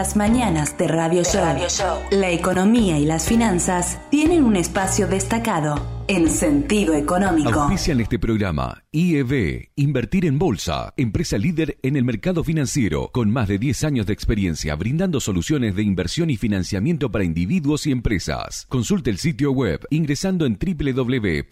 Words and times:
las 0.00 0.16
mañanas 0.16 0.78
de 0.78 0.88
Radio 0.88 1.22
Show. 1.24 1.44
La 2.10 2.30
economía 2.30 2.96
y 2.96 3.04
las 3.04 3.26
finanzas 3.26 3.98
tienen 4.08 4.44
un 4.44 4.56
espacio 4.56 5.06
destacado 5.06 5.99
en 6.10 6.28
sentido 6.28 6.92
económico. 6.94 7.50
Auspician 7.50 8.00
este 8.00 8.18
programa 8.18 8.82
IEB, 8.90 9.68
Invertir 9.76 10.24
en 10.26 10.40
Bolsa, 10.40 10.92
empresa 10.96 11.38
líder 11.38 11.78
en 11.82 11.94
el 11.94 12.02
mercado 12.02 12.42
financiero, 12.42 13.10
con 13.12 13.30
más 13.30 13.46
de 13.46 13.58
10 13.58 13.84
años 13.84 14.06
de 14.06 14.12
experiencia 14.12 14.74
brindando 14.74 15.20
soluciones 15.20 15.76
de 15.76 15.84
inversión 15.84 16.28
y 16.28 16.36
financiamiento 16.36 17.12
para 17.12 17.22
individuos 17.22 17.86
y 17.86 17.92
empresas. 17.92 18.66
Consulte 18.68 19.10
el 19.10 19.18
sitio 19.18 19.52
web 19.52 19.86
ingresando 19.90 20.46
en 20.46 20.58
www.ieb.com.ar. 20.58 21.48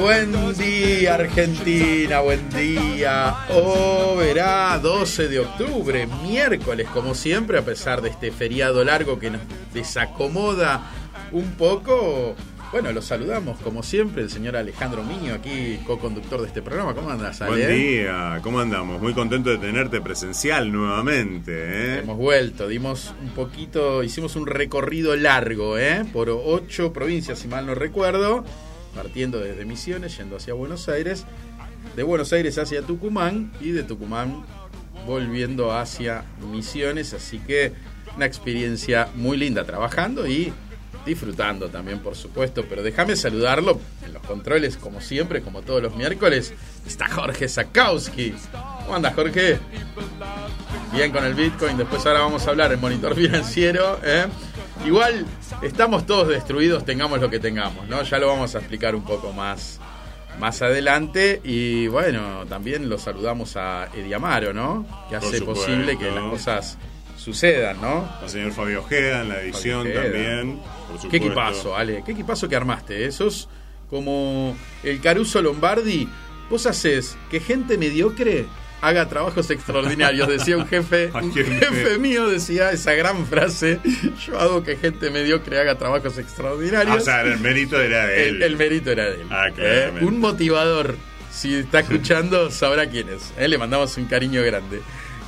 Buen 0.00 0.32
día 0.54 1.14
Argentina, 1.16 2.20
buen 2.20 2.48
día. 2.48 3.36
Oh, 3.50 4.16
verá, 4.16 4.78
12 4.78 5.28
de 5.28 5.40
octubre, 5.40 6.08
miércoles, 6.22 6.88
como 6.88 7.14
siempre, 7.14 7.58
a 7.58 7.62
pesar 7.62 8.00
de 8.00 8.08
este 8.08 8.30
feriado 8.30 8.82
largo 8.82 9.18
que 9.18 9.30
nos 9.30 9.42
desacomoda 9.74 10.90
un 11.32 11.50
poco. 11.52 12.34
Bueno, 12.72 12.92
los 12.92 13.04
saludamos 13.04 13.58
como 13.60 13.82
siempre, 13.82 14.22
el 14.22 14.30
señor 14.30 14.56
Alejandro 14.56 15.02
Miño, 15.02 15.34
aquí 15.34 15.78
co-conductor 15.86 16.40
de 16.40 16.46
este 16.46 16.62
programa. 16.62 16.94
¿Cómo 16.94 17.10
andas, 17.10 17.42
Ale? 17.42 17.66
Buen 17.66 17.76
día, 17.76 18.40
¿cómo 18.42 18.58
andamos? 18.58 19.02
Muy 19.02 19.12
contento 19.12 19.50
de 19.50 19.58
tenerte 19.58 20.00
presencial 20.00 20.72
nuevamente. 20.72 21.52
¿eh? 21.52 21.98
Hemos 21.98 22.16
vuelto, 22.16 22.68
dimos 22.68 23.12
un 23.22 23.30
poquito, 23.30 24.02
hicimos 24.02 24.34
un 24.34 24.46
recorrido 24.46 25.14
largo, 25.14 25.76
¿eh? 25.76 26.06
Por 26.10 26.30
ocho 26.30 26.90
provincias, 26.90 27.40
si 27.40 27.48
mal 27.48 27.66
no 27.66 27.74
recuerdo 27.74 28.44
partiendo 28.94 29.40
desde 29.40 29.64
Misiones, 29.64 30.16
yendo 30.16 30.36
hacia 30.36 30.54
Buenos 30.54 30.88
Aires, 30.88 31.24
de 31.96 32.02
Buenos 32.02 32.32
Aires 32.32 32.58
hacia 32.58 32.82
Tucumán 32.82 33.52
y 33.60 33.70
de 33.70 33.82
Tucumán 33.82 34.44
volviendo 35.06 35.72
hacia 35.72 36.24
Misiones, 36.50 37.14
así 37.14 37.38
que 37.38 37.72
una 38.16 38.26
experiencia 38.26 39.08
muy 39.14 39.36
linda 39.36 39.64
trabajando 39.64 40.26
y 40.26 40.52
disfrutando 41.06 41.68
también, 41.68 42.00
por 42.00 42.14
supuesto, 42.14 42.64
pero 42.68 42.82
déjame 42.82 43.16
saludarlo 43.16 43.80
en 44.04 44.12
los 44.12 44.22
controles, 44.22 44.76
como 44.76 45.00
siempre, 45.00 45.40
como 45.40 45.62
todos 45.62 45.82
los 45.82 45.96
miércoles, 45.96 46.52
está 46.86 47.08
Jorge 47.08 47.48
Zakowski. 47.48 48.34
¿Cómo 48.84 48.96
anda, 48.96 49.12
Jorge? 49.12 49.58
Bien 50.92 51.10
con 51.10 51.24
el 51.24 51.34
Bitcoin, 51.34 51.78
después 51.78 52.04
ahora 52.06 52.20
vamos 52.20 52.46
a 52.46 52.50
hablar 52.50 52.72
el 52.72 52.78
monitor 52.78 53.14
financiero, 53.14 53.98
¿eh? 54.04 54.26
Igual 54.84 55.26
estamos 55.62 56.06
todos 56.06 56.28
destruidos, 56.28 56.84
tengamos 56.84 57.20
lo 57.20 57.28
que 57.28 57.38
tengamos, 57.38 57.86
¿no? 57.88 58.02
Ya 58.02 58.18
lo 58.18 58.28
vamos 58.28 58.54
a 58.54 58.58
explicar 58.58 58.94
un 58.94 59.04
poco 59.04 59.32
más, 59.32 59.78
más 60.38 60.62
adelante. 60.62 61.40
Y 61.44 61.86
bueno, 61.88 62.46
también 62.48 62.88
lo 62.88 62.98
saludamos 62.98 63.56
a 63.56 63.88
Ediamaro, 63.94 64.52
¿no? 64.52 64.86
Que 65.08 65.16
hace 65.16 65.42
posible 65.42 65.98
que 65.98 66.10
las 66.10 66.24
cosas 66.24 66.78
sucedan, 67.16 67.80
¿no? 67.80 68.08
Al 68.22 68.28
señor 68.30 68.52
Fabio 68.52 68.80
Ojeda 68.80 69.20
en 69.20 69.28
la 69.28 69.42
edición 69.42 69.92
también. 69.92 70.60
Qué 71.10 71.18
equipazo, 71.18 71.76
Ale, 71.76 72.02
qué 72.04 72.12
equipazo 72.12 72.48
que 72.48 72.56
armaste. 72.56 73.04
¿eh? 73.04 73.12
Sos 73.12 73.48
como 73.90 74.56
el 74.82 75.00
Caruso 75.00 75.42
Lombardi. 75.42 76.08
Vos 76.48 76.66
haces 76.66 77.16
que 77.30 77.38
gente 77.38 77.76
mediocre 77.78 78.46
haga 78.80 79.08
trabajos 79.08 79.50
extraordinarios, 79.50 80.28
decía 80.28 80.56
un 80.56 80.66
jefe, 80.66 81.10
un 81.14 81.32
jefe 81.32 81.98
mío 81.98 82.28
decía 82.28 82.70
esa 82.72 82.92
gran 82.94 83.26
frase, 83.26 83.80
yo 84.26 84.38
hago 84.38 84.62
que 84.62 84.76
gente 84.76 85.10
mediocre 85.10 85.58
haga 85.58 85.76
trabajos 85.76 86.18
extraordinarios. 86.18 86.96
o 86.96 87.00
sea, 87.00 87.22
el 87.22 87.38
mérito 87.40 87.80
era 87.80 88.06
de 88.06 88.28
él. 88.28 88.42
El, 88.42 88.56
mérito 88.56 88.90
era 88.90 89.04
de 89.04 89.22
él. 89.22 89.26
Ah, 89.30 89.48
¿Eh? 89.56 89.92
Un 90.00 90.18
motivador, 90.18 90.96
si 91.30 91.56
está 91.56 91.80
escuchando, 91.80 92.50
sabrá 92.50 92.88
quién 92.88 93.08
es. 93.08 93.32
¿eh? 93.38 93.48
Le 93.48 93.58
mandamos 93.58 93.96
un 93.96 94.06
cariño 94.06 94.42
grande. 94.42 94.80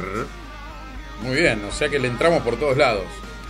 Muy 1.23 1.35
bien, 1.35 1.63
o 1.65 1.71
sea 1.71 1.89
que 1.89 1.97
le 2.00 2.07
entramos 2.07 2.43
por 2.43 2.57
todos 2.57 2.77
lados. 2.77 3.05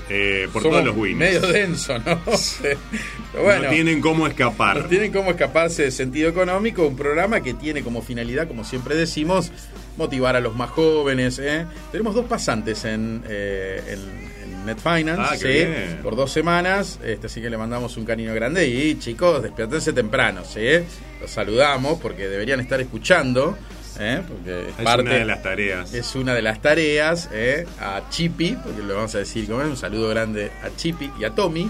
Eh, 0.09 0.47
por 0.51 0.63
todos 0.63 0.83
los 0.83 0.95
wins. 0.95 1.17
Medio 1.17 1.41
denso, 1.41 1.97
¿no? 1.99 2.19
bueno, 3.41 3.63
no 3.63 3.69
tienen 3.69 4.01
cómo 4.01 4.27
escapar. 4.27 4.81
No 4.83 4.85
tienen 4.85 5.11
cómo 5.11 5.31
escaparse 5.31 5.83
de 5.83 5.91
sentido 5.91 6.29
económico. 6.29 6.85
Un 6.85 6.95
programa 6.95 7.41
que 7.41 7.53
tiene 7.53 7.83
como 7.83 8.01
finalidad, 8.01 8.47
como 8.47 8.63
siempre 8.63 8.95
decimos, 8.95 9.51
motivar 9.97 10.35
a 10.35 10.39
los 10.39 10.55
más 10.55 10.69
jóvenes. 10.69 11.39
¿eh? 11.39 11.65
Tenemos 11.91 12.15
dos 12.15 12.25
pasantes 12.25 12.85
en, 12.85 13.23
eh, 13.27 13.81
en, 13.87 14.37
Net 14.65 14.79
Finance 14.79 15.65
ah, 15.65 16.01
por 16.03 16.17
dos 16.17 16.31
semanas. 16.31 16.99
Este, 17.01 17.27
así 17.27 17.41
que 17.41 17.49
le 17.49 17.57
mandamos 17.57 17.95
un 17.95 18.05
cariño 18.05 18.33
grande. 18.33 18.67
Y 18.67 18.99
chicos, 18.99 19.41
despiertense 19.41 19.93
temprano. 19.93 20.43
¿sí? 20.45 20.59
Los 21.21 21.31
saludamos 21.31 21.99
porque 21.99 22.27
deberían 22.27 22.59
estar 22.59 22.79
escuchando. 22.81 23.57
¿Eh? 23.99 24.21
porque 24.27 24.69
es, 24.69 24.79
una 24.79 25.13
de 25.13 25.25
las 25.25 25.43
tareas. 25.43 25.93
Es 25.93 26.15
una 26.15 26.33
de 26.33 26.41
las 26.41 26.61
tareas 26.61 27.29
¿eh? 27.31 27.65
a 27.79 28.01
Chipi, 28.09 28.57
porque 28.63 28.81
le 28.83 28.93
vamos 28.93 29.13
a 29.15 29.19
decir 29.19 29.47
como 29.47 29.63
un 29.63 29.77
saludo 29.77 30.09
grande 30.09 30.51
a 30.63 30.75
Chipi 30.75 31.11
y 31.19 31.23
a 31.23 31.31
Tommy, 31.31 31.69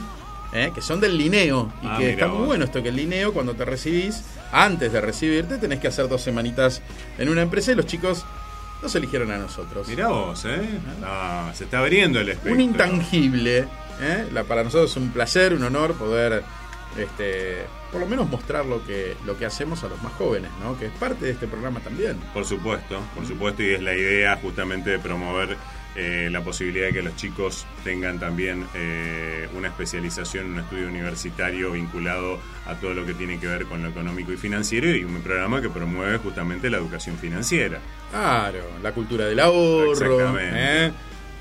¿eh? 0.53 0.71
que 0.73 0.81
son 0.81 0.99
del 0.99 1.17
Lineo 1.17 1.71
y 1.81 1.87
ah, 1.87 1.95
que 1.97 2.11
está 2.11 2.27
muy 2.27 2.45
bueno 2.45 2.65
esto 2.65 2.81
que 2.83 2.89
el 2.89 2.95
Lineo 2.95 3.33
cuando 3.33 3.53
te 3.53 3.65
recibís, 3.65 4.23
antes 4.51 4.91
de 4.91 5.01
recibirte 5.01 5.57
tenés 5.57 5.79
que 5.79 5.87
hacer 5.87 6.07
dos 6.07 6.21
semanitas 6.21 6.81
en 7.17 7.29
una 7.29 7.41
empresa 7.41 7.71
y 7.71 7.75
los 7.75 7.85
chicos 7.85 8.25
nos 8.81 8.93
eligieron 8.93 9.31
a 9.31 9.37
nosotros. 9.37 9.87
Mirá 9.87 10.09
vos, 10.09 10.45
¿eh? 10.45 10.61
Ah, 11.03 11.51
se 11.55 11.63
está 11.63 11.79
abriendo 11.79 12.19
el 12.19 12.29
espectro. 12.29 12.53
Un 12.53 12.61
intangible, 12.61 13.65
La, 14.31 14.43
para 14.43 14.63
nosotros 14.63 14.91
es 14.91 14.97
un 14.97 15.09
placer, 15.09 15.53
un 15.53 15.63
honor 15.63 15.95
poder 15.95 16.43
este, 16.97 17.65
por 17.91 18.01
lo 18.01 18.07
menos 18.07 18.29
mostrar 18.29 18.65
lo 18.65 18.85
que, 18.85 19.15
lo 19.25 19.37
que 19.37 19.45
hacemos 19.45 19.83
a 19.83 19.87
los 19.87 20.01
más 20.01 20.13
jóvenes, 20.13 20.51
¿no? 20.61 20.77
que 20.77 20.87
es 20.87 20.91
parte 20.93 21.25
de 21.25 21.31
este 21.31 21.47
programa 21.47 21.79
también. 21.79 22.17
Por 22.33 22.45
supuesto, 22.45 23.01
por 23.15 23.25
supuesto, 23.25 23.63
y 23.63 23.73
es 23.73 23.81
la 23.81 23.95
idea 23.95 24.37
justamente 24.37 24.89
de 24.89 24.99
promover 24.99 25.57
eh, 25.99 26.29
la 26.31 26.43
posibilidad 26.43 26.87
de 26.87 26.93
que 26.93 27.01
los 27.01 27.15
chicos 27.15 27.65
tengan 27.83 28.19
también 28.19 28.67
eh, 28.75 29.49
una 29.55 29.69
especialización, 29.69 30.51
un 30.51 30.59
estudio 30.59 30.87
universitario 30.87 31.71
vinculado 31.71 32.39
a 32.67 32.75
todo 32.75 32.93
lo 32.93 33.03
que 33.03 33.15
tiene 33.15 33.39
que 33.39 33.47
ver 33.47 33.65
con 33.65 33.81
lo 33.81 33.89
económico 33.89 34.31
y 34.31 34.37
financiero 34.37 34.95
y 34.95 35.03
un 35.03 35.19
programa 35.21 35.59
que 35.59 35.69
promueve 35.69 36.19
justamente 36.19 36.69
la 36.69 36.77
educación 36.77 37.17
financiera. 37.17 37.79
Claro, 38.11 38.59
la 38.83 38.91
cultura 38.91 39.25
del 39.25 39.39
ahorro. 39.39 40.37
¿eh? 40.39 40.91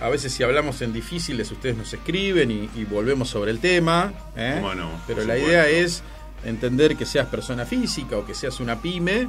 A 0.00 0.08
veces 0.08 0.32
si 0.32 0.42
hablamos 0.42 0.82
en 0.82 0.92
difíciles 0.92 1.50
ustedes 1.50 1.76
nos 1.76 1.92
escriben 1.92 2.50
y, 2.50 2.84
volvemos 2.84 3.28
sobre 3.28 3.50
el 3.50 3.60
tema. 3.60 4.12
¿eh? 4.36 4.62
Pero 5.06 5.24
la 5.24 5.38
idea 5.38 5.68
es 5.68 6.02
entender 6.44 6.96
que 6.96 7.06
seas 7.06 7.26
persona 7.26 7.64
física 7.64 8.16
o 8.16 8.26
que 8.26 8.34
seas 8.34 8.60
una 8.60 8.80
pyme. 8.80 9.22
¿eh? 9.22 9.28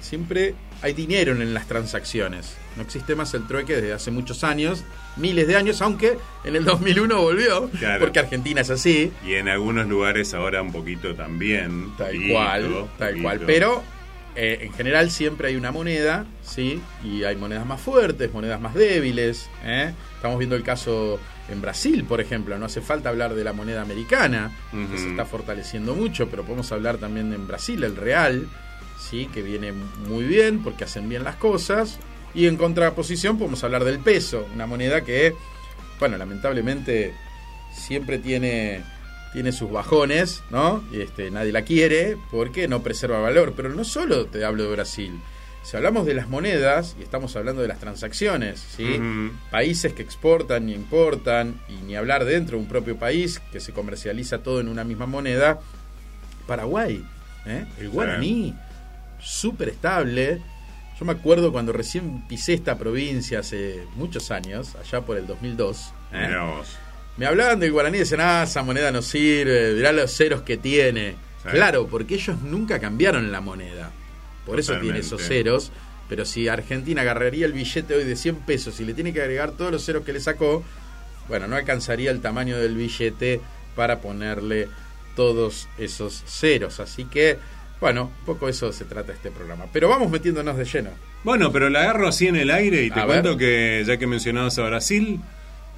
Siempre 0.00 0.54
hay 0.80 0.94
dinero 0.94 1.32
en 1.32 1.52
las 1.52 1.66
transacciones. 1.66 2.56
No 2.76 2.82
existe 2.82 3.14
más 3.14 3.34
el 3.34 3.46
trueque 3.46 3.76
desde 3.76 3.92
hace 3.92 4.10
muchos 4.10 4.44
años, 4.44 4.82
miles 5.16 5.46
de 5.46 5.56
años, 5.56 5.82
aunque 5.82 6.16
en 6.44 6.56
el 6.56 6.64
2001 6.64 7.20
volvió, 7.20 7.70
porque 8.00 8.18
Argentina 8.18 8.62
es 8.62 8.70
así. 8.70 9.12
Y 9.26 9.34
en 9.34 9.48
algunos 9.48 9.86
lugares 9.88 10.32
ahora 10.32 10.62
un 10.62 10.72
poquito 10.72 11.14
también. 11.14 11.94
Tal 11.98 12.16
cual, 12.30 12.86
tal 12.96 13.20
cual. 13.20 13.40
Pero 13.46 13.82
eh, 14.40 14.66
en 14.66 14.72
general 14.72 15.10
siempre 15.10 15.48
hay 15.48 15.56
una 15.56 15.72
moneda, 15.72 16.24
¿sí? 16.44 16.80
Y 17.02 17.24
hay 17.24 17.34
monedas 17.34 17.66
más 17.66 17.80
fuertes, 17.80 18.32
monedas 18.32 18.60
más 18.60 18.72
débiles. 18.72 19.50
¿eh? 19.64 19.92
Estamos 20.14 20.38
viendo 20.38 20.54
el 20.54 20.62
caso 20.62 21.18
en 21.48 21.60
Brasil, 21.60 22.04
por 22.04 22.20
ejemplo. 22.20 22.56
No 22.56 22.66
hace 22.66 22.80
falta 22.80 23.08
hablar 23.08 23.34
de 23.34 23.42
la 23.42 23.52
moneda 23.52 23.82
americana, 23.82 24.56
que 24.70 24.96
se 24.96 25.10
está 25.10 25.24
fortaleciendo 25.24 25.96
mucho, 25.96 26.28
pero 26.28 26.44
podemos 26.44 26.70
hablar 26.70 26.98
también 26.98 27.32
en 27.32 27.48
Brasil, 27.48 27.82
el 27.82 27.96
real, 27.96 28.48
¿sí? 29.10 29.28
Que 29.34 29.42
viene 29.42 29.72
muy 29.72 30.22
bien 30.22 30.62
porque 30.62 30.84
hacen 30.84 31.08
bien 31.08 31.24
las 31.24 31.34
cosas. 31.34 31.98
Y 32.32 32.46
en 32.46 32.56
contraposición 32.56 33.38
podemos 33.38 33.64
hablar 33.64 33.82
del 33.82 33.98
peso, 33.98 34.46
una 34.54 34.66
moneda 34.66 35.02
que, 35.02 35.34
bueno, 35.98 36.16
lamentablemente 36.16 37.12
siempre 37.72 38.20
tiene 38.20 38.84
tiene 39.32 39.52
sus 39.52 39.70
bajones, 39.70 40.42
¿no? 40.50 40.82
Y 40.92 41.00
este, 41.00 41.30
nadie 41.30 41.52
la 41.52 41.62
quiere 41.62 42.16
porque 42.30 42.68
no 42.68 42.82
preserva 42.82 43.20
valor. 43.20 43.54
Pero 43.56 43.70
no 43.70 43.84
solo 43.84 44.26
te 44.26 44.44
hablo 44.44 44.64
de 44.64 44.70
Brasil. 44.70 45.20
Si 45.62 45.76
hablamos 45.76 46.06
de 46.06 46.14
las 46.14 46.28
monedas, 46.28 46.96
y 46.98 47.02
estamos 47.02 47.36
hablando 47.36 47.60
de 47.60 47.68
las 47.68 47.78
transacciones, 47.78 48.58
¿sí? 48.74 48.98
Países 49.50 49.92
que 49.92 50.00
exportan 50.02 50.68
y 50.68 50.74
importan, 50.74 51.60
y 51.68 51.74
ni 51.84 51.94
hablar 51.94 52.24
dentro 52.24 52.56
de 52.56 52.62
un 52.62 52.68
propio 52.68 52.96
país 52.96 53.40
que 53.52 53.60
se 53.60 53.72
comercializa 53.72 54.38
todo 54.38 54.60
en 54.60 54.68
una 54.68 54.84
misma 54.84 55.04
moneda. 55.04 55.60
Paraguay, 56.46 57.04
¿eh? 57.44 57.66
el 57.78 57.90
guaraní, 57.90 58.54
súper 59.20 59.68
estable. 59.68 60.40
Yo 60.98 61.04
me 61.04 61.12
acuerdo 61.12 61.52
cuando 61.52 61.72
recién 61.72 62.26
pisé 62.26 62.54
esta 62.54 62.78
provincia 62.78 63.40
hace 63.40 63.84
muchos 63.94 64.30
años, 64.30 64.74
allá 64.76 65.02
por 65.02 65.18
el 65.18 65.26
2002. 65.26 65.92
¿eh? 66.12 66.28
Me 67.18 67.26
hablaban 67.26 67.58
del 67.58 67.72
guaraní 67.72 67.96
y 67.96 68.00
decían, 68.00 68.20
ah, 68.22 68.44
esa 68.44 68.62
moneda 68.62 68.92
no 68.92 69.02
sirve, 69.02 69.74
dirá 69.74 69.92
los 69.92 70.16
ceros 70.16 70.42
que 70.42 70.56
tiene. 70.56 71.16
Claro, 71.50 71.86
porque 71.86 72.14
ellos 72.14 72.40
nunca 72.42 72.78
cambiaron 72.78 73.32
la 73.32 73.40
moneda. 73.40 73.90
Por 74.46 74.60
eso 74.60 74.78
tiene 74.78 75.00
esos 75.00 75.22
ceros. 75.22 75.72
Pero 76.08 76.24
si 76.24 76.48
Argentina 76.48 77.02
agarraría 77.02 77.44
el 77.44 77.52
billete 77.52 77.94
hoy 77.94 78.04
de 78.04 78.16
100 78.16 78.36
pesos 78.36 78.80
y 78.80 78.84
le 78.84 78.94
tiene 78.94 79.12
que 79.12 79.20
agregar 79.20 79.50
todos 79.52 79.70
los 79.70 79.84
ceros 79.84 80.04
que 80.04 80.12
le 80.12 80.20
sacó, 80.20 80.64
bueno, 81.28 81.46
no 81.46 81.56
alcanzaría 81.56 82.10
el 82.10 82.20
tamaño 82.20 82.56
del 82.58 82.76
billete 82.76 83.40
para 83.76 84.00
ponerle 84.00 84.68
todos 85.14 85.68
esos 85.76 86.22
ceros. 86.26 86.80
Así 86.80 87.04
que, 87.04 87.36
bueno, 87.80 88.12
un 88.20 88.24
poco 88.24 88.48
eso 88.48 88.72
se 88.72 88.84
trata 88.84 89.12
este 89.12 89.30
programa. 89.30 89.66
Pero 89.72 89.88
vamos 89.88 90.10
metiéndonos 90.10 90.56
de 90.56 90.64
lleno. 90.64 90.90
Bueno, 91.24 91.52
pero 91.52 91.68
la 91.68 91.80
agarro 91.80 92.08
así 92.08 92.26
en 92.26 92.36
el 92.36 92.50
aire 92.50 92.84
y 92.84 92.90
te 92.90 93.04
cuento 93.04 93.36
que, 93.36 93.84
ya 93.86 93.98
que 93.98 94.06
mencionabas 94.06 94.58
a 94.58 94.62
Brasil, 94.62 95.20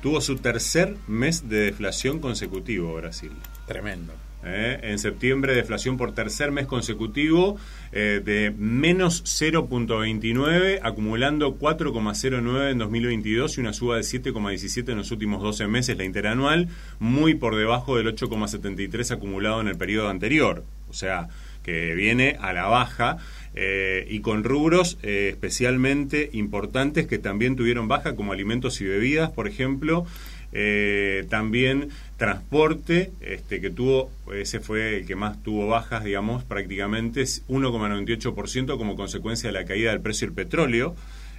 Tuvo 0.02 0.20
su 0.20 0.36
tercer 0.36 0.96
mes 1.06 1.48
de 1.48 1.60
deflación 1.64 2.20
consecutivo 2.20 2.94
Brasil. 2.94 3.32
Tremendo. 3.66 4.14
Eh, 4.42 4.78
en 4.82 4.98
septiembre, 4.98 5.54
deflación 5.54 5.98
por 5.98 6.14
tercer 6.14 6.50
mes 6.50 6.66
consecutivo 6.66 7.58
eh, 7.92 8.22
de 8.24 8.50
menos 8.56 9.22
0.29, 9.24 10.80
acumulando 10.82 11.58
4,09 11.58 12.70
en 12.70 12.78
2022 12.78 13.58
y 13.58 13.60
una 13.60 13.74
suba 13.74 13.96
de 13.96 14.02
7,17 14.02 14.92
en 14.92 14.98
los 14.98 15.10
últimos 15.10 15.42
12 15.42 15.66
meses, 15.66 15.98
la 15.98 16.04
interanual, 16.04 16.68
muy 16.98 17.34
por 17.34 17.54
debajo 17.56 17.98
del 17.98 18.06
8,73 18.14 19.10
acumulado 19.10 19.60
en 19.60 19.68
el 19.68 19.76
periodo 19.76 20.08
anterior. 20.08 20.64
O 20.88 20.94
sea, 20.94 21.28
que 21.62 21.94
viene 21.94 22.36
a 22.40 22.52
la 22.52 22.66
baja. 22.66 23.18
Eh, 23.54 24.06
y 24.08 24.20
con 24.20 24.44
rubros 24.44 24.98
eh, 25.02 25.28
especialmente 25.30 26.30
importantes 26.32 27.06
que 27.06 27.18
también 27.18 27.56
tuvieron 27.56 27.88
baja, 27.88 28.14
como 28.14 28.32
alimentos 28.32 28.80
y 28.80 28.84
bebidas, 28.84 29.30
por 29.30 29.48
ejemplo. 29.48 30.06
Eh, 30.52 31.26
también 31.28 31.90
transporte, 32.16 33.12
este, 33.20 33.60
que 33.60 33.70
tuvo, 33.70 34.10
ese 34.34 34.58
fue 34.58 34.98
el 34.98 35.06
que 35.06 35.14
más 35.14 35.40
tuvo 35.42 35.68
bajas, 35.68 36.02
digamos, 36.02 36.42
prácticamente 36.42 37.22
1,98% 37.22 38.76
como 38.76 38.96
consecuencia 38.96 39.48
de 39.48 39.52
la 39.52 39.64
caída 39.64 39.92
del 39.92 40.00
precio 40.00 40.26
del 40.26 40.34
petróleo. 40.34 40.96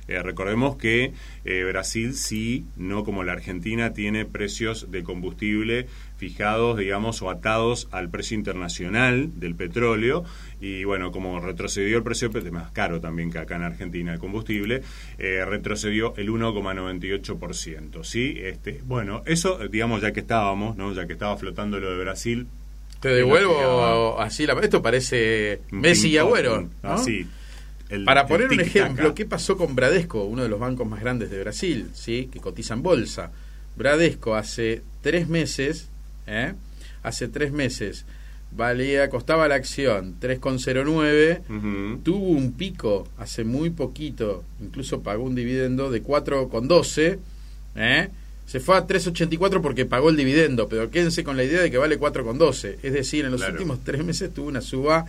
recordemos 0.08 0.78
que 0.78 1.14
Brasil 1.70 2.14
sí, 2.16 2.66
no 2.76 3.04
como 3.04 3.24
la 3.24 3.34
Argentina, 3.34 3.94
tiene 3.94 4.26
precios 4.26 4.92
de 4.92 5.04
combustible 5.04 5.88
fijados, 6.22 6.78
digamos, 6.78 7.20
o 7.24 7.32
atados 7.32 7.88
al 7.90 8.12
precio 8.12 8.38
internacional 8.38 9.40
del 9.40 9.56
petróleo. 9.56 10.24
Y 10.60 10.84
bueno, 10.84 11.12
como 11.12 11.40
retrocedió 11.40 11.98
el 11.98 12.04
precio, 12.04 12.30
es 12.32 12.52
más 12.52 12.70
caro 12.70 13.02
también 13.02 13.32
que 13.32 13.40
acá 13.40 13.56
en 13.56 13.64
Argentina 13.64 14.14
el 14.14 14.20
combustible, 14.20 14.84
eh, 15.18 15.44
retrocedió 15.46 16.14
el 16.18 16.30
1,98%. 16.30 18.04
¿sí? 18.04 18.36
Este, 18.38 18.82
bueno, 18.86 19.24
eso, 19.26 19.58
digamos, 19.68 20.04
ya 20.04 20.12
que 20.12 20.20
estábamos, 20.20 20.78
¿no? 20.78 20.94
ya 20.94 21.08
que 21.08 21.14
estaba 21.14 21.36
flotando 21.38 21.80
lo 21.80 21.90
de 21.90 22.04
Brasil. 22.04 22.46
Te 23.00 23.10
devuelvo 23.10 24.22
así, 24.22 24.46
la, 24.46 24.54
esto 24.62 24.80
parece 24.80 25.62
Messi 25.72 26.10
y 26.10 26.18
Agüero. 26.20 26.70
Así. 26.84 27.28
Para 28.06 28.28
poner 28.28 28.50
un 28.50 28.60
ejemplo, 28.60 29.16
¿qué 29.16 29.26
pasó 29.26 29.58
con 29.58 29.74
Bradesco, 29.74 30.24
uno 30.26 30.44
de 30.44 30.50
los 30.50 30.60
bancos 30.60 30.88
más 30.88 31.02
grandes 31.02 31.32
de 31.32 31.40
Brasil, 31.40 31.90
¿sí? 31.96 32.30
que 32.32 32.40
cotiza 32.40 32.76
en 32.76 32.84
bolsa? 32.84 33.32
Bradesco 33.76 34.36
hace 34.36 34.84
tres 35.02 35.28
meses 35.28 35.91
¿eh? 36.28 36.54
hace 37.04 37.28
tres 37.28 37.52
meses 37.52 38.06
valía 38.52 39.10
costaba 39.10 39.48
la 39.48 39.56
acción 39.56 40.16
3,09 40.20 42.02
tuvo 42.04 42.28
un 42.28 42.52
pico 42.54 43.08
hace 43.18 43.44
muy 43.44 43.70
poquito 43.70 44.44
incluso 44.60 45.02
pagó 45.02 45.24
un 45.24 45.36
dividendo 45.36 45.90
de 45.90 46.04
4,12 46.04 47.20
¿eh? 47.76 48.10
se 48.52 48.60
fue 48.60 48.76
a 48.76 48.86
3.84 48.86 49.62
porque 49.62 49.86
pagó 49.86 50.10
el 50.10 50.18
dividendo, 50.18 50.68
pero 50.68 50.92
quédense 50.92 51.24
con 51.24 51.38
la 51.38 51.46
idea 51.46 51.62
de 51.62 51.72
que 51.72 51.78
vale 51.78 51.98
4.12. 51.98 52.80
Es 52.84 52.92
decir, 52.92 53.24
en 53.24 53.32
los 53.32 53.48
últimos 53.48 53.80
tres 53.82 54.04
meses 54.04 54.34
tuvo 54.34 54.50
una 54.50 54.60
suba 54.60 55.06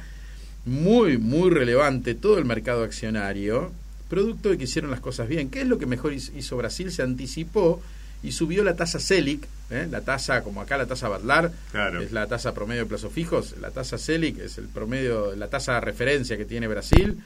muy, 0.64 1.18
muy 1.18 1.50
relevante 1.50 2.14
todo 2.14 2.38
el 2.38 2.44
mercado 2.44 2.84
accionario, 2.84 3.72
producto 4.08 4.50
de 4.50 4.58
que 4.58 4.64
hicieron 4.64 4.92
las 4.92 5.00
cosas 5.00 5.28
bien. 5.28 5.50
¿Qué 5.50 5.62
es 5.62 5.66
lo 5.66 5.76
que 5.76 5.86
mejor 5.86 6.12
hizo 6.12 6.56
Brasil? 6.56 6.92
Se 6.92 7.02
anticipó 7.02 7.82
y 8.22 8.32
subió 8.32 8.62
la 8.62 8.76
tasa 8.76 9.00
CELIC, 9.00 9.46
¿eh? 9.70 9.88
la 9.90 10.00
tasa, 10.02 10.42
como 10.42 10.60
acá 10.60 10.76
la 10.76 10.86
tasa 10.86 11.08
Badlar, 11.08 11.50
es 12.00 12.12
la 12.12 12.26
tasa 12.26 12.54
promedio 12.54 12.82
de 12.82 12.88
plazos 12.88 13.12
fijos, 13.12 13.56
la 13.60 13.70
tasa 13.70 13.98
CELIC 13.98 14.38
es 14.38 14.58
el 14.58 14.66
promedio, 14.68 15.34
la 15.34 15.48
tasa 15.48 15.74
de 15.74 15.80
referencia 15.80 16.36
que 16.36 16.44
tiene 16.44 16.68
Brasil. 16.68 17.18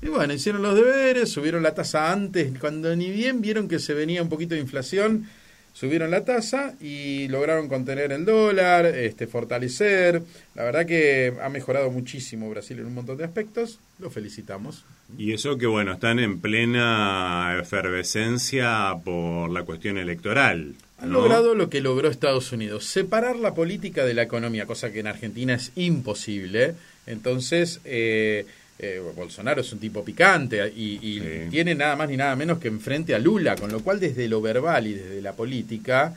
Y 0.00 0.08
bueno, 0.08 0.34
hicieron 0.34 0.62
los 0.62 0.74
deberes, 0.74 1.30
subieron 1.30 1.62
la 1.62 1.74
tasa 1.74 2.12
antes, 2.12 2.58
cuando 2.58 2.94
ni 2.94 3.10
bien 3.10 3.40
vieron 3.40 3.68
que 3.68 3.78
se 3.78 3.94
venía 3.94 4.22
un 4.22 4.28
poquito 4.28 4.54
de 4.54 4.60
inflación, 4.60 5.26
subieron 5.74 6.10
la 6.10 6.24
tasa 6.24 6.74
y 6.80 7.28
lograron 7.28 7.68
contener 7.68 8.12
el 8.12 8.24
dólar, 8.24 8.86
este, 8.86 9.26
fortalecer. 9.26 10.22
La 10.54 10.64
verdad 10.64 10.86
que 10.86 11.34
ha 11.42 11.48
mejorado 11.50 11.90
muchísimo 11.90 12.48
Brasil 12.48 12.78
en 12.78 12.86
un 12.86 12.94
montón 12.94 13.18
de 13.18 13.24
aspectos. 13.24 13.80
Lo 13.98 14.08
felicitamos. 14.08 14.84
Y 15.18 15.34
eso 15.34 15.58
que, 15.58 15.66
bueno, 15.66 15.92
están 15.92 16.18
en 16.20 16.40
plena 16.40 17.58
efervescencia 17.60 18.94
por 19.04 19.50
la 19.50 19.64
cuestión 19.64 19.98
electoral. 19.98 20.74
Han 20.98 21.12
logrado 21.12 21.54
lo 21.54 21.68
que 21.68 21.80
logró 21.80 22.08
Estados 22.08 22.52
Unidos, 22.52 22.84
separar 22.86 23.36
la 23.36 23.52
política 23.52 24.04
de 24.04 24.14
la 24.14 24.22
economía, 24.22 24.64
cosa 24.64 24.92
que 24.92 25.00
en 25.00 25.08
Argentina 25.08 25.54
es 25.54 25.72
imposible. 25.74 26.74
Entonces, 27.06 27.80
eh, 27.84 28.46
eh, 28.84 29.00
Bolsonaro 29.14 29.60
es 29.60 29.72
un 29.72 29.78
tipo 29.78 30.04
picante 30.04 30.72
y, 30.74 31.20
tiene 31.50 31.74
nada 31.74 31.96
más 31.96 32.08
ni 32.08 32.16
nada 32.16 32.36
menos 32.36 32.58
que 32.58 32.68
enfrente 32.68 33.14
a 33.14 33.18
Lula, 33.18 33.56
con 33.56 33.70
lo 33.70 33.80
cual 33.80 34.00
desde 34.00 34.28
lo 34.28 34.40
verbal 34.40 34.86
y 34.86 34.94
desde 34.94 35.22
la 35.22 35.32
política 35.32 36.14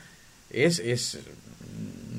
es, 0.50 0.80
es 0.80 1.20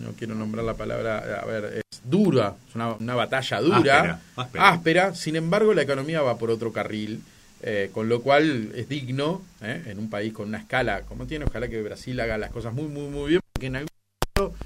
no 0.00 0.12
quiero 0.12 0.34
nombrar 0.34 0.64
la 0.64 0.74
palabra, 0.74 1.40
a 1.42 1.44
ver, 1.44 1.82
es 1.90 2.00
dura, 2.04 2.54
es 2.68 2.74
una, 2.74 3.14
batalla 3.14 3.60
dura, 3.60 4.20
áspera, 4.36 5.14
sin 5.14 5.36
embargo 5.36 5.74
la 5.74 5.82
economía 5.82 6.22
va 6.22 6.38
por 6.38 6.50
otro 6.50 6.72
carril. 6.72 7.20
Eh, 7.60 7.90
con 7.92 8.08
lo 8.08 8.22
cual 8.22 8.70
es 8.76 8.88
digno 8.88 9.42
eh, 9.62 9.82
en 9.86 9.98
un 9.98 10.08
país 10.08 10.32
con 10.32 10.46
una 10.46 10.58
escala 10.58 11.00
como 11.00 11.26
tiene, 11.26 11.44
ojalá 11.44 11.66
que 11.66 11.82
Brasil 11.82 12.20
haga 12.20 12.38
las 12.38 12.52
cosas 12.52 12.72
muy, 12.72 12.84
muy, 12.84 13.08
muy 13.08 13.30
bien, 13.30 13.40
porque 13.52 13.66
en 13.66 13.74
algún 13.74 13.90
momento 14.36 14.56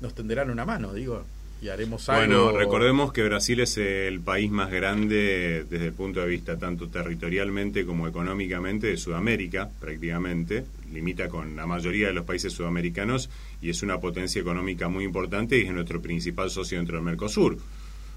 nos 0.00 0.12
tenderán 0.12 0.50
una 0.50 0.64
mano, 0.64 0.92
digo 0.92 1.24
y 1.62 1.68
haremos 1.68 2.08
algo. 2.08 2.20
Bueno, 2.20 2.58
recordemos 2.58 3.12
que 3.12 3.22
Brasil 3.22 3.60
es 3.60 3.78
el 3.78 4.20
país 4.20 4.50
más 4.50 4.70
grande 4.70 5.64
desde 5.70 5.86
el 5.86 5.92
punto 5.92 6.20
de 6.20 6.26
vista 6.26 6.58
tanto 6.58 6.88
territorialmente 6.88 7.86
como 7.86 8.08
económicamente 8.08 8.88
de 8.88 8.96
Sudamérica, 8.96 9.70
prácticamente. 9.80 10.64
Limita 10.92 11.28
con 11.28 11.54
la 11.54 11.64
mayoría 11.64 12.08
de 12.08 12.14
los 12.14 12.24
países 12.24 12.52
sudamericanos 12.52 13.30
y 13.62 13.70
es 13.70 13.82
una 13.82 13.98
potencia 14.00 14.40
económica 14.40 14.88
muy 14.88 15.04
importante 15.04 15.56
y 15.56 15.62
es 15.62 15.72
nuestro 15.72 16.02
principal 16.02 16.50
socio 16.50 16.78
dentro 16.78 16.96
del 16.96 17.04
Mercosur. 17.04 17.56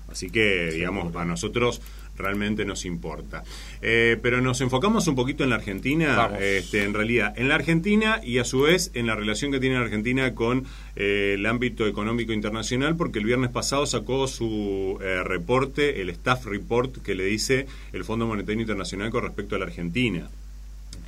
Así 0.09 0.29
que, 0.29 0.71
digamos, 0.71 1.15
a 1.15 1.23
nosotros 1.23 1.81
realmente 2.17 2.65
nos 2.65 2.85
importa. 2.85 3.43
Eh, 3.81 4.17
pero 4.21 4.41
nos 4.41 4.61
enfocamos 4.61 5.07
un 5.07 5.15
poquito 5.15 5.43
en 5.43 5.49
la 5.49 5.57
Argentina, 5.57 6.31
este, 6.39 6.83
en 6.83 6.93
realidad, 6.93 7.33
en 7.37 7.49
la 7.49 7.55
Argentina 7.55 8.21
y 8.23 8.39
a 8.39 8.45
su 8.45 8.61
vez 8.61 8.91
en 8.93 9.07
la 9.07 9.15
relación 9.15 9.51
que 9.51 9.59
tiene 9.59 9.75
la 9.75 9.81
Argentina 9.81 10.33
con 10.33 10.65
eh, 10.95 11.35
el 11.37 11.45
ámbito 11.45 11.87
económico 11.87 12.33
internacional, 12.33 12.95
porque 12.95 13.19
el 13.19 13.25
viernes 13.25 13.51
pasado 13.51 13.85
sacó 13.85 14.27
su 14.27 14.97
eh, 15.01 15.23
reporte, 15.23 16.01
el 16.01 16.09
staff 16.09 16.45
report 16.45 17.01
que 17.03 17.15
le 17.15 17.25
dice 17.25 17.67
el 17.93 18.03
Fondo 18.05 18.25
Monetario 18.27 18.61
Internacional 18.61 19.09
con 19.09 19.23
respecto 19.23 19.55
a 19.55 19.59
la 19.59 19.65
Argentina, 19.65 20.29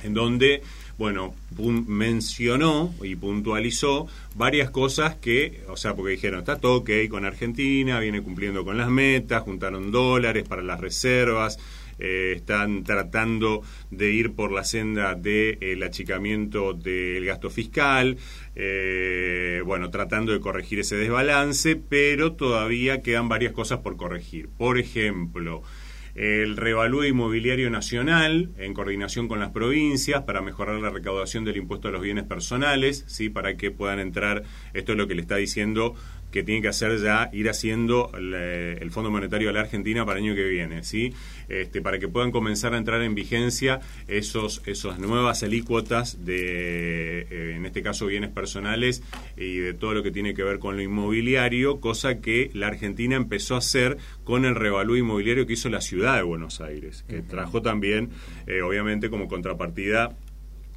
en 0.02 0.14
donde 0.14 0.62
bueno, 0.98 1.32
mencionó 1.86 2.92
y 3.02 3.14
puntualizó 3.14 4.08
varias 4.34 4.70
cosas 4.70 5.14
que, 5.14 5.62
o 5.68 5.76
sea, 5.76 5.94
porque 5.94 6.12
dijeron, 6.12 6.40
está 6.40 6.56
todo 6.56 6.78
ok 6.78 6.90
con 7.08 7.24
Argentina, 7.24 8.00
viene 8.00 8.20
cumpliendo 8.20 8.64
con 8.64 8.76
las 8.76 8.90
metas, 8.90 9.42
juntaron 9.42 9.92
dólares 9.92 10.44
para 10.48 10.62
las 10.62 10.80
reservas, 10.80 11.58
eh, 12.00 12.34
están 12.36 12.82
tratando 12.82 13.62
de 13.90 14.10
ir 14.10 14.32
por 14.32 14.50
la 14.50 14.64
senda 14.64 15.14
del 15.14 15.82
achicamiento 15.84 16.72
del 16.72 17.24
gasto 17.24 17.48
fiscal, 17.48 18.18
eh, 18.56 19.62
bueno, 19.64 19.90
tratando 19.90 20.32
de 20.32 20.40
corregir 20.40 20.80
ese 20.80 20.96
desbalance, 20.96 21.76
pero 21.76 22.32
todavía 22.32 23.02
quedan 23.02 23.28
varias 23.28 23.52
cosas 23.52 23.78
por 23.80 23.96
corregir. 23.96 24.48
Por 24.48 24.78
ejemplo, 24.78 25.62
el 26.18 26.56
revalúo 26.56 27.04
inmobiliario 27.04 27.70
nacional 27.70 28.50
en 28.58 28.74
coordinación 28.74 29.28
con 29.28 29.38
las 29.38 29.50
provincias 29.50 30.22
para 30.22 30.40
mejorar 30.42 30.80
la 30.80 30.90
recaudación 30.90 31.44
del 31.44 31.58
impuesto 31.58 31.86
a 31.86 31.90
los 31.92 32.02
bienes 32.02 32.24
personales, 32.24 33.04
sí, 33.06 33.28
para 33.28 33.56
que 33.56 33.70
puedan 33.70 34.00
entrar, 34.00 34.42
esto 34.74 34.92
es 34.92 34.98
lo 34.98 35.06
que 35.06 35.14
le 35.14 35.20
está 35.20 35.36
diciendo 35.36 35.94
que 36.30 36.42
tiene 36.42 36.60
que 36.62 36.68
hacer 36.68 36.98
ya 36.98 37.30
ir 37.32 37.48
haciendo 37.48 38.10
el 38.14 38.90
Fondo 38.90 39.10
Monetario 39.10 39.48
de 39.48 39.54
la 39.54 39.60
Argentina 39.60 40.04
para 40.04 40.18
el 40.18 40.26
año 40.26 40.34
que 40.34 40.44
viene, 40.44 40.84
¿sí? 40.84 41.12
Este, 41.48 41.80
para 41.80 41.98
que 41.98 42.08
puedan 42.08 42.30
comenzar 42.30 42.74
a 42.74 42.78
entrar 42.78 43.02
en 43.02 43.14
vigencia 43.14 43.80
esos 44.06 44.62
esas 44.66 44.98
nuevas 44.98 45.42
alícuotas 45.42 46.24
de 46.24 47.20
eh, 47.20 47.54
en 47.56 47.64
este 47.64 47.82
caso 47.82 48.06
bienes 48.06 48.30
personales 48.30 49.02
y 49.36 49.58
de 49.58 49.72
todo 49.72 49.94
lo 49.94 50.02
que 50.02 50.10
tiene 50.10 50.34
que 50.34 50.42
ver 50.42 50.58
con 50.58 50.76
lo 50.76 50.82
inmobiliario, 50.82 51.80
cosa 51.80 52.20
que 52.20 52.50
la 52.52 52.66
Argentina 52.66 53.16
empezó 53.16 53.54
a 53.54 53.58
hacer 53.58 53.96
con 54.24 54.44
el 54.44 54.54
revalúo 54.54 54.96
inmobiliario 54.96 55.46
que 55.46 55.54
hizo 55.54 55.68
la 55.70 55.80
ciudad 55.80 56.16
de 56.16 56.22
Buenos 56.22 56.60
Aires, 56.60 57.04
que 57.08 57.22
trajo 57.22 57.62
también 57.62 58.10
eh, 58.46 58.62
obviamente 58.62 59.08
como 59.08 59.28
contrapartida 59.28 60.16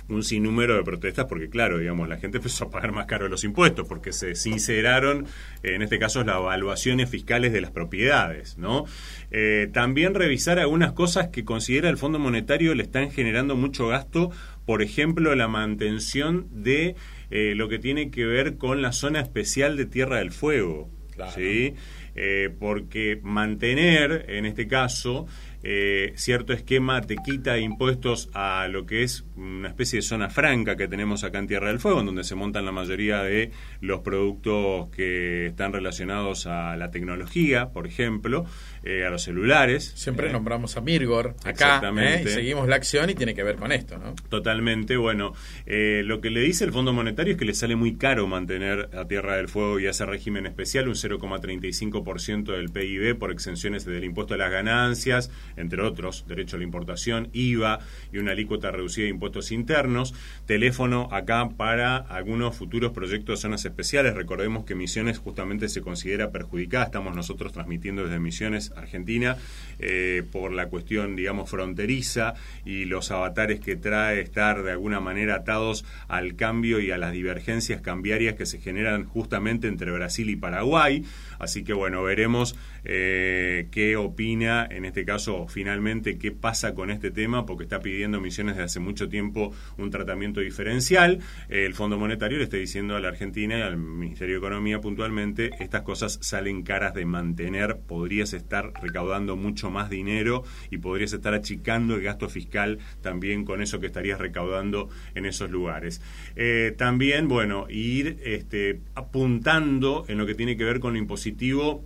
un 0.10 0.24
sinnúmero 0.24 0.75
de 0.75 0.84
protestas 0.84 1.25
porque, 1.25 1.50
claro, 1.50 1.77
digamos, 1.77 2.08
la 2.10 2.17
gente 2.17 2.38
empezó 2.38 2.65
a 2.65 2.70
pagar 2.70 2.91
más 2.91 3.05
caro 3.05 3.27
los 3.27 3.43
impuestos 3.43 3.88
porque 3.88 4.13
se 4.13 4.36
sinceraron, 4.36 5.25
en 5.63 5.81
este 5.81 6.00
caso, 6.00 6.24
las 6.24 6.38
evaluaciones 6.38 7.10
fiscales 7.10 7.53
de 7.53 7.62
las 7.62 7.72
propiedades, 7.72 8.58
¿no? 8.58 8.86
Eh, 9.31 9.70
también 9.72 10.13
revisar 10.13 10.60
algunas 10.60 10.91
cosas 10.93 11.29
que 11.29 11.46
considera 11.46 11.89
el 11.89 11.98
Fondo 11.98 12.20
Monetario 12.20 12.75
le 12.75 12.84
están 12.84 13.12
generando 13.12 13.55
mucho 13.55 13.88
gasto, 13.88 14.31
por 14.65 14.81
ejemplo, 14.81 15.34
la 15.36 15.48
mantención 15.48 16.48
de 16.51 16.96
eh, 17.29 17.53
lo 17.55 17.70
que 17.70 17.79
tiene 17.79 18.12
que 18.12 18.25
ver 18.25 18.58
con 18.58 18.81
la 18.81 18.91
zona 18.91 19.22
especial 19.22 19.77
de 19.77 19.86
Tierra 19.86 20.17
del 20.17 20.31
Fuego, 20.31 20.89
¿sí? 21.34 21.74
Eh, 22.13 22.50
porque 22.60 23.20
mantener, 23.24 24.25
en 24.27 24.46
este 24.46 24.67
caso, 24.67 25.27
eh, 25.63 26.13
cierto 26.15 26.53
esquema 26.53 27.01
te 27.01 27.15
quita 27.17 27.57
impuestos 27.59 28.29
a 28.33 28.67
lo 28.67 28.85
que 28.85 29.03
es 29.03 29.25
una 29.35 29.67
especie 29.67 29.97
de 29.97 30.03
zona 30.03 30.29
franca 30.29 30.75
que 30.75 30.87
tenemos 30.87 31.23
acá 31.23 31.39
en 31.39 31.47
Tierra 31.47 31.67
del 31.67 31.79
Fuego, 31.79 31.99
en 31.99 32.07
donde 32.07 32.23
se 32.23 32.35
montan 32.35 32.65
la 32.65 32.71
mayoría 32.71 33.21
de 33.23 33.51
los 33.79 34.01
productos 34.01 34.89
que 34.89 35.47
están 35.47 35.73
relacionados 35.73 36.47
a 36.47 36.75
la 36.77 36.91
tecnología, 36.91 37.69
por 37.69 37.85
ejemplo, 37.85 38.45
eh, 38.83 39.05
a 39.05 39.09
los 39.09 39.23
celulares. 39.23 39.93
Siempre 39.95 40.29
eh, 40.29 40.31
nombramos 40.31 40.77
a 40.77 40.81
Mirgor 40.81 41.35
acá 41.43 41.81
y 42.23 42.27
seguimos 42.27 42.67
la 42.67 42.75
acción 42.75 43.09
y 43.09 43.15
tiene 43.15 43.33
que 43.33 43.43
ver 43.43 43.55
con 43.55 43.71
esto, 43.71 43.97
¿no? 43.97 44.15
Totalmente. 44.29 44.97
Bueno, 44.97 45.33
lo 45.65 46.21
que 46.21 46.29
le 46.29 46.41
dice 46.41 46.65
el 46.65 46.71
Fondo 46.71 46.93
Monetario 46.93 47.33
es 47.33 47.39
que 47.39 47.45
le 47.45 47.53
sale 47.53 47.75
muy 47.75 47.95
caro 47.95 48.27
mantener 48.27 48.89
a 48.97 49.07
Tierra 49.07 49.38
del 49.38 49.47
Fuego 49.47 49.79
y 49.79 49.88
ese 49.88 50.05
régimen 50.05 50.45
especial, 50.45 50.88
un 50.88 50.95
0,35% 50.95 52.55
del 52.55 52.69
PIB 52.69 53.17
por 53.17 53.31
exenciones 53.31 53.85
del 53.85 54.03
impuesto 54.03 54.33
a 54.33 54.38
las 54.38 54.51
ganancias 54.51 55.31
entre 55.57 55.81
otros, 55.81 56.25
derecho 56.27 56.55
a 56.55 56.59
la 56.59 56.65
importación, 56.65 57.29
IVA 57.33 57.79
y 58.11 58.17
una 58.17 58.31
alícuota 58.31 58.71
reducida 58.71 59.03
de 59.05 59.11
impuestos 59.11 59.51
internos. 59.51 60.13
Teléfono 60.45 61.09
acá 61.11 61.50
para 61.57 61.97
algunos 61.97 62.55
futuros 62.55 62.91
proyectos 62.91 63.39
de 63.39 63.41
zonas 63.41 63.65
especiales. 63.65 64.13
Recordemos 64.13 64.65
que 64.65 64.75
Misiones 64.75 65.19
justamente 65.19 65.69
se 65.69 65.81
considera 65.81 66.31
perjudicada. 66.31 66.85
Estamos 66.85 67.15
nosotros 67.15 67.53
transmitiendo 67.53 68.03
desde 68.03 68.19
Misiones, 68.19 68.70
Argentina, 68.75 69.37
eh, 69.79 70.23
por 70.31 70.51
la 70.53 70.67
cuestión, 70.67 71.15
digamos, 71.15 71.49
fronteriza 71.49 72.33
y 72.65 72.85
los 72.85 73.11
avatares 73.11 73.59
que 73.59 73.75
trae 73.75 74.21
estar 74.21 74.63
de 74.63 74.71
alguna 74.71 74.99
manera 74.99 75.35
atados 75.35 75.85
al 76.07 76.35
cambio 76.35 76.79
y 76.79 76.91
a 76.91 76.97
las 76.97 77.11
divergencias 77.11 77.81
cambiarias 77.81 78.35
que 78.35 78.45
se 78.45 78.59
generan 78.59 79.05
justamente 79.05 79.67
entre 79.67 79.91
Brasil 79.91 80.29
y 80.29 80.35
Paraguay. 80.35 81.03
Así 81.39 81.63
que 81.63 81.73
bueno, 81.73 82.03
veremos 82.03 82.55
eh, 82.83 83.67
qué 83.71 83.95
opina 83.95 84.67
en 84.69 84.85
este 84.85 85.05
caso 85.05 85.47
finalmente 85.47 86.17
qué 86.17 86.31
pasa 86.31 86.73
con 86.73 86.91
este 86.91 87.11
tema, 87.11 87.45
porque 87.45 87.63
está 87.63 87.79
pidiendo 87.79 88.21
Misiones 88.21 88.55
desde 88.55 88.65
hace 88.65 88.79
mucho 88.79 89.09
tiempo 89.09 89.53
un 89.77 89.89
tratamiento 89.89 90.39
diferencial. 90.39 91.19
el 91.50 91.73
Fondo 91.73 91.97
Monetario 91.97 92.38
le 92.38 92.45
está 92.45 92.57
diciendo 92.57 92.95
a 92.95 93.00
la 93.00 93.09
Argentina 93.09 93.57
y 93.57 93.61
al 93.61 93.77
Ministerio 93.77 94.35
de 94.35 94.39
Economía 94.39 94.81
puntualmente, 94.81 95.51
estas 95.59 95.81
cosas 95.81 96.19
salen 96.21 96.63
caras 96.63 96.93
de 96.93 97.05
mantener, 97.05 97.77
podrías 97.77 98.33
estar 98.33 98.73
recaudando 98.81 99.35
mucho 99.35 99.69
más 99.69 99.89
dinero 99.89 100.43
y 100.69 100.77
podrías 100.77 101.13
estar 101.13 101.33
achicando 101.33 101.95
el 101.95 102.01
gasto 102.01 102.29
fiscal 102.29 102.79
también 103.01 103.45
con 103.45 103.61
eso 103.61 103.79
que 103.79 103.88
estarías 103.88 104.19
recaudando 104.19 104.89
en 105.15 105.25
esos 105.25 105.51
lugares. 105.51 106.01
Eh, 106.35 106.73
también, 106.77 107.27
bueno, 107.27 107.67
ir 107.69 108.19
este, 108.23 108.79
apuntando 108.95 110.05
en 110.07 110.17
lo 110.17 110.25
que 110.25 110.35
tiene 110.35 110.57
que 110.57 110.63
ver 110.63 110.79
con 110.79 110.93
lo 110.93 111.00
impositivo 111.00 111.83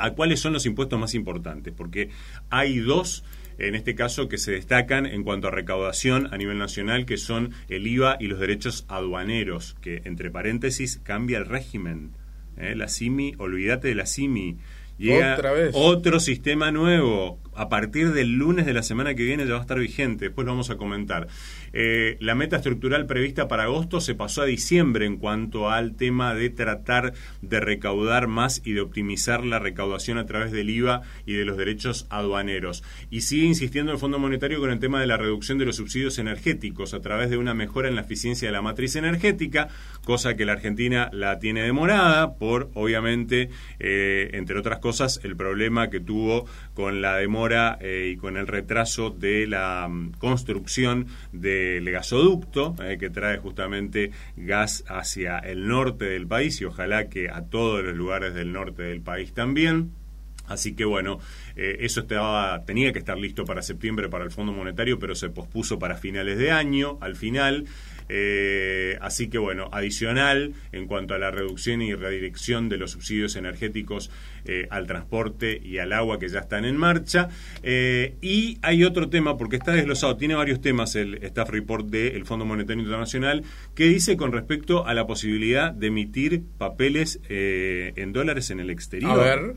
a 0.00 0.12
cuáles 0.12 0.40
son 0.40 0.52
los 0.52 0.66
impuestos 0.66 0.98
más 0.98 1.14
importantes, 1.14 1.72
porque 1.76 2.10
hay 2.50 2.78
dos 2.78 3.24
en 3.60 3.74
este 3.74 3.94
caso 3.94 4.28
que 4.28 4.38
se 4.38 4.52
destacan 4.52 5.06
en 5.06 5.22
cuanto 5.22 5.48
a 5.48 5.50
recaudación 5.50 6.32
a 6.32 6.38
nivel 6.38 6.58
nacional, 6.58 7.04
que 7.04 7.18
son 7.18 7.50
el 7.68 7.86
IVA 7.86 8.16
y 8.18 8.26
los 8.26 8.40
derechos 8.40 8.86
aduaneros, 8.88 9.76
que 9.80 10.02
entre 10.04 10.30
paréntesis 10.30 10.98
cambia 11.02 11.38
el 11.38 11.46
régimen. 11.46 12.12
¿eh? 12.56 12.74
La 12.74 12.88
CIMI, 12.88 13.34
olvídate 13.38 13.88
de 13.88 13.94
la 13.94 14.06
CIMI. 14.06 14.56
Llega 14.98 15.34
Otra 15.34 15.52
vez. 15.52 15.70
otro 15.74 16.20
sistema 16.20 16.70
nuevo. 16.72 17.38
A 17.54 17.70
partir 17.70 18.12
del 18.12 18.32
lunes 18.34 18.66
de 18.66 18.74
la 18.74 18.82
semana 18.82 19.14
que 19.14 19.24
viene 19.24 19.46
ya 19.46 19.52
va 19.52 19.58
a 19.58 19.62
estar 19.62 19.78
vigente. 19.78 20.26
Después 20.26 20.44
lo 20.44 20.52
vamos 20.52 20.68
a 20.68 20.76
comentar. 20.76 21.26
Eh, 21.72 22.16
la 22.20 22.34
meta 22.34 22.56
estructural 22.56 23.06
prevista 23.06 23.48
para 23.48 23.64
agosto 23.64 24.00
se 24.00 24.14
pasó 24.14 24.42
a 24.42 24.46
diciembre 24.46 25.06
en 25.06 25.16
cuanto 25.16 25.70
al 25.70 25.96
tema 25.96 26.34
de 26.34 26.50
tratar 26.50 27.12
de 27.42 27.60
recaudar 27.60 28.26
más 28.26 28.62
y 28.64 28.72
de 28.72 28.80
optimizar 28.80 29.44
la 29.44 29.58
recaudación 29.58 30.18
a 30.18 30.26
través 30.26 30.52
del 30.52 30.70
IVA 30.70 31.02
y 31.26 31.34
de 31.34 31.44
los 31.44 31.56
derechos 31.56 32.06
aduaneros. 32.10 32.82
Y 33.10 33.22
sigue 33.22 33.46
insistiendo 33.46 33.92
el 33.92 33.98
Fondo 33.98 34.18
Monetario 34.18 34.60
con 34.60 34.70
el 34.70 34.78
tema 34.78 35.00
de 35.00 35.06
la 35.06 35.16
reducción 35.16 35.58
de 35.58 35.66
los 35.66 35.76
subsidios 35.76 36.18
energéticos 36.18 36.94
a 36.94 37.00
través 37.00 37.30
de 37.30 37.36
una 37.36 37.54
mejora 37.54 37.88
en 37.88 37.94
la 37.94 38.02
eficiencia 38.02 38.48
de 38.48 38.52
la 38.52 38.62
matriz 38.62 38.96
energética, 38.96 39.68
cosa 40.04 40.36
que 40.36 40.44
la 40.44 40.52
Argentina 40.52 41.10
la 41.12 41.38
tiene 41.38 41.62
demorada 41.62 42.34
por, 42.34 42.70
obviamente, 42.74 43.50
eh, 43.78 44.30
entre 44.32 44.58
otras 44.58 44.78
cosas, 44.78 45.20
el 45.22 45.36
problema 45.36 45.90
que 45.90 46.00
tuvo 46.00 46.46
con 46.74 47.00
la 47.00 47.16
demora 47.16 47.78
eh, 47.80 48.10
y 48.12 48.16
con 48.16 48.36
el 48.36 48.46
retraso 48.46 49.10
de 49.10 49.46
la 49.46 49.86
mm, 49.88 50.12
construcción 50.18 51.06
del 51.60 51.90
gasoducto 51.90 52.74
eh, 52.82 52.96
que 52.98 53.10
trae 53.10 53.38
justamente 53.38 54.10
gas 54.36 54.84
hacia 54.88 55.38
el 55.38 55.68
norte 55.68 56.06
del 56.06 56.26
país 56.26 56.60
y 56.60 56.64
ojalá 56.64 57.08
que 57.08 57.28
a 57.28 57.42
todos 57.42 57.84
los 57.84 57.94
lugares 57.94 58.34
del 58.34 58.52
norte 58.52 58.82
del 58.82 59.00
país 59.00 59.32
también. 59.32 59.92
Así 60.50 60.74
que 60.74 60.84
bueno, 60.84 61.20
eh, 61.54 61.76
eso 61.80 62.00
estaba, 62.00 62.64
tenía 62.64 62.92
que 62.92 62.98
estar 62.98 63.16
listo 63.16 63.44
para 63.44 63.62
septiembre 63.62 64.08
para 64.08 64.24
el 64.24 64.32
Fondo 64.32 64.52
Monetario, 64.52 64.98
pero 64.98 65.14
se 65.14 65.30
pospuso 65.30 65.78
para 65.78 65.96
finales 65.96 66.38
de 66.38 66.50
año, 66.50 66.98
al 67.00 67.14
final. 67.14 67.66
Eh, 68.12 68.98
así 69.00 69.28
que 69.28 69.38
bueno, 69.38 69.68
adicional 69.72 70.54
en 70.72 70.88
cuanto 70.88 71.14
a 71.14 71.18
la 71.18 71.30
reducción 71.30 71.80
y 71.80 71.94
redirección 71.94 72.68
de 72.68 72.76
los 72.76 72.90
subsidios 72.90 73.36
energéticos 73.36 74.10
eh, 74.44 74.66
al 74.70 74.86
transporte 74.86 75.60
y 75.62 75.78
al 75.78 75.92
agua 75.92 76.18
que 76.18 76.28
ya 76.28 76.40
están 76.40 76.64
en 76.64 76.76
marcha. 76.76 77.28
Eh, 77.62 78.16
y 78.20 78.58
hay 78.62 78.84
otro 78.84 79.08
tema, 79.08 79.36
porque 79.36 79.56
está 79.56 79.72
desglosado, 79.72 80.16
tiene 80.16 80.34
varios 80.34 80.60
temas 80.60 80.96
el 80.96 81.22
staff 81.22 81.50
report 81.50 81.86
del 81.86 82.24
Fondo 82.24 82.44
Monetario 82.44 82.82
Internacional, 82.82 83.44
que 83.74 83.84
dice 83.84 84.16
con 84.16 84.32
respecto 84.32 84.86
a 84.86 84.94
la 84.94 85.06
posibilidad 85.06 85.72
de 85.72 85.88
emitir 85.88 86.42
papeles 86.58 87.20
eh, 87.28 87.92
en 87.96 88.12
dólares 88.12 88.50
en 88.50 88.60
el 88.60 88.70
exterior. 88.70 89.12
A 89.12 89.22
ver. 89.22 89.54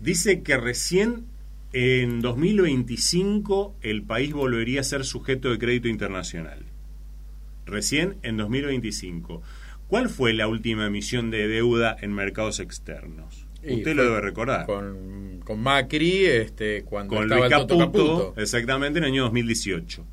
Dice 0.00 0.42
que 0.42 0.56
recién 0.56 1.26
en 1.72 2.20
2025 2.20 3.76
el 3.82 4.02
país 4.02 4.32
volvería 4.32 4.80
a 4.80 4.84
ser 4.84 5.04
sujeto 5.04 5.50
de 5.50 5.58
crédito 5.58 5.88
internacional. 5.88 6.64
Recién 7.66 8.16
en 8.22 8.36
2025. 8.36 9.42
¿Cuál 9.88 10.08
fue 10.08 10.32
la 10.32 10.48
última 10.48 10.86
emisión 10.86 11.30
de 11.30 11.46
deuda 11.48 11.96
en 12.00 12.12
mercados 12.12 12.60
externos? 12.60 13.46
Y 13.62 13.76
Usted 13.76 13.94
lo 13.94 14.04
debe 14.04 14.20
recordar. 14.20 14.66
Con, 14.66 15.40
con 15.44 15.60
Macri, 15.60 16.26
este, 16.26 16.82
cuando 16.84 17.14
Con 17.16 17.24
estaba 17.24 17.48
Luis 17.48 17.52
el 17.52 17.58
Toto 17.66 17.78
Caputo, 17.78 18.18
Caputo. 18.18 18.40
exactamente 18.40 18.98
en 18.98 19.04
el 19.04 19.10
año 19.12 19.22
2018. 19.24 20.04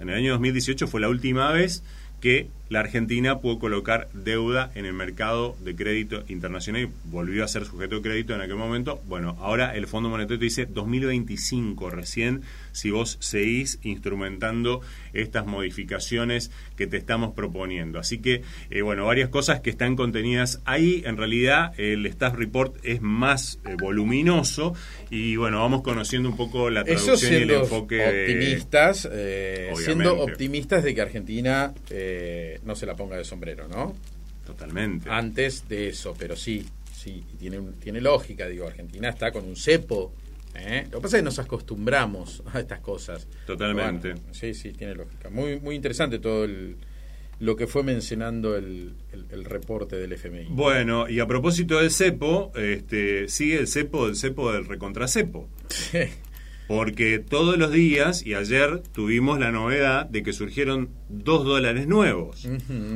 En 0.00 0.08
el 0.10 0.14
año 0.14 0.32
2018 0.32 0.86
fue 0.86 1.00
la 1.00 1.08
última 1.08 1.50
vez 1.52 1.82
que 2.20 2.50
la 2.68 2.80
Argentina 2.80 3.38
pudo 3.38 3.58
colocar 3.58 4.08
deuda 4.12 4.70
en 4.74 4.84
el 4.84 4.92
mercado 4.92 5.56
de 5.64 5.74
crédito 5.74 6.24
internacional 6.28 6.82
y 6.82 6.88
volvió 7.10 7.44
a 7.44 7.48
ser 7.48 7.64
sujeto 7.64 7.96
de 7.96 8.02
crédito 8.02 8.34
en 8.34 8.40
aquel 8.42 8.56
momento. 8.56 9.00
Bueno, 9.06 9.36
ahora 9.40 9.74
el 9.74 9.86
Fondo 9.86 10.08
Monetario 10.08 10.38
te 10.38 10.44
dice 10.44 10.66
2025 10.66 11.90
recién 11.90 12.42
si 12.72 12.90
vos 12.90 13.16
seguís 13.20 13.78
instrumentando 13.82 14.80
estas 15.12 15.46
modificaciones 15.46 16.50
que 16.76 16.86
te 16.86 16.96
estamos 16.96 17.34
proponiendo. 17.34 17.98
Así 17.98 18.18
que, 18.18 18.42
eh, 18.70 18.82
bueno, 18.82 19.06
varias 19.06 19.30
cosas 19.30 19.60
que 19.60 19.70
están 19.70 19.96
contenidas 19.96 20.60
ahí. 20.64 21.02
En 21.04 21.16
realidad, 21.16 21.72
el 21.80 22.06
staff 22.06 22.34
report 22.34 22.76
es 22.84 23.00
más 23.00 23.58
eh, 23.66 23.74
voluminoso 23.80 24.74
y, 25.10 25.34
bueno, 25.36 25.58
vamos 25.60 25.82
conociendo 25.82 26.28
un 26.28 26.36
poco 26.36 26.70
la 26.70 26.82
Eso 26.82 27.04
traducción 27.06 27.32
y 27.32 27.36
el 27.36 27.50
enfoque. 27.50 27.96
de- 27.96 28.20
optimistas, 28.22 29.08
eh, 29.10 29.72
siendo 29.76 30.20
optimistas 30.20 30.84
de 30.84 30.94
que 30.94 31.00
Argentina 31.00 31.72
eh, 32.58 32.62
no 32.64 32.74
se 32.74 32.86
la 32.86 32.94
ponga 32.94 33.16
de 33.16 33.24
sombrero, 33.24 33.68
¿no? 33.68 33.94
Totalmente. 34.46 35.08
Antes 35.10 35.68
de 35.68 35.88
eso, 35.88 36.14
pero 36.18 36.34
sí, 36.36 36.66
sí, 36.94 37.22
tiene, 37.38 37.60
tiene 37.80 38.00
lógica, 38.00 38.46
digo, 38.48 38.66
Argentina 38.66 39.08
está 39.10 39.30
con 39.30 39.44
un 39.44 39.56
cepo. 39.56 40.12
¿eh? 40.54 40.86
Lo 40.90 40.98
que 40.98 41.02
pasa 41.02 41.16
es 41.18 41.20
que 41.20 41.24
nos 41.24 41.38
acostumbramos 41.38 42.42
a 42.52 42.60
estas 42.60 42.80
cosas. 42.80 43.26
Totalmente. 43.46 44.12
Bueno, 44.14 44.28
sí, 44.32 44.54
sí, 44.54 44.72
tiene 44.72 44.94
lógica. 44.94 45.28
Muy, 45.30 45.60
muy 45.60 45.74
interesante 45.76 46.18
todo 46.18 46.44
el, 46.44 46.76
lo 47.40 47.54
que 47.56 47.66
fue 47.66 47.82
mencionando 47.82 48.56
el, 48.56 48.94
el- 49.12 49.26
el 49.30 49.44
reporte 49.44 49.96
del 49.96 50.12
FMI. 50.14 50.46
Bueno, 50.48 51.08
y 51.08 51.20
a 51.20 51.26
propósito 51.26 51.78
del 51.78 51.90
cepo, 51.90 52.50
este, 52.56 53.28
sigue 53.28 53.58
el 53.58 53.68
cepo 53.68 54.06
del 54.06 54.16
cepo 54.16 54.50
del 54.52 54.64
recontracepo. 54.64 55.46
Porque 56.68 57.18
todos 57.18 57.56
los 57.58 57.72
días 57.72 58.24
y 58.24 58.34
ayer 58.34 58.82
tuvimos 58.92 59.40
la 59.40 59.50
novedad 59.50 60.06
de 60.06 60.22
que 60.22 60.32
surgieron 60.32 60.90
dos 61.08 61.44
dólares 61.44 61.86
nuevos. 61.88 62.46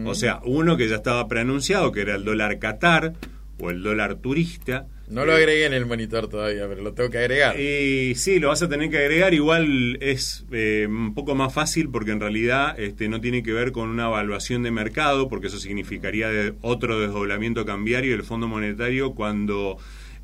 O 0.05 0.15
sea, 0.15 0.41
uno 0.45 0.77
que 0.77 0.89
ya 0.89 0.97
estaba 0.97 1.27
preanunciado, 1.27 1.91
que 1.91 2.03
era 2.03 2.15
el 2.17 2.25
dólar 2.25 2.59
Qatar 2.59 3.15
o 3.59 3.71
el 3.71 3.83
dólar 3.83 4.17
turista. 4.17 4.87
No 5.09 5.27
lo 5.27 5.33
agregué 5.35 5.67
en 5.67 5.75
el 5.75 5.85
monitor 5.87 6.29
todavía, 6.29 6.67
pero 6.69 6.83
lo 6.83 6.95
tengo 6.95 7.11
que 7.11 7.19
agregar. 7.19 7.59
Y 7.61 8.15
sí, 8.15 8.39
lo 8.41 8.49
vas 8.49 8.63
a 8.63 8.69
tener 8.69 8.89
que 8.91 8.99
agregar. 8.99 9.35
Igual 9.35 9.99
es 10.01 10.45
eh, 10.53 10.87
un 10.89 11.13
poco 11.15 11.35
más 11.35 11.53
fácil 11.53 11.89
porque 11.91 12.13
en 12.13 12.21
realidad 12.21 12.79
este, 12.79 13.09
no 13.09 13.21
tiene 13.21 13.43
que 13.43 13.53
ver 13.53 13.73
con 13.73 13.89
una 13.91 14.07
evaluación 14.07 14.63
de 14.63 14.71
mercado, 14.71 15.29
porque 15.29 15.49
eso 15.49 15.59
significaría 15.59 16.29
de- 16.29 16.55
otro 16.63 16.99
desdoblamiento 17.01 17.65
cambiario 17.67 18.13
del 18.13 18.23
Fondo 18.23 18.49
Monetario 18.49 19.13
cuando 19.15 19.77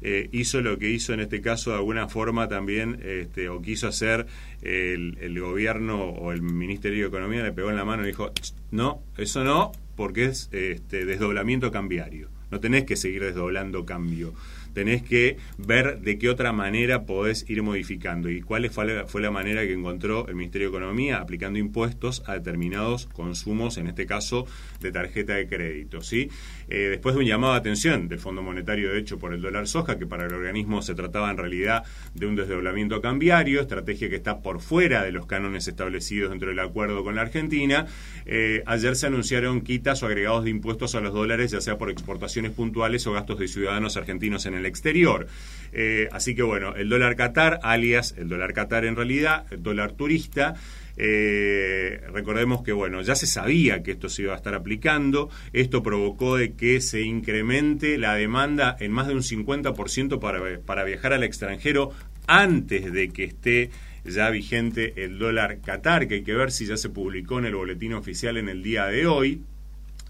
eh, 0.02 0.28
hizo 0.32 0.60
lo 0.60 0.78
que 0.78 0.90
hizo 0.90 1.12
en 1.12 1.20
este 1.20 1.40
caso 1.40 1.70
de 1.70 1.76
alguna 1.76 2.08
forma 2.08 2.48
también, 2.48 3.00
este, 3.04 3.48
o 3.48 3.60
quiso 3.62 3.88
hacer 3.88 4.26
el, 4.62 5.18
el 5.20 5.40
gobierno 5.40 6.04
o 6.04 6.32
el 6.32 6.42
Ministerio 6.42 7.04
de 7.04 7.08
Economía, 7.08 7.42
le 7.42 7.52
pegó 7.52 7.70
en 7.70 7.76
la 7.76 7.84
mano 7.84 8.04
y 8.04 8.08
dijo, 8.08 8.32
"Ch, 8.32 8.54
no, 8.70 9.02
eso 9.16 9.44
no, 9.44 9.72
porque 9.96 10.26
es 10.26 10.48
este, 10.52 11.04
desdoblamiento 11.04 11.70
cambiario. 11.70 12.28
No 12.50 12.60
tenés 12.60 12.84
que 12.84 12.96
seguir 12.96 13.22
desdoblando 13.22 13.84
cambio 13.84 14.32
tenés 14.78 15.02
que 15.02 15.38
ver 15.56 16.00
de 16.00 16.18
qué 16.18 16.30
otra 16.30 16.52
manera 16.52 17.04
podés 17.04 17.44
ir 17.48 17.62
modificando 17.64 18.30
y 18.30 18.40
cuál 18.42 18.70
fue 18.70 18.86
la, 18.86 19.06
fue 19.06 19.20
la 19.20 19.32
manera 19.32 19.62
que 19.62 19.72
encontró 19.72 20.28
el 20.28 20.36
Ministerio 20.36 20.70
de 20.70 20.76
Economía 20.76 21.18
aplicando 21.18 21.58
impuestos 21.58 22.22
a 22.26 22.34
determinados 22.34 23.06
consumos, 23.06 23.76
en 23.78 23.88
este 23.88 24.06
caso 24.06 24.46
de 24.80 24.92
tarjeta 24.92 25.34
de 25.34 25.48
crédito. 25.48 26.00
¿sí? 26.02 26.30
Eh, 26.68 26.88
después 26.90 27.14
de 27.14 27.20
un 27.20 27.26
llamado 27.26 27.54
de 27.54 27.60
atención 27.60 28.08
del 28.08 28.18
Fondo 28.18 28.42
Monetario, 28.42 28.94
hecho, 28.94 29.18
por 29.18 29.32
el 29.32 29.40
dólar 29.40 29.66
soja, 29.66 29.98
que 29.98 30.06
para 30.06 30.26
el 30.26 30.34
organismo 30.34 30.82
se 30.82 30.94
trataba 30.94 31.30
en 31.30 31.38
realidad 31.38 31.84
de 32.14 32.26
un 32.26 32.36
desdoblamiento 32.36 33.00
cambiario, 33.00 33.60
estrategia 33.60 34.08
que 34.08 34.16
está 34.16 34.40
por 34.40 34.60
fuera 34.60 35.02
de 35.02 35.12
los 35.12 35.26
cánones 35.26 35.68
establecidos 35.68 36.30
dentro 36.30 36.48
del 36.48 36.58
acuerdo 36.58 37.02
con 37.04 37.14
la 37.14 37.22
Argentina, 37.22 37.86
eh, 38.26 38.62
ayer 38.66 38.96
se 38.96 39.06
anunciaron 39.06 39.62
quitas 39.62 40.02
o 40.02 40.06
agregados 40.06 40.44
de 40.44 40.50
impuestos 40.50 40.94
a 40.94 41.00
los 41.00 41.14
dólares, 41.14 41.50
ya 41.50 41.60
sea 41.60 41.78
por 41.78 41.90
exportaciones 41.90 42.52
puntuales 42.52 43.06
o 43.06 43.12
gastos 43.12 43.38
de 43.38 43.48
ciudadanos 43.48 43.96
argentinos 43.96 44.46
en 44.46 44.54
el 44.54 44.66
exterior. 44.66 45.26
Eh, 45.72 46.08
así 46.12 46.34
que 46.34 46.42
bueno, 46.42 46.74
el 46.76 46.88
dólar 46.88 47.16
Qatar, 47.16 47.60
alias 47.62 48.14
el 48.16 48.28
dólar 48.28 48.52
Qatar 48.52 48.84
en 48.84 48.96
realidad, 48.96 49.46
el 49.50 49.62
dólar 49.62 49.92
turista, 49.92 50.54
eh, 50.98 52.00
recordemos 52.12 52.62
que 52.62 52.72
bueno, 52.72 53.00
ya 53.02 53.14
se 53.14 53.26
sabía 53.26 53.82
que 53.84 53.92
esto 53.92 54.08
se 54.08 54.22
iba 54.22 54.34
a 54.34 54.36
estar 54.36 54.54
aplicando, 54.54 55.30
esto 55.52 55.82
provocó 55.82 56.36
de 56.36 56.54
que 56.54 56.80
se 56.80 57.02
incremente 57.02 57.98
la 57.98 58.14
demanda 58.14 58.76
en 58.80 58.90
más 58.90 59.06
de 59.06 59.14
un 59.14 59.22
50% 59.22 60.18
para, 60.18 60.60
para 60.60 60.84
viajar 60.84 61.12
al 61.12 61.22
extranjero 61.22 61.92
antes 62.26 62.92
de 62.92 63.10
que 63.10 63.24
esté 63.24 63.70
ya 64.04 64.30
vigente 64.30 65.04
el 65.04 65.18
dólar 65.18 65.60
Qatar, 65.60 66.08
que 66.08 66.16
hay 66.16 66.22
que 66.22 66.34
ver 66.34 66.50
si 66.50 66.66
ya 66.66 66.76
se 66.76 66.88
publicó 66.88 67.38
en 67.38 67.46
el 67.46 67.54
boletín 67.54 67.92
oficial 67.94 68.36
en 68.36 68.48
el 68.48 68.62
día 68.62 68.86
de 68.86 69.06
hoy. 69.06 69.42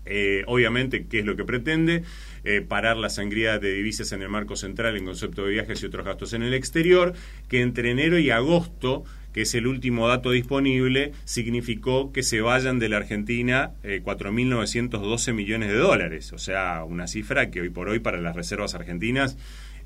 Eh, 0.06 0.42
obviamente, 0.46 1.06
¿qué 1.06 1.18
es 1.20 1.26
lo 1.26 1.36
que 1.36 1.44
pretende? 1.44 2.02
Eh, 2.44 2.62
parar 2.62 2.96
la 2.96 3.10
sangría 3.10 3.58
de 3.58 3.74
divisas 3.74 4.12
en 4.12 4.22
el 4.22 4.30
marco 4.30 4.56
central 4.56 4.96
en 4.96 5.04
concepto 5.04 5.44
de 5.44 5.52
viajes 5.52 5.82
y 5.82 5.86
otros 5.86 6.06
gastos 6.06 6.32
en 6.32 6.42
el 6.42 6.54
exterior, 6.54 7.12
que 7.48 7.60
entre 7.60 7.90
enero 7.90 8.18
y 8.18 8.30
agosto, 8.30 9.04
que 9.38 9.42
es 9.42 9.54
el 9.54 9.68
último 9.68 10.08
dato 10.08 10.32
disponible, 10.32 11.12
significó 11.22 12.10
que 12.10 12.24
se 12.24 12.40
vayan 12.40 12.80
de 12.80 12.88
la 12.88 12.96
Argentina 12.96 13.70
eh, 13.84 14.02
4.912 14.04 15.32
millones 15.32 15.68
de 15.68 15.76
dólares, 15.76 16.32
o 16.32 16.38
sea, 16.38 16.82
una 16.82 17.06
cifra 17.06 17.48
que 17.48 17.60
hoy 17.60 17.70
por 17.70 17.88
hoy 17.88 18.00
para 18.00 18.20
las 18.20 18.34
reservas 18.34 18.74
argentinas 18.74 19.38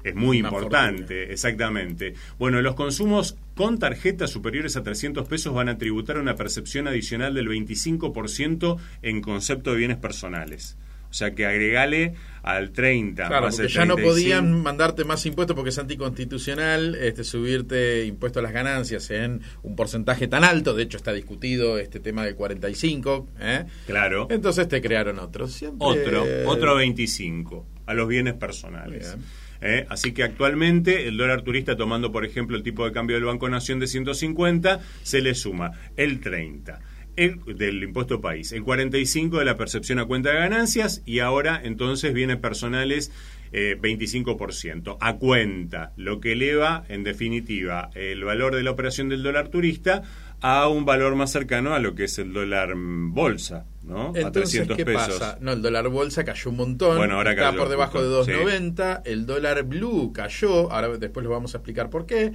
es 0.05 0.15
muy 0.15 0.41
Una 0.41 0.49
importante, 0.49 1.03
fortuna. 1.03 1.33
exactamente. 1.35 2.15
Bueno, 2.39 2.63
los 2.63 2.75
consumos 2.75 3.37
con 3.55 3.79
tarjetas 3.79 4.31
superiores 4.31 4.79
a 4.79 4.83
300 4.83 5.29
pesos 5.29 5.53
van 5.53 5.69
a 5.69 5.77
tributar 5.77 6.17
una 6.17 6.35
percepción 6.35 6.89
adicional 6.89 7.35
del 7.35 7.49
25% 7.49 8.79
en 9.03 9.21
concepto 9.21 9.73
de 9.73 9.77
bienes 9.77 9.99
personales. 9.99 10.79
O 11.13 11.15
sea 11.15 11.35
que 11.35 11.45
agregale 11.45 12.15
al 12.43 12.73
30 12.73 13.27
Claro, 13.29 13.45
más 13.47 13.57
porque 13.57 13.67
el 13.67 13.73
ya 13.75 13.85
no 13.85 13.97
35. 13.97 14.11
podían 14.15 14.63
mandarte 14.63 15.05
más 15.05 15.27
impuestos 15.27 15.55
porque 15.55 15.69
es 15.69 15.79
anticonstitucional 15.79 16.95
este, 16.95 17.23
subirte 17.23 18.07
impuestos 18.07 18.41
a 18.41 18.45
las 18.45 18.53
ganancias 18.55 19.11
en 19.11 19.43
un 19.63 19.77
porcentaje 19.77 20.27
tan 20.27 20.43
alto. 20.43 20.73
De 20.73 20.85
hecho, 20.85 20.97
está 20.97 21.13
discutido 21.13 21.77
este 21.79 22.01
tema 22.01 22.25
del 22.25 22.35
45. 22.35 23.29
¿eh? 23.41 23.65
Claro. 23.87 24.27
Entonces 24.31 24.67
te 24.69 24.81
crearon 24.81 25.19
otros. 25.19 25.53
Siempre- 25.53 25.77
Otro, 25.87 26.25
otro 26.47 26.77
25 26.77 27.67
a 27.85 27.93
los 27.93 28.09
bienes 28.09 28.33
personales. 28.33 29.15
Eh, 29.61 29.85
así 29.91 30.13
que 30.13 30.23
actualmente 30.25 31.07
el 31.09 31.19
dólar 31.19 31.43
turista, 31.43 31.77
tomando 31.77 32.11
por 32.11 32.25
ejemplo 32.25 32.57
el 32.57 32.63
tipo 32.63 32.87
de 32.87 32.93
cambio 32.93 33.17
del 33.17 33.27
Banco 33.27 33.51
Nación 33.51 33.79
de 33.81 33.87
150, 33.87 34.81
se 35.03 35.21
le 35.21 35.35
suma 35.35 35.73
el 35.97 36.21
30 36.21 36.81
el, 37.17 37.41
del 37.57 37.83
impuesto 37.83 38.21
país, 38.21 38.53
el 38.53 38.63
45 38.63 39.39
de 39.39 39.45
la 39.45 39.57
percepción 39.57 39.99
a 39.99 40.07
cuenta 40.07 40.31
de 40.31 40.37
ganancias 40.37 41.03
y 41.05 41.19
ahora 41.21 41.61
entonces 41.63 42.13
bienes 42.13 42.39
personales 42.39 43.13
eh, 43.53 43.77
25% 43.81 44.97
a 45.01 45.17
cuenta, 45.17 45.93
lo 45.97 46.21
que 46.21 46.33
eleva 46.33 46.85
en 46.89 47.05
definitiva 47.05 47.91
el 47.95 48.25
valor 48.25 48.55
de 48.55 48.63
la 48.63 48.71
operación 48.71 49.11
del 49.11 49.23
dólar 49.23 49.49
turista 49.49 50.03
a 50.43 50.69
un 50.69 50.85
valor 50.85 51.15
más 51.15 51.31
cercano 51.31 51.73
a 51.73 51.79
lo 51.79 51.95
que 51.95 52.05
es 52.05 52.19
el 52.19 52.33
dólar 52.33 52.73
bolsa, 52.75 53.67
¿no? 53.85 54.07
a 54.15 54.19
Entonces, 54.19 54.67
300 54.67 54.77
¿qué 54.77 54.85
pesos. 54.85 55.19
pasa? 55.19 55.39
No, 55.41 55.53
el 55.53 55.63
dólar 55.63 55.89
bolsa 55.89 56.25
cayó 56.25 56.51
un 56.51 56.57
montón. 56.57 56.97
Bueno, 56.97 57.15
ahora 57.15 57.31
está 57.31 57.45
cayó 57.45 57.59
por 57.59 57.69
debajo 57.69 58.03
de 58.03 58.09
montón, 58.09 58.73
2.90. 58.75 59.03
El 59.05 59.25
dólar 59.25 59.63
blue 59.63 60.13
cayó. 60.13 60.73
Ahora 60.73 60.89
después 60.99 61.23
lo 61.23 61.31
vamos 61.31 61.55
a 61.55 61.59
explicar 61.59 61.91
por 61.91 62.07
qué. 62.07 62.33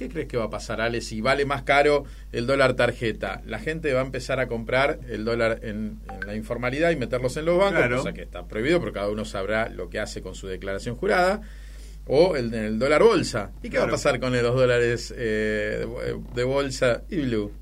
¿Qué 0.00 0.08
crees 0.08 0.28
que 0.28 0.38
va 0.38 0.44
a 0.44 0.48
pasar, 0.50 0.80
Ale? 0.80 1.02
Si 1.02 1.20
vale 1.20 1.44
más 1.44 1.62
caro 1.62 2.04
el 2.32 2.46
dólar 2.46 2.72
tarjeta, 2.72 3.42
la 3.44 3.58
gente 3.58 3.92
va 3.92 4.00
a 4.00 4.04
empezar 4.06 4.40
a 4.40 4.48
comprar 4.48 4.98
el 5.10 5.26
dólar 5.26 5.60
en, 5.62 5.98
en 6.10 6.26
la 6.26 6.34
informalidad 6.34 6.90
y 6.90 6.96
meterlos 6.96 7.36
en 7.36 7.44
los 7.44 7.58
bancos, 7.58 7.76
Claro. 7.76 7.96
cosa 7.98 8.14
que 8.14 8.22
está 8.22 8.48
prohibido, 8.48 8.80
pero 8.80 8.94
cada 8.94 9.10
uno 9.10 9.26
sabrá 9.26 9.68
lo 9.68 9.90
que 9.90 10.00
hace 10.00 10.22
con 10.22 10.34
su 10.34 10.46
declaración 10.46 10.96
jurada. 10.96 11.42
O 12.06 12.34
el, 12.34 12.54
el 12.54 12.78
dólar 12.78 13.02
bolsa. 13.02 13.50
¿Y 13.62 13.68
qué 13.68 13.76
va 13.76 13.84
a 13.84 13.90
pasar 13.90 14.18
con 14.20 14.32
los 14.32 14.54
dólares 14.54 15.12
eh, 15.14 15.86
de, 16.34 16.44
bolsa 16.44 17.02
y 17.10 17.20
blue? 17.20 17.52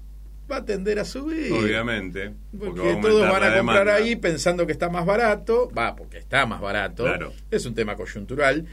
Va 0.48 0.58
a 0.58 0.64
tender 0.64 1.00
a 1.00 1.04
subir. 1.04 1.52
Obviamente. 1.52 2.34
Porque 2.56 2.94
va 2.94 3.00
todos 3.00 3.20
van 3.22 3.42
a 3.42 3.56
comprar 3.56 3.56
demanda. 3.56 3.94
ahí 3.96 4.14
pensando 4.14 4.64
que 4.64 4.70
está 4.70 4.88
más 4.88 5.04
barato. 5.04 5.68
Va, 5.76 5.96
porque 5.96 6.18
está 6.18 6.46
más 6.46 6.60
barato. 6.60 7.02
Claro. 7.02 7.32
Es 7.50 7.66
un 7.66 7.74
tema 7.74 7.96
coyuntural. 7.96 8.64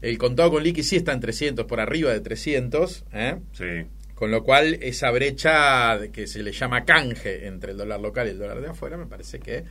El 0.00 0.18
contado 0.18 0.50
con 0.50 0.62
liqui 0.62 0.82
sí 0.82 0.96
está 0.96 1.12
en 1.12 1.20
300, 1.20 1.66
por 1.66 1.80
arriba 1.80 2.12
de 2.12 2.20
300. 2.20 3.04
¿eh? 3.12 3.38
Sí. 3.52 3.86
Con 4.14 4.30
lo 4.30 4.42
cual, 4.42 4.78
esa 4.82 5.10
brecha 5.10 5.98
que 6.12 6.26
se 6.26 6.42
le 6.42 6.52
llama 6.52 6.84
canje 6.84 7.46
entre 7.46 7.72
el 7.72 7.78
dólar 7.78 8.00
local 8.00 8.26
y 8.26 8.30
el 8.30 8.38
dólar 8.38 8.60
de 8.60 8.68
afuera, 8.68 8.96
me 8.96 9.06
parece 9.06 9.38
que 9.38 9.64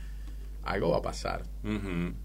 algo 0.64 0.90
va 0.90 0.98
a 0.98 1.02
pasar. 1.02 1.42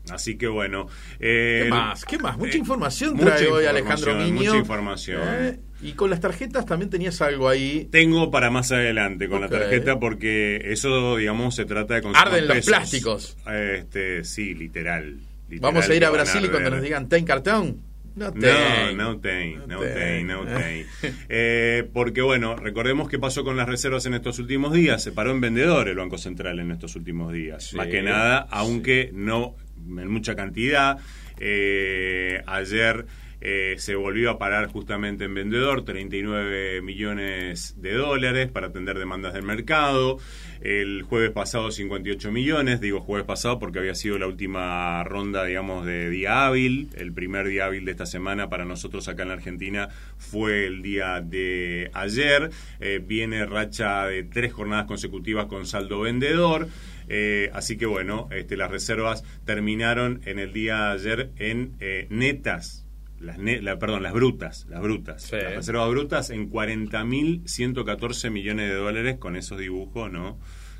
Así 0.09 0.37
que 0.37 0.47
bueno. 0.47 0.87
eh, 1.19 1.61
¿Qué 1.63 1.69
más? 1.69 2.05
¿Qué 2.05 2.17
más? 2.17 2.37
Mucha 2.37 2.55
eh, 2.55 2.59
información 2.59 3.15
mucha 3.15 3.35
trae 3.35 3.47
hoy 3.47 3.65
información, 3.65 3.75
Alejandro 3.75 4.15
Miño. 4.15 4.51
Mucha 4.51 4.57
información. 4.57 5.21
¿eh? 5.23 5.59
Y 5.81 5.93
con 5.93 6.09
las 6.09 6.19
tarjetas 6.19 6.65
también 6.65 6.89
tenías 6.89 7.21
algo 7.21 7.49
ahí. 7.49 7.89
Tengo 7.91 8.31
para 8.31 8.49
más 8.49 8.71
adelante 8.71 9.27
con 9.27 9.41
la 9.41 9.49
tarjeta 9.49 9.99
porque 9.99 10.61
eso, 10.71 11.17
digamos, 11.17 11.55
se 11.55 11.65
trata 11.65 11.95
de 11.95 12.01
consumir 12.03 12.27
Arden 12.27 12.47
los 12.47 12.65
plásticos. 12.65 13.37
Este, 13.51 14.23
sí, 14.23 14.53
literal. 14.53 15.17
literal 15.49 15.73
Vamos 15.73 15.89
a 15.89 15.95
ir 15.95 16.05
a 16.05 16.09
Brasil 16.09 16.45
y 16.45 16.49
cuando 16.49 16.69
nos 16.69 16.81
digan 16.81 17.09
ten 17.09 17.25
cartón. 17.25 17.92
No, 18.15 18.25
No, 18.27 18.31
ten. 18.33 18.97
no 18.97 19.19
ten, 19.19 19.59
no 19.59 19.67
No 19.67 19.79
ten, 19.79 19.93
ten. 19.93 20.27
no 20.27 20.45
ten. 20.45 20.85
Eh, 21.29 21.89
porque 21.93 22.21
bueno, 22.21 22.55
recordemos 22.55 23.09
qué 23.09 23.17
pasó 23.19 23.43
con 23.43 23.57
las 23.57 23.67
reservas 23.67 24.05
en 24.05 24.13
estos 24.13 24.37
últimos 24.39 24.71
días. 24.73 25.01
Se 25.01 25.11
paró 25.11 25.31
en 25.31 25.41
vendedor 25.41 25.87
el 25.87 25.95
Banco 25.97 26.17
Central 26.17 26.59
en 26.59 26.71
estos 26.71 26.95
últimos 26.95 27.33
días. 27.33 27.63
Sí, 27.69 27.75
Más 27.75 27.87
que 27.87 28.01
nada, 28.03 28.43
sí. 28.43 28.47
aunque 28.51 29.09
no 29.13 29.55
en 29.77 30.07
mucha 30.09 30.35
cantidad. 30.35 30.99
Eh, 31.39 32.41
ayer 32.45 33.05
eh, 33.41 33.75
se 33.77 33.95
volvió 33.95 34.29
a 34.29 34.37
parar 34.39 34.67
justamente 34.67 35.25
en 35.25 35.33
vendedor 35.33 35.83
39 35.83 36.81
millones 36.81 37.75
de 37.81 37.93
dólares 37.93 38.49
para 38.49 38.67
atender 38.67 38.97
demandas 38.97 39.33
del 39.33 39.43
mercado. 39.43 40.19
El 40.61 41.03
jueves 41.03 41.31
pasado 41.31 41.71
58 41.71 42.31
millones, 42.31 42.81
digo 42.81 43.01
jueves 43.01 43.25
pasado 43.25 43.59
porque 43.59 43.79
había 43.79 43.95
sido 43.95 44.17
la 44.17 44.27
última 44.27 45.03
ronda, 45.03 45.43
digamos, 45.45 45.85
de 45.85 46.09
día 46.09 46.45
hábil. 46.45 46.89
El 46.95 47.13
primer 47.13 47.47
día 47.47 47.65
hábil 47.65 47.85
de 47.85 47.91
esta 47.91 48.05
semana 48.05 48.49
para 48.49 48.65
nosotros 48.65 49.07
acá 49.07 49.23
en 49.23 49.29
la 49.29 49.35
Argentina 49.35 49.89
fue 50.17 50.65
el 50.65 50.81
día 50.81 51.21
de 51.21 51.89
ayer. 51.93 52.51
Eh, 52.79 53.01
viene 53.05 53.45
racha 53.45 54.07
de 54.07 54.23
tres 54.23 54.53
jornadas 54.53 54.85
consecutivas 54.85 55.47
con 55.47 55.65
saldo 55.65 56.01
vendedor. 56.01 56.67
Eh, 57.07 57.49
así 57.53 57.77
que 57.77 57.85
bueno, 57.85 58.29
este, 58.31 58.57
las 58.57 58.71
reservas 58.71 59.23
terminaron 59.45 60.21
en 60.25 60.39
el 60.39 60.53
día 60.53 60.77
de 60.77 60.91
ayer 60.93 61.29
en 61.37 61.73
eh, 61.79 62.07
netas, 62.09 62.82
las 63.23 63.37
ne- 63.39 63.61
la- 63.61 63.79
perdón, 63.79 64.03
las 64.03 64.13
brutas, 64.13 64.65
las 64.69 64.81
brutas, 64.81 65.23
Sí. 65.23 65.35
las 65.37 65.55
reservas 65.55 65.89
brutas 65.89 66.29
en 66.29 66.49
40.114 66.49 68.29
millones 68.29 68.69
de 68.69 68.75
dólares 68.75 69.17
con 69.17 69.35
esos 69.35 69.57
dibujos, 69.59 70.11
¿no? 70.11 70.37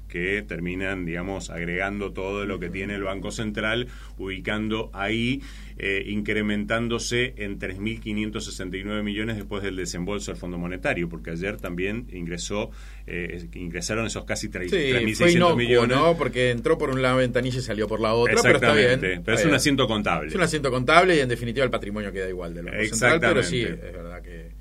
que 0.10 0.44
terminan, 0.48 1.06
digamos, 1.06 1.50
agregando 1.50 2.14
todo 2.14 2.46
lo 2.46 2.60
que 2.60 2.70
tiene 2.70 2.94
el 2.94 3.02
Banco 3.02 3.32
Central, 3.32 3.88
ubicando 4.20 4.92
ahí, 4.94 5.42
eh, 5.78 6.04
incrementándose 6.08 7.34
en 7.38 7.60
3.569 7.60 9.04
millones 9.04 9.36
después 9.38 9.64
del 9.64 9.76
desembolso 9.76 10.32
del 10.32 10.40
Fondo 10.40 10.58
Monetario, 10.58 11.10
porque 11.10 11.32
ayer 11.32 11.58
también 11.58 12.08
ingresó, 12.12 12.72
eh, 13.08 13.48
ingresaron 13.54 14.06
esos 14.06 14.26
casi 14.26 14.50
3.600 14.50 15.52
Sí, 15.52 15.56
millones. 15.58 15.98
¿no? 15.98 16.16
Porque 16.18 16.52
entró 16.52 16.78
por 16.78 16.90
una 16.90 17.14
ventanilla 17.16 17.60
y 17.60 17.62
salió 17.62 17.88
por 17.88 18.00
la 18.00 18.14
otra, 18.14 18.42
pero 18.42 18.56
está 18.56 18.74
bien. 18.74 19.22
Pero 19.24 19.38
es 19.38 19.46
un 19.46 19.54
asiento 19.54 19.88
contable. 19.88 20.30
Es 20.30 20.36
un 20.36 20.42
asiento 20.42 20.72
contable 20.72 21.16
y 21.16 21.20
en 21.20 21.30
definitiva 21.30 21.64
el 21.66 21.72
patrimonio 21.72 22.12
queda 22.12 22.30
igual 22.30 22.54
del 22.54 22.66
Banco 22.66 22.84
Central, 22.86 23.20
pero 23.20 23.44
sí, 23.44 23.62
es 23.64 23.80
verdad 23.80 24.22
que, 24.22 24.52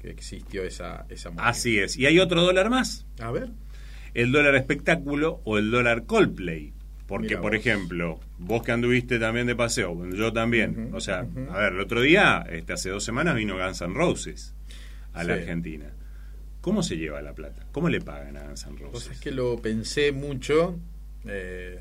que 0.00 0.10
existió 0.10 0.62
esa, 0.64 1.06
esa 1.08 1.30
moneda. 1.30 1.48
Así 1.48 1.78
es. 1.78 1.96
Y 1.96 2.06
hay 2.06 2.18
otro 2.18 2.42
dólar 2.42 2.70
más, 2.70 3.06
A 3.20 3.30
ver. 3.30 3.48
el 4.14 4.32
dólar 4.32 4.54
espectáculo 4.54 5.40
o 5.44 5.58
el 5.58 5.70
dólar 5.70 6.04
Coldplay. 6.06 6.72
Porque, 7.06 7.36
por 7.36 7.54
ejemplo, 7.54 8.18
vos 8.38 8.62
que 8.62 8.72
anduviste 8.72 9.18
también 9.18 9.46
de 9.46 9.54
paseo, 9.54 10.06
yo 10.10 10.32
también. 10.32 10.90
O 10.94 11.00
sea, 11.00 11.26
a 11.50 11.58
ver, 11.58 11.72
el 11.74 11.80
otro 11.80 12.00
día, 12.00 12.44
este, 12.50 12.72
hace 12.72 12.88
dos 12.90 13.04
semanas, 13.04 13.36
vino 13.36 13.56
Guns 13.58 13.80
N' 13.82 13.94
Roses 13.94 14.54
a 15.12 15.22
la. 15.24 15.34
Argentina. 15.34 15.86
¿Cómo 16.62 16.82
se 16.82 16.96
lleva 16.96 17.20
la 17.20 17.34
plata? 17.34 17.66
¿Cómo 17.72 17.90
le 17.90 18.00
pagan 18.00 18.38
a 18.38 18.44
Guns 18.44 18.64
N' 18.66 18.78
Roses? 18.78 19.04
sabés 19.04 19.20
que 19.20 19.30
lo 19.32 19.60
pensé 19.60 20.12
mucho. 20.12 20.78
eh, 21.26 21.78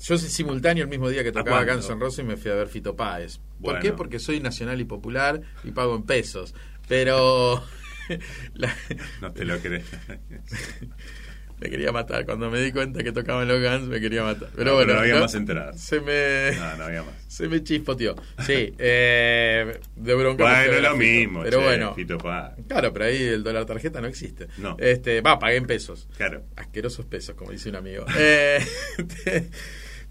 yo 0.00 0.18
simultáneo 0.18 0.82
el 0.84 0.90
mismo 0.90 1.08
día 1.08 1.22
que 1.24 1.30
tocaba? 1.32 1.64
Guns 1.64 1.88
N' 1.88 1.98
Roses 2.00 2.24
me 2.24 2.36
fui 2.36 2.50
a 2.50 2.54
ver 2.56 2.68
Fito 2.68 2.94
Páez. 2.94 3.38
¿Por 3.38 3.44
Bueno. 3.60 3.80
qué? 3.80 3.92
Porque 3.92 4.18
soy 4.18 4.40
nacional 4.40 4.80
y 4.80 4.84
popular 4.84 5.40
y 5.64 5.70
pago 5.70 5.94
en 5.96 6.02
pesos. 6.02 6.54
Pero... 6.88 7.62
la- 8.54 8.74
No 9.22 9.32
te 9.32 9.44
lo 9.46 9.58
crees. 9.60 9.84
me 11.62 11.70
quería 11.70 11.92
matar. 11.92 12.24
Cuando 12.24 12.50
me 12.50 12.60
di 12.60 12.72
cuenta 12.72 13.02
que 13.04 13.12
tocaban 13.12 13.46
los 13.46 13.60
Guns, 13.62 13.88
me 13.88 14.00
quería 14.00 14.24
matar. 14.24 14.48
Pero 14.54 14.70
No, 14.70 14.74
bueno, 14.74 14.88
pero 14.88 14.94
no 14.94 15.00
había 15.00 15.20
más 15.20 15.34
entradas. 15.34 15.80
Se 15.80 16.00
me... 16.00 16.56
No, 16.56 16.76
no 16.76 16.84
había 16.84 17.02
más. 17.02 17.14
Se 17.28 17.48
me 17.48 17.62
chispoteó. 17.62 18.16
Sí, 18.44 18.74
eh, 18.78 19.80
de 19.96 20.14
bronca. 20.14 20.42
Bueno, 20.44 20.72
es 20.72 20.82
lo 20.82 20.96
mismo. 20.96 21.42
Pero 21.42 21.58
che, 21.58 21.64
bueno, 21.64 21.94
Fito 21.94 22.18
claro, 22.18 22.92
pero 22.92 23.04
ahí 23.04 23.22
el 23.22 23.42
dólar 23.42 23.64
tarjeta 23.64 24.00
no 24.00 24.08
existe. 24.08 24.48
No. 24.58 24.76
Este, 24.78 25.20
va, 25.20 25.38
pagué 25.38 25.56
en 25.56 25.66
pesos. 25.66 26.08
Claro. 26.16 26.42
Asquerosos 26.56 27.06
pesos, 27.06 27.34
como 27.34 27.52
dice 27.52 27.68
un 27.68 27.76
amigo. 27.76 28.04
Eh, 28.18 28.58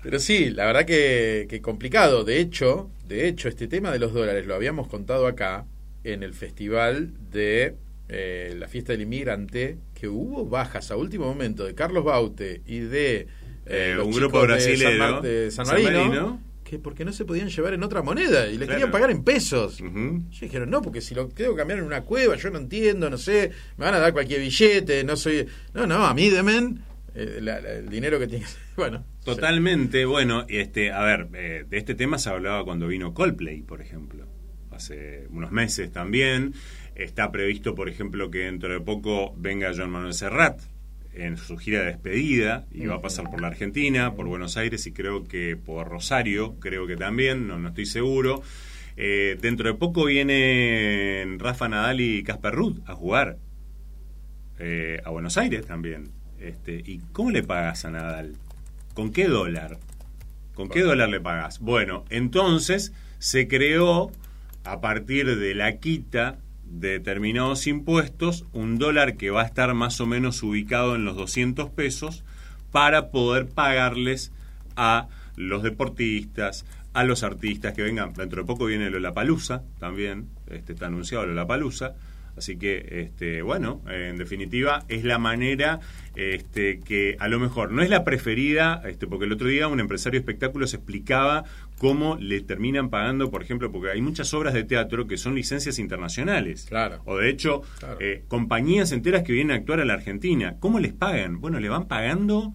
pero 0.03 0.19
sí, 0.19 0.49
la 0.49 0.65
verdad 0.65 0.85
que, 0.85 1.47
que 1.49 1.61
complicado. 1.61 2.23
De 2.23 2.39
hecho, 2.39 2.89
de 3.05 3.27
hecho, 3.27 3.49
este 3.49 3.67
tema 3.67 3.91
de 3.91 3.99
los 3.99 4.13
dólares 4.13 4.47
lo 4.47 4.55
habíamos 4.55 4.87
contado 4.87 5.27
acá 5.27 5.65
en 6.03 6.23
el 6.23 6.33
festival 6.33 7.13
de 7.29 7.75
eh, 8.13 8.53
la 8.57 8.67
fiesta 8.67 8.91
del 8.91 9.03
inmigrante, 9.03 9.77
que 9.93 10.07
hubo 10.09 10.45
bajas 10.45 10.91
a 10.91 10.97
último 10.97 11.25
momento 11.25 11.63
de 11.65 11.73
Carlos 11.73 12.03
Baute 12.03 12.61
y 12.65 12.79
de 12.79 13.27
Eh, 13.65 13.93
los 13.95 14.07
un 14.07 14.11
grupo 14.13 14.41
de 14.41 14.47
brasilero, 14.47 14.89
San, 14.89 14.99
Mar- 14.99 15.21
de 15.21 15.49
San 15.51 15.65
San 15.65 15.81
Marino, 15.83 16.41
que 16.63 16.77
porque 16.79 17.05
no 17.05 17.13
se 17.13 17.25
podían 17.25 17.47
llevar 17.49 17.73
en 17.73 17.83
otra 17.83 18.01
moneda 18.01 18.47
y 18.47 18.53
le 18.57 18.65
Claro. 18.65 18.71
querían 18.71 18.91
pagar 18.91 19.11
en 19.11 19.23
pesos. 19.23 19.79
Ujú. 19.79 20.23
Yo 20.29 20.39
dijeron, 20.41 20.69
no, 20.69 20.81
porque 20.81 20.99
si 20.99 21.13
lo 21.15 21.27
tengo 21.29 21.51
que 21.51 21.57
cambiar 21.59 21.79
en 21.79 21.85
una 21.85 22.01
cueva, 22.01 22.35
yo 22.35 22.49
no 22.49 22.57
entiendo, 22.59 23.09
no 23.09 23.17
sé, 23.17 23.51
me 23.77 23.85
van 23.85 23.93
a 23.93 23.99
dar 23.99 24.11
cualquier 24.13 24.41
billete, 24.41 25.03
no 25.03 25.15
soy... 25.15 25.45
No, 25.73 25.85
no, 25.87 26.05
a 26.05 26.13
mí 26.13 26.29
demen 26.29 26.81
eh, 27.13 27.39
la- 27.41 27.59
la- 27.61 27.73
el 27.73 27.87
dinero 27.89 28.19
que 28.19 28.27
tiene. 28.27 28.45
Bueno. 28.77 29.05
Totalmente, 29.23 30.05
bueno, 30.05 30.45
y 30.49 30.57
este, 30.57 30.91
a 30.91 31.03
ver, 31.03 31.27
eh, 31.35 31.65
de 31.69 31.77
este 31.77 31.93
tema 31.93 32.17
se 32.17 32.29
hablaba 32.29 32.63
cuando 32.63 32.87
vino 32.87 33.13
Coldplay, 33.13 33.61
por 33.61 33.81
ejemplo, 33.81 34.25
hace 34.71 35.27
unos 35.29 35.51
meses 35.51 35.91
también. 35.91 36.53
Está 37.03 37.31
previsto, 37.31 37.73
por 37.73 37.89
ejemplo, 37.89 38.29
que 38.29 38.39
dentro 38.39 38.71
de 38.71 38.79
poco 38.79 39.33
venga 39.35 39.71
Joan 39.75 39.89
Manuel 39.89 40.13
Serrat 40.13 40.61
en 41.13 41.35
su 41.35 41.57
gira 41.57 41.79
de 41.79 41.87
despedida 41.87 42.65
y 42.71 42.85
va 42.85 42.95
a 42.95 43.01
pasar 43.01 43.29
por 43.29 43.41
la 43.41 43.47
Argentina, 43.47 44.13
por 44.13 44.27
Buenos 44.27 44.55
Aires 44.55 44.85
y 44.85 44.93
creo 44.93 45.27
que 45.27 45.57
por 45.57 45.89
Rosario, 45.89 46.59
creo 46.59 46.85
que 46.85 46.95
también, 46.95 47.47
no, 47.47 47.57
no 47.57 47.69
estoy 47.69 47.87
seguro. 47.87 48.43
Eh, 48.97 49.37
dentro 49.41 49.67
de 49.67 49.73
poco 49.73 50.05
vienen 50.05 51.39
Rafa 51.39 51.67
Nadal 51.67 52.01
y 52.01 52.23
Casper 52.23 52.53
Ruud 52.53 52.79
a 52.85 52.93
jugar 52.93 53.37
eh, 54.59 55.01
a 55.03 55.09
Buenos 55.09 55.37
Aires 55.37 55.65
también. 55.65 56.11
Este, 56.39 56.83
¿Y 56.85 56.99
cómo 57.11 57.31
le 57.31 57.41
pagas 57.41 57.83
a 57.85 57.91
Nadal? 57.91 58.35
¿Con 58.93 59.11
qué 59.11 59.27
dólar? 59.27 59.79
¿Con 60.53 60.69
qué 60.69 60.81
dólar 60.81 61.09
le 61.09 61.19
pagás? 61.19 61.59
Bueno, 61.59 62.05
entonces 62.09 62.93
se 63.17 63.47
creó, 63.47 64.11
a 64.63 64.81
partir 64.81 65.37
de 65.37 65.55
la 65.55 65.77
quita 65.77 66.37
determinados 66.71 67.67
impuestos, 67.67 68.45
un 68.53 68.77
dólar 68.77 69.17
que 69.17 69.29
va 69.29 69.41
a 69.41 69.45
estar 69.45 69.73
más 69.73 69.99
o 70.01 70.05
menos 70.05 70.41
ubicado 70.43 70.95
en 70.95 71.05
los 71.05 71.15
200 71.15 71.69
pesos 71.69 72.23
para 72.71 73.11
poder 73.11 73.47
pagarles 73.47 74.31
a 74.75 75.07
los 75.35 75.63
deportistas, 75.63 76.65
a 76.93 77.03
los 77.03 77.23
artistas 77.23 77.73
que 77.73 77.83
vengan. 77.83 78.13
Dentro 78.13 78.41
de 78.41 78.47
poco 78.47 78.65
viene 78.65 78.89
Lollapalooza 78.89 79.63
también, 79.79 80.29
este, 80.49 80.73
está 80.73 80.87
anunciado 80.87 81.25
Lollapalooza. 81.25 81.93
Así 82.37 82.57
que, 82.57 83.01
este, 83.01 83.41
bueno, 83.41 83.81
en 83.89 84.17
definitiva, 84.17 84.85
es 84.87 85.03
la 85.03 85.17
manera 85.17 85.81
este, 86.15 86.79
que 86.79 87.17
a 87.19 87.27
lo 87.27 87.39
mejor 87.39 87.71
no 87.71 87.81
es 87.81 87.89
la 87.89 88.05
preferida, 88.05 88.81
este, 88.85 89.05
porque 89.05 89.25
el 89.25 89.33
otro 89.33 89.47
día 89.47 89.67
un 89.67 89.81
empresario 89.81 90.17
de 90.17 90.21
espectáculos 90.21 90.73
explicaba 90.73 91.43
cómo 91.81 92.15
le 92.19 92.41
terminan 92.41 92.91
pagando, 92.91 93.31
por 93.31 93.41
ejemplo, 93.41 93.71
porque 93.71 93.89
hay 93.89 94.01
muchas 94.03 94.31
obras 94.35 94.53
de 94.53 94.63
teatro 94.63 95.07
que 95.07 95.17
son 95.17 95.33
licencias 95.33 95.79
internacionales. 95.79 96.67
Claro. 96.69 97.01
O 97.05 97.17
de 97.17 97.27
hecho, 97.27 97.63
Claro. 97.79 97.97
eh, 97.99 98.23
compañías 98.27 98.91
enteras 98.91 99.23
que 99.23 99.33
vienen 99.33 99.49
a 99.55 99.55
actuar 99.59 99.79
a 99.79 99.85
la 99.85 99.95
Argentina. 99.95 100.57
¿Cómo 100.59 100.79
les 100.79 100.93
pagan? 100.93 101.41
Bueno, 101.41 101.59
le 101.59 101.69
van 101.69 101.87
pagando 101.87 102.53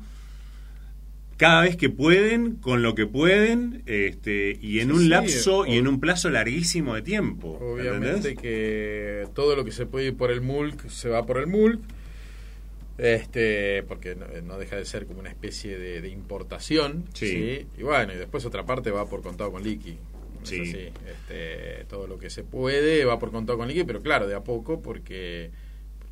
cada 1.39 1.63
vez 1.63 1.77
que 1.77 1.91
pueden, 1.91 2.55
con 2.55 2.83
lo 2.83 2.95
que 2.95 3.07
pueden, 3.07 3.83
este, 3.87 4.57
y 4.63 4.79
en 4.79 4.91
Sí, 4.91 4.95
un 4.95 5.01
sí, 5.01 5.09
lapso 5.09 5.67
y 5.67 5.73
en 5.77 5.89
un 5.89 5.99
plazo 5.99 6.31
larguísimo 6.31 6.95
de 6.95 7.03
tiempo. 7.03 7.59
Obviamente 7.61 8.07
¿entendés? 8.31 8.39
que 8.41 9.25
todo 9.35 9.57
lo 9.57 9.65
que 9.65 9.73
se 9.73 9.87
puede 9.87 10.07
ir 10.07 10.17
por 10.17 10.31
el 10.31 10.41
MULC 10.41 10.89
se 10.89 11.09
va 11.09 11.27
por 11.27 11.39
el 11.39 11.49
MULC. 11.49 11.81
Este, 12.99 13.83
porque 13.83 14.15
no, 14.15 14.27
no 14.43 14.59
deja 14.59 14.77
de 14.77 14.85
ser 14.85 15.07
como 15.07 15.21
una 15.21 15.29
especie 15.29 15.79
de, 15.79 16.01
de 16.01 16.09
importación. 16.09 17.05
Sí. 17.13 17.67
Y 17.77 17.83
bueno, 17.83 18.13
y 18.13 18.17
después 18.17 18.45
otra 18.45 18.65
parte 18.65 18.91
va 18.91 19.07
por 19.07 19.23
contado 19.23 19.53
con 19.53 19.63
liqui. 19.63 19.99
Sí. 20.43 20.63
Este, 20.63 21.85
todo 21.89 22.07
lo 22.07 22.19
que 22.19 22.31
se 22.31 22.45
puede 22.45 23.05
va 23.05 23.19
por 23.19 23.33
contado 23.33 23.59
con 23.59 23.69
liqui, 23.69 23.85
pero 23.85 24.01
claro, 24.01 24.27
de 24.27 24.35
a 24.35 24.45
poco 24.45 24.81
porque, 24.81 25.51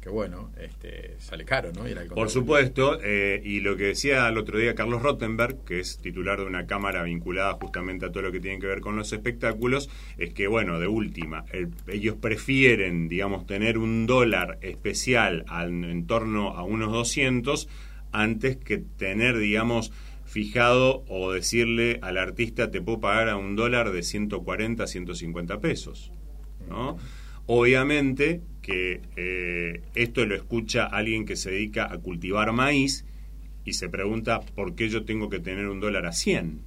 porque 0.04 0.10
bueno, 0.14 0.50
este, 0.60 1.14
sale 1.18 1.44
caro, 1.46 1.72
¿no? 1.72 1.88
Ir 1.88 1.92
al 1.98 2.06
contado 2.06 2.14
Por 2.16 2.30
supuesto, 2.30 2.98
eh, 3.02 3.40
y 3.42 3.60
lo 3.60 3.76
que 3.76 3.84
decía 3.84 4.28
el 4.28 4.36
otro 4.36 4.58
día 4.58 4.74
Carlos 4.74 5.02
Rottenberg, 5.02 5.64
que 5.64 5.80
es 5.80 5.96
titular 5.98 6.38
de 6.40 6.44
una 6.46 6.66
cámara 6.66 7.02
vinculada 7.04 7.54
justamente 7.54 8.04
a 8.04 8.12
todo 8.12 8.24
lo 8.24 8.32
que 8.32 8.40
tiene 8.40 8.58
que 8.58 8.66
ver 8.66 8.80
con 8.80 8.96
los 8.96 9.12
espectáculos, 9.14 9.88
es 10.18 10.34
que, 10.34 10.46
bueno, 10.46 10.78
de 10.78 10.88
última, 10.88 11.46
el- 11.52 11.70
ellos 11.86 12.16
prefieren, 12.20 13.08
digamos, 13.08 13.46
tener 13.46 13.78
un 13.78 14.06
dólar 14.06 14.58
especial 14.60 15.44
al- 15.48 15.84
en 15.84 16.06
torno 16.06 16.50
a 16.50 16.64
unos 16.64 16.92
200 16.92 17.68
antes 18.12 18.56
que 18.58 18.78
tener, 18.78 19.38
digamos, 19.38 19.90
fijado 20.26 21.04
o 21.08 21.32
decirle 21.32 21.98
al 22.02 22.18
artista 22.18 22.70
te 22.70 22.82
puedo 22.82 23.00
pagar 23.00 23.28
a 23.30 23.36
un 23.36 23.56
dólar 23.56 23.90
de 23.90 24.02
140, 24.02 24.86
150 24.86 25.60
pesos. 25.60 26.10
¿no? 26.68 26.96
Obviamente 27.46 28.40
que 28.64 29.02
eh, 29.16 29.82
esto 29.94 30.24
lo 30.24 30.34
escucha 30.34 30.86
alguien 30.86 31.26
que 31.26 31.36
se 31.36 31.50
dedica 31.50 31.92
a 31.92 31.98
cultivar 31.98 32.50
maíz 32.52 33.04
y 33.62 33.74
se 33.74 33.90
pregunta 33.90 34.40
por 34.40 34.74
qué 34.74 34.88
yo 34.88 35.04
tengo 35.04 35.28
que 35.28 35.38
tener 35.38 35.68
un 35.68 35.80
dólar 35.80 36.06
a 36.06 36.12
100 36.12 36.62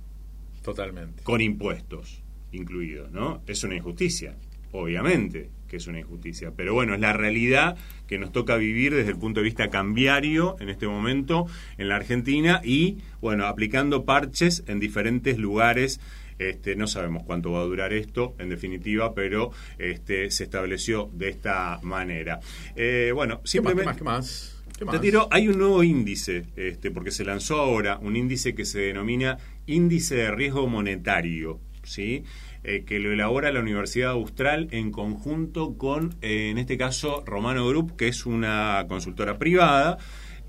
Totalmente. 0.61 1.23
con 1.23 1.41
impuestos 1.41 2.21
incluidos, 2.51 3.11
¿no? 3.11 3.41
Es 3.47 3.63
una 3.63 3.75
injusticia, 3.75 4.35
obviamente 4.71 5.49
que 5.67 5.77
es 5.77 5.87
una 5.87 5.99
injusticia, 5.99 6.53
pero 6.55 6.73
bueno, 6.73 6.93
es 6.93 6.99
la 7.01 7.13
realidad 7.13 7.77
que 8.07 8.17
nos 8.17 8.31
toca 8.31 8.55
vivir 8.55 8.93
desde 8.93 9.11
el 9.11 9.17
punto 9.17 9.41
de 9.41 9.45
vista 9.45 9.69
cambiario 9.69 10.55
en 10.59 10.69
este 10.69 10.87
momento 10.87 11.45
en 11.77 11.89
la 11.89 11.97
Argentina 11.97 12.61
y, 12.63 12.99
bueno, 13.21 13.47
aplicando 13.47 14.05
parches 14.05 14.63
en 14.67 14.79
diferentes 14.79 15.37
lugares. 15.37 15.99
Este, 16.39 16.75
no 16.75 16.87
sabemos 16.87 17.23
cuánto 17.23 17.51
va 17.51 17.61
a 17.61 17.65
durar 17.65 17.93
esto, 17.93 18.35
en 18.39 18.49
definitiva, 18.49 19.13
pero 19.13 19.51
este, 19.77 20.29
se 20.31 20.43
estableció 20.43 21.09
de 21.13 21.29
esta 21.29 21.79
manera. 21.81 22.39
Eh, 22.75 23.11
bueno, 23.13 23.35
¿Qué 23.35 23.41
más? 23.41 23.49
simplemente... 23.49 23.97
¿Qué 23.97 24.03
más? 24.03 24.57
¿Qué 24.77 24.85
más? 24.85 24.93
¿Qué 24.93 24.97
Te 24.97 24.99
tiro, 24.99 25.27
hay 25.31 25.47
un 25.47 25.57
nuevo 25.57 25.83
índice, 25.83 26.45
este, 26.55 26.91
porque 26.91 27.09
se 27.09 27.25
lanzó 27.25 27.57
ahora, 27.57 27.97
un 27.99 28.15
índice 28.15 28.53
que 28.53 28.63
se 28.63 28.79
denomina 28.79 29.39
índice 29.65 30.15
de 30.15 30.31
riesgo 30.31 30.67
monetario, 30.67 31.59
¿sí? 31.83 32.23
Eh, 32.63 32.83
que 32.85 32.99
lo 32.99 33.11
elabora 33.11 33.51
la 33.51 33.61
Universidad 33.61 34.11
Austral 34.11 34.67
en 34.71 34.91
conjunto 34.91 35.77
con, 35.77 36.15
eh, 36.21 36.49
en 36.51 36.57
este 36.57 36.77
caso, 36.77 37.23
Romano 37.25 37.67
Group, 37.67 37.95
que 37.95 38.07
es 38.07 38.25
una 38.25 38.85
consultora 38.87 39.39
privada. 39.39 39.97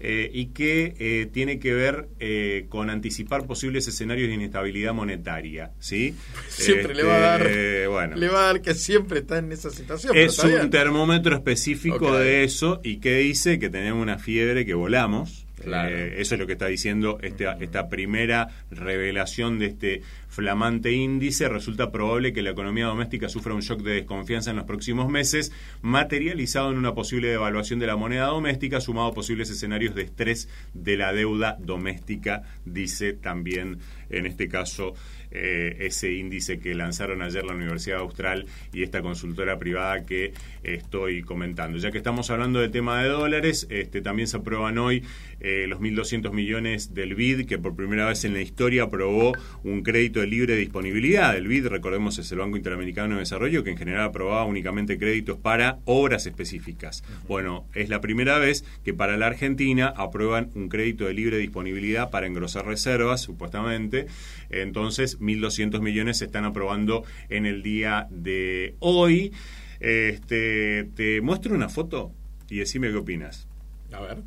Eh, 0.00 0.30
y 0.32 0.46
que 0.46 0.94
eh, 0.98 1.26
tiene 1.32 1.58
que 1.58 1.74
ver 1.74 2.08
eh, 2.20 2.66
con 2.68 2.88
anticipar 2.88 3.46
posibles 3.46 3.88
escenarios 3.88 4.28
de 4.28 4.34
inestabilidad 4.34 4.94
monetaria, 4.94 5.72
¿sí? 5.80 6.14
Siempre 6.48 6.94
le 6.94 7.02
va 7.02 7.16
a 7.16 7.20
dar. 7.20 7.42
Este, 7.46 7.86
bueno. 7.88 8.16
Le 8.16 8.28
va 8.28 8.42
a 8.42 8.46
dar 8.46 8.62
que 8.62 8.74
siempre 8.74 9.20
está 9.20 9.38
en 9.38 9.50
esa 9.50 9.70
situación. 9.70 10.16
Es 10.16 10.38
un 10.38 10.70
termómetro 10.70 11.34
específico 11.34 12.16
de 12.16 12.44
eso 12.44 12.80
y 12.84 12.98
que 12.98 13.16
dice 13.18 13.58
que 13.58 13.70
tenemos 13.70 14.00
una 14.00 14.18
fiebre 14.18 14.64
que 14.64 14.74
volamos. 14.74 15.47
Eh, 15.72 16.14
eso 16.18 16.34
es 16.34 16.40
lo 16.40 16.46
que 16.46 16.54
está 16.54 16.66
diciendo 16.66 17.18
este, 17.22 17.46
esta 17.60 17.88
primera 17.88 18.48
revelación 18.70 19.58
de 19.58 19.66
este 19.66 20.02
flamante 20.28 20.92
índice. 20.92 21.48
Resulta 21.48 21.90
probable 21.90 22.32
que 22.32 22.42
la 22.42 22.50
economía 22.50 22.86
doméstica 22.86 23.28
sufra 23.28 23.54
un 23.54 23.60
shock 23.60 23.82
de 23.82 23.94
desconfianza 23.94 24.50
en 24.50 24.56
los 24.56 24.66
próximos 24.66 25.08
meses, 25.08 25.52
materializado 25.82 26.70
en 26.70 26.78
una 26.78 26.94
posible 26.94 27.28
devaluación 27.28 27.78
de 27.78 27.86
la 27.86 27.96
moneda 27.96 28.26
doméstica, 28.26 28.80
sumado 28.80 29.08
a 29.08 29.14
posibles 29.14 29.50
escenarios 29.50 29.94
de 29.94 30.02
estrés 30.02 30.48
de 30.74 30.96
la 30.96 31.12
deuda 31.12 31.56
doméstica, 31.60 32.42
dice 32.64 33.12
también 33.12 33.78
en 34.10 34.26
este 34.26 34.48
caso 34.48 34.94
eh, 35.30 35.76
ese 35.80 36.12
índice 36.12 36.58
que 36.58 36.74
lanzaron 36.74 37.22
ayer 37.22 37.44
la 37.44 37.54
Universidad 37.54 37.98
Austral 37.98 38.46
y 38.72 38.82
esta 38.82 39.02
consultora 39.02 39.58
privada 39.58 40.04
que 40.04 40.32
estoy 40.62 41.22
comentando. 41.22 41.78
Ya 41.78 41.90
que 41.90 41.98
estamos 41.98 42.30
hablando 42.30 42.60
del 42.60 42.70
tema 42.70 43.02
de 43.02 43.08
dólares, 43.08 43.66
este, 43.70 44.00
también 44.00 44.28
se 44.28 44.36
aprueban 44.38 44.78
hoy 44.78 45.02
eh, 45.40 45.66
los 45.68 45.80
1.200 45.80 46.32
millones 46.32 46.94
del 46.94 47.14
BID, 47.14 47.46
que 47.46 47.58
por 47.58 47.76
primera 47.76 48.06
vez 48.06 48.24
en 48.24 48.34
la 48.34 48.40
historia 48.40 48.84
aprobó 48.84 49.32
un 49.62 49.82
crédito 49.82 50.20
de 50.20 50.26
libre 50.26 50.56
disponibilidad. 50.56 51.36
El 51.36 51.46
BID, 51.46 51.66
recordemos, 51.68 52.18
es 52.18 52.30
el 52.32 52.38
Banco 52.38 52.56
Interamericano 52.56 53.14
de 53.14 53.20
Desarrollo, 53.20 53.62
que 53.62 53.70
en 53.70 53.76
general 53.76 54.04
aprobaba 54.04 54.44
únicamente 54.44 54.98
créditos 54.98 55.38
para 55.38 55.78
obras 55.84 56.26
específicas. 56.26 57.04
Bueno, 57.28 57.66
es 57.74 57.88
la 57.88 58.00
primera 58.00 58.38
vez 58.38 58.64
que 58.84 58.94
para 58.94 59.16
la 59.16 59.26
Argentina 59.26 59.92
aprueban 59.96 60.50
un 60.54 60.68
crédito 60.68 61.04
de 61.04 61.14
libre 61.14 61.38
disponibilidad 61.38 62.10
para 62.10 62.26
engrosar 62.26 62.66
reservas, 62.66 63.20
supuestamente. 63.20 64.06
Entonces, 64.50 65.17
1.200 65.20 65.80
millones 65.80 66.18
se 66.18 66.26
están 66.26 66.44
aprobando 66.44 67.04
en 67.28 67.46
el 67.46 67.62
día 67.62 68.06
de 68.10 68.74
hoy. 68.80 69.32
Este, 69.80 70.84
te 70.94 71.20
muestro 71.20 71.54
una 71.54 71.68
foto 71.68 72.12
y 72.50 72.58
decime 72.58 72.88
qué 72.90 72.96
opinas. 72.96 73.46
A 73.92 74.00
ver. 74.00 74.18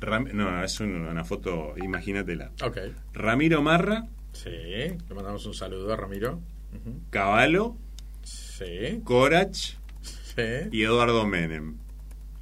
Ram- 0.00 0.30
no, 0.32 0.62
es 0.62 0.78
un- 0.80 1.06
una 1.06 1.24
foto, 1.24 1.74
imagínatela. 1.82 2.50
Ok. 2.62 2.78
Ramiro 3.14 3.62
Marra, 3.62 4.06
Sí. 4.32 4.50
Le 4.50 5.14
mandamos 5.14 5.46
un 5.46 5.54
saludo 5.54 5.90
a 5.94 5.96
Ramiro. 5.96 6.34
Ujú. 6.74 7.00
Cavallo, 7.08 7.74
Sí. 8.22 9.00
Corach 9.02 9.56
Sí. 10.02 10.42
y 10.70 10.82
Eduardo 10.82 11.26
Menem. 11.26 11.76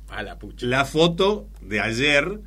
A 0.09 0.25
la 0.25 0.37
pucha. 0.37 0.67
La 0.67 0.85
foto 0.85 1.47
de 1.61 1.79
ayer, 1.81 2.41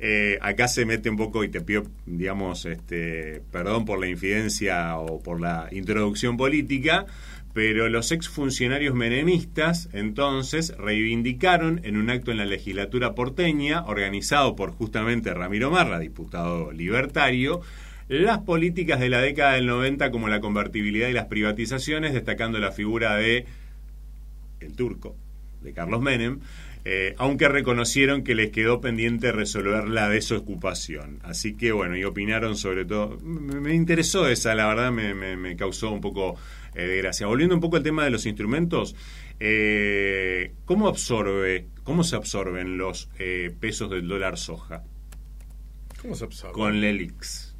eh, 0.00 0.38
acá 0.40 0.68
se 0.68 0.84
mete 0.84 1.10
un 1.10 1.16
poco 1.16 1.42
y 1.42 1.48
te 1.48 1.60
pido, 1.60 1.84
digamos, 2.06 2.66
este, 2.66 3.42
perdón 3.50 3.84
por 3.84 3.98
la 3.98 4.08
infidencia 4.08 4.96
o 4.96 5.20
por 5.20 5.40
la 5.40 5.68
introducción 5.72 6.36
política, 6.36 7.06
pero 7.52 7.88
los 7.88 8.12
exfuncionarios 8.12 8.94
menemistas 8.94 9.88
entonces 9.92 10.76
reivindicaron 10.78 11.80
en 11.82 11.96
un 11.96 12.10
acto 12.10 12.30
en 12.30 12.36
la 12.36 12.44
legislatura 12.44 13.16
porteña, 13.16 13.84
organizado 13.84 14.54
por 14.54 14.70
justamente 14.70 15.34
Ramiro 15.34 15.70
Marra, 15.70 15.98
diputado 15.98 16.70
libertario, 16.70 17.60
las 18.08 18.38
políticas 18.38 19.00
de 19.00 19.08
la 19.08 19.20
década 19.20 19.54
del 19.54 19.66
90 19.66 20.10
como 20.12 20.28
la 20.28 20.40
convertibilidad 20.40 21.08
y 21.08 21.12
las 21.12 21.26
privatizaciones, 21.26 22.14
destacando 22.14 22.58
la 22.58 22.70
figura 22.70 23.16
de 23.16 23.46
el 24.60 24.72
turco, 24.74 25.16
de 25.62 25.72
Carlos 25.72 26.00
Menem, 26.00 26.40
eh, 26.84 27.14
aunque 27.18 27.48
reconocieron 27.48 28.22
que 28.24 28.34
les 28.34 28.50
quedó 28.50 28.80
pendiente 28.80 29.32
resolver 29.32 29.88
la 29.88 30.08
desocupación. 30.08 31.18
Así 31.22 31.54
que 31.54 31.72
bueno, 31.72 31.96
y 31.96 32.04
opinaron 32.04 32.56
sobre 32.56 32.84
todo. 32.84 33.18
Me, 33.22 33.60
me 33.60 33.74
interesó 33.74 34.28
esa, 34.28 34.54
la 34.54 34.66
verdad 34.66 34.90
me, 34.92 35.14
me- 35.14 35.36
me 35.36 35.56
causó 35.56 35.90
un 35.90 36.00
poco 36.00 36.36
eh, 36.74 36.82
de 36.82 36.96
gracia. 36.98 37.26
Volviendo 37.26 37.54
un 37.54 37.60
poco 37.60 37.76
al 37.76 37.82
tema 37.82 38.04
de 38.04 38.10
los 38.10 38.26
instrumentos, 38.26 38.94
eh, 39.40 40.52
¿cómo 40.64 40.88
absorbe, 40.88 41.66
cómo 41.84 42.04
se 42.04 42.16
absorben 42.16 42.76
los 42.78 43.08
pesos 43.60 43.90
del 43.90 44.08
dólar 44.08 44.36
soja? 44.38 44.82
¿Cómo 46.02 46.14
se 46.14 46.24
absorbe? 46.24 46.54
con 46.54 46.80
Lelix. 46.80 47.54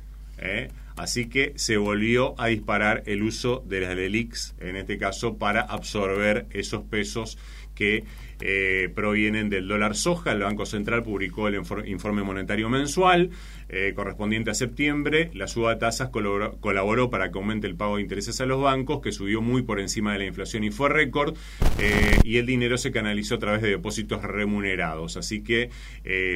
Así 0.97 1.29
que 1.29 1.53
se 1.57 1.77
volvió 1.77 2.35
a 2.41 2.49
disparar 2.49 3.05
el 3.07 3.23
uso 3.23 3.63
de 3.67 3.81
las 3.81 3.95
Lelix, 3.95 4.55
en 4.59 4.75
este 4.77 4.99
caso, 4.99 5.37
para 5.39 5.61
absorber 5.63 6.47
esos 6.51 6.83
pesos 6.85 7.39
que 7.77 8.03
eh, 8.41 8.91
provienen 8.95 9.51
del 9.51 9.67
dólar 9.67 9.97
soja. 9.97 10.33
El 10.33 10.41
Banco 10.41 10.65
Central 10.67 11.03
publicó 11.03 11.49
el 11.49 11.57
informe 11.87 12.23
monetario 12.23 12.69
mensual 12.69 13.31
eh, 13.69 13.93
correspondiente 13.97 14.51
a 14.51 14.55
septiembre. 14.55 15.31
La 15.35 15.49
suba 15.49 15.75
de 15.75 15.81
tasas 15.81 16.11
colaboró, 16.11 17.11
para 17.11 17.31
que 17.31 17.39
aumente 17.39 17.67
el 17.67 17.75
pago 17.75 17.97
de 17.97 18.03
intereses 18.03 18.41
a 18.41 18.47
los 18.47 18.63
bancos, 18.63 19.01
que 19.01 19.13
subió 19.13 19.43
muy 19.43 19.63
por 19.63 19.81
encima 19.81 20.13
de 20.13 20.21
la 20.21 20.25
inflación 20.27 20.63
y 20.63 20.71
fue 20.71 20.89
récord. 20.89 21.37
Eh, 21.81 22.19
y 22.23 22.37
el 22.37 22.47
dinero 22.47 22.79
se 22.79 22.93
canalizó 22.93 23.37
a 23.37 23.39
través 23.39 23.63
de 23.63 23.71
depósitos 23.71 24.23
remunerados. 24.23 25.17
Así 25.17 25.43
que 25.43 25.71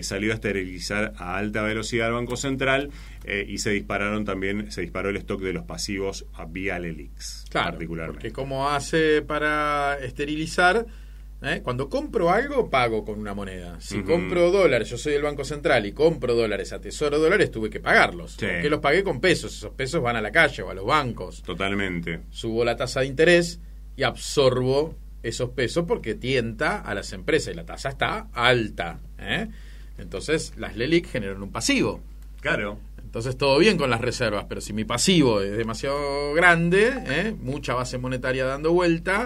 salió 0.03 0.33
a 0.33 0.35
esterilizar 0.35 1.13
a 1.17 1.37
alta 1.37 1.63
velocidad 1.63 2.09
el 2.09 2.15
Banco 2.15 2.37
Central 2.37 2.91
y 3.47 3.59
se 3.59 3.71
dispararon 3.71 4.25
también, 4.25 4.73
se 4.73 4.81
disparó 4.81 5.09
el 5.09 5.17
stock 5.17 5.41
de 5.41 5.53
los 5.53 5.65
pasivos 5.65 6.27
a 6.35 6.45
vía 6.45 6.79
Lelix. 6.79 7.45
Claro, 7.51 7.71
particularmente. 7.71 8.21
porque 8.21 8.33
como 8.33 8.69
hace 8.69 9.23
para 9.23 9.97
esterilizar 9.99 10.87
¿Eh? 11.43 11.61
Cuando 11.63 11.89
compro 11.89 12.31
algo, 12.31 12.71
pago 12.71 13.05
con 13.05 13.19
una 13.19 13.35
moneda. 13.35 13.81
Si 13.81 14.03
compro 14.03 14.51
dólares, 14.53 14.89
yo 14.89 14.97
soy 14.97 15.15
el 15.15 15.23
Banco 15.23 15.45
Central 15.45 15.85
y 15.87 15.93
compro 15.93 16.35
dólares 16.35 16.73
a 16.73 16.81
Tesoro 16.81 17.19
dólares, 17.19 17.51
tuve 17.51 17.69
que 17.69 17.81
pagarlos. 17.81 18.37
Que 18.37 18.71
los 18.71 18.81
pagué 18.81 19.03
con 19.03 19.21
pesos. 19.21 19.57
Esos 19.57 19.73
pesos 19.73 20.01
van 20.03 20.17
a 20.17 20.21
la 20.21 20.31
calle 20.31 20.63
o 20.63 20.71
a 20.71 20.75
los 20.75 20.87
bancos. 20.87 21.43
Totalmente. 21.43 22.21
Subo 22.31 22.65
la 22.65 22.77
tasa 22.77 23.01
de 23.01 23.07
interés 23.07 23.61
y 23.97 24.05
absorbo 24.05 24.95
esos 25.23 25.51
pesos 25.51 25.85
porque 25.87 26.15
tienta 26.15 26.81
a 26.81 26.95
las 26.95 27.13
empresas 27.13 27.53
y 27.53 27.57
la 27.57 27.65
tasa 27.65 27.89
está 27.89 28.29
alta. 28.33 29.01
¿eh? 29.19 29.49
Entonces, 29.99 30.53
las 30.57 30.77
LELIC 30.77 31.09
generan 31.09 31.43
un 31.43 31.51
pasivo. 31.51 32.01
Claro. 32.41 32.79
Entonces 32.99 33.37
todo 33.37 33.59
bien 33.59 33.77
con 33.77 33.91
las 33.91 34.01
reservas, 34.01 34.47
pero 34.49 34.63
si 34.63 34.73
mi 34.73 34.85
pasivo 34.85 35.43
es 35.43 35.55
demasiado 35.55 36.33
grande, 36.33 36.95
¿eh? 37.09 37.37
mucha 37.39 37.75
base 37.75 37.99
monetaria 37.99 38.47
dando 38.47 38.73
vuelta, 38.73 39.25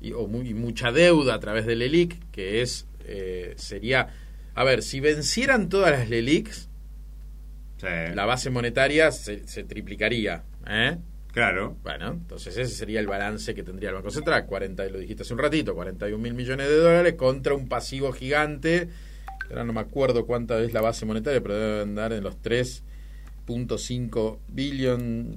y, 0.00 0.12
o 0.12 0.26
muy, 0.26 0.54
mucha 0.54 0.92
deuda 0.92 1.34
a 1.34 1.40
través 1.40 1.66
del 1.66 1.80
LELIC, 1.80 2.30
que 2.30 2.62
es 2.62 2.86
eh, 3.06 3.54
sería, 3.56 4.08
a 4.54 4.64
ver, 4.64 4.82
si 4.82 5.00
vencieran 5.00 5.68
todas 5.68 5.92
las 5.92 6.08
LELICs, 6.08 6.68
la 7.82 8.24
base 8.24 8.50
monetaria 8.50 9.12
se, 9.12 9.36
triplicaría. 9.64 10.44
¿eh? 10.66 10.96
Claro. 11.32 11.76
Bueno, 11.82 12.08
entonces 12.12 12.56
ese 12.56 12.74
sería 12.74 12.98
el 12.98 13.06
balance 13.06 13.54
que 13.54 13.62
tendría 13.62 13.90
el 13.90 13.96
Banco 13.96 14.10
Central. 14.10 14.46
40, 14.46 14.86
lo 14.86 14.98
dijiste 14.98 15.22
hace 15.22 15.34
un 15.34 15.38
ratito, 15.38 15.74
41 15.74 16.20
mil 16.20 16.34
millones 16.34 16.68
de 16.68 16.76
dólares 16.76 17.14
contra 17.14 17.54
un 17.54 17.68
pasivo 17.68 18.12
gigante. 18.12 18.88
Ahora 19.48 19.64
no 19.64 19.72
me 19.72 19.80
acuerdo 19.80 20.26
cuánta 20.26 20.58
es 20.60 20.72
la 20.72 20.80
base 20.80 21.06
monetaria, 21.06 21.40
pero 21.40 21.54
debe 21.54 21.82
andar 21.82 22.12
en 22.12 22.24
los 22.24 22.40
3.5 22.42 24.38
billones 24.48 25.36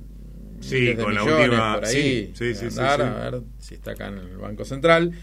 sí, 0.62 0.96
con 0.96 1.14
la 1.14 1.24
última, 1.24 1.76
por 1.76 1.86
ahí. 1.86 2.32
Sí, 2.36 2.54
sí, 2.56 2.70
sí, 2.70 2.80
a 2.80 2.98
ver 2.98 3.42
si 3.60 3.76
está 3.76 3.92
acá 3.92 4.08
en 4.08 4.20
el 4.20 4.38
Banco 4.38 4.66
Central. 4.66 5.14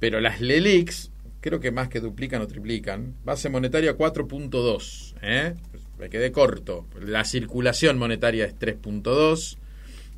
Pero 0.00 0.20
las 0.20 0.40
LELIX, 0.40 1.10
creo 1.40 1.60
que 1.60 1.70
más 1.70 1.88
que 1.88 2.00
duplican 2.00 2.42
o 2.42 2.46
triplican. 2.46 3.14
Base 3.24 3.48
monetaria 3.48 3.96
4.2. 3.96 5.14
¿eh? 5.22 5.54
Me 5.98 6.10
quedé 6.10 6.32
corto. 6.32 6.86
La 7.00 7.24
circulación 7.24 7.98
monetaria 7.98 8.44
es 8.44 8.58
3.2. 8.58 9.56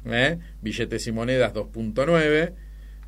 ¿eh? 0.07 0.39
Billetes 0.63 1.07
y 1.07 1.13
monedas 1.13 1.55
2.9. 1.55 2.53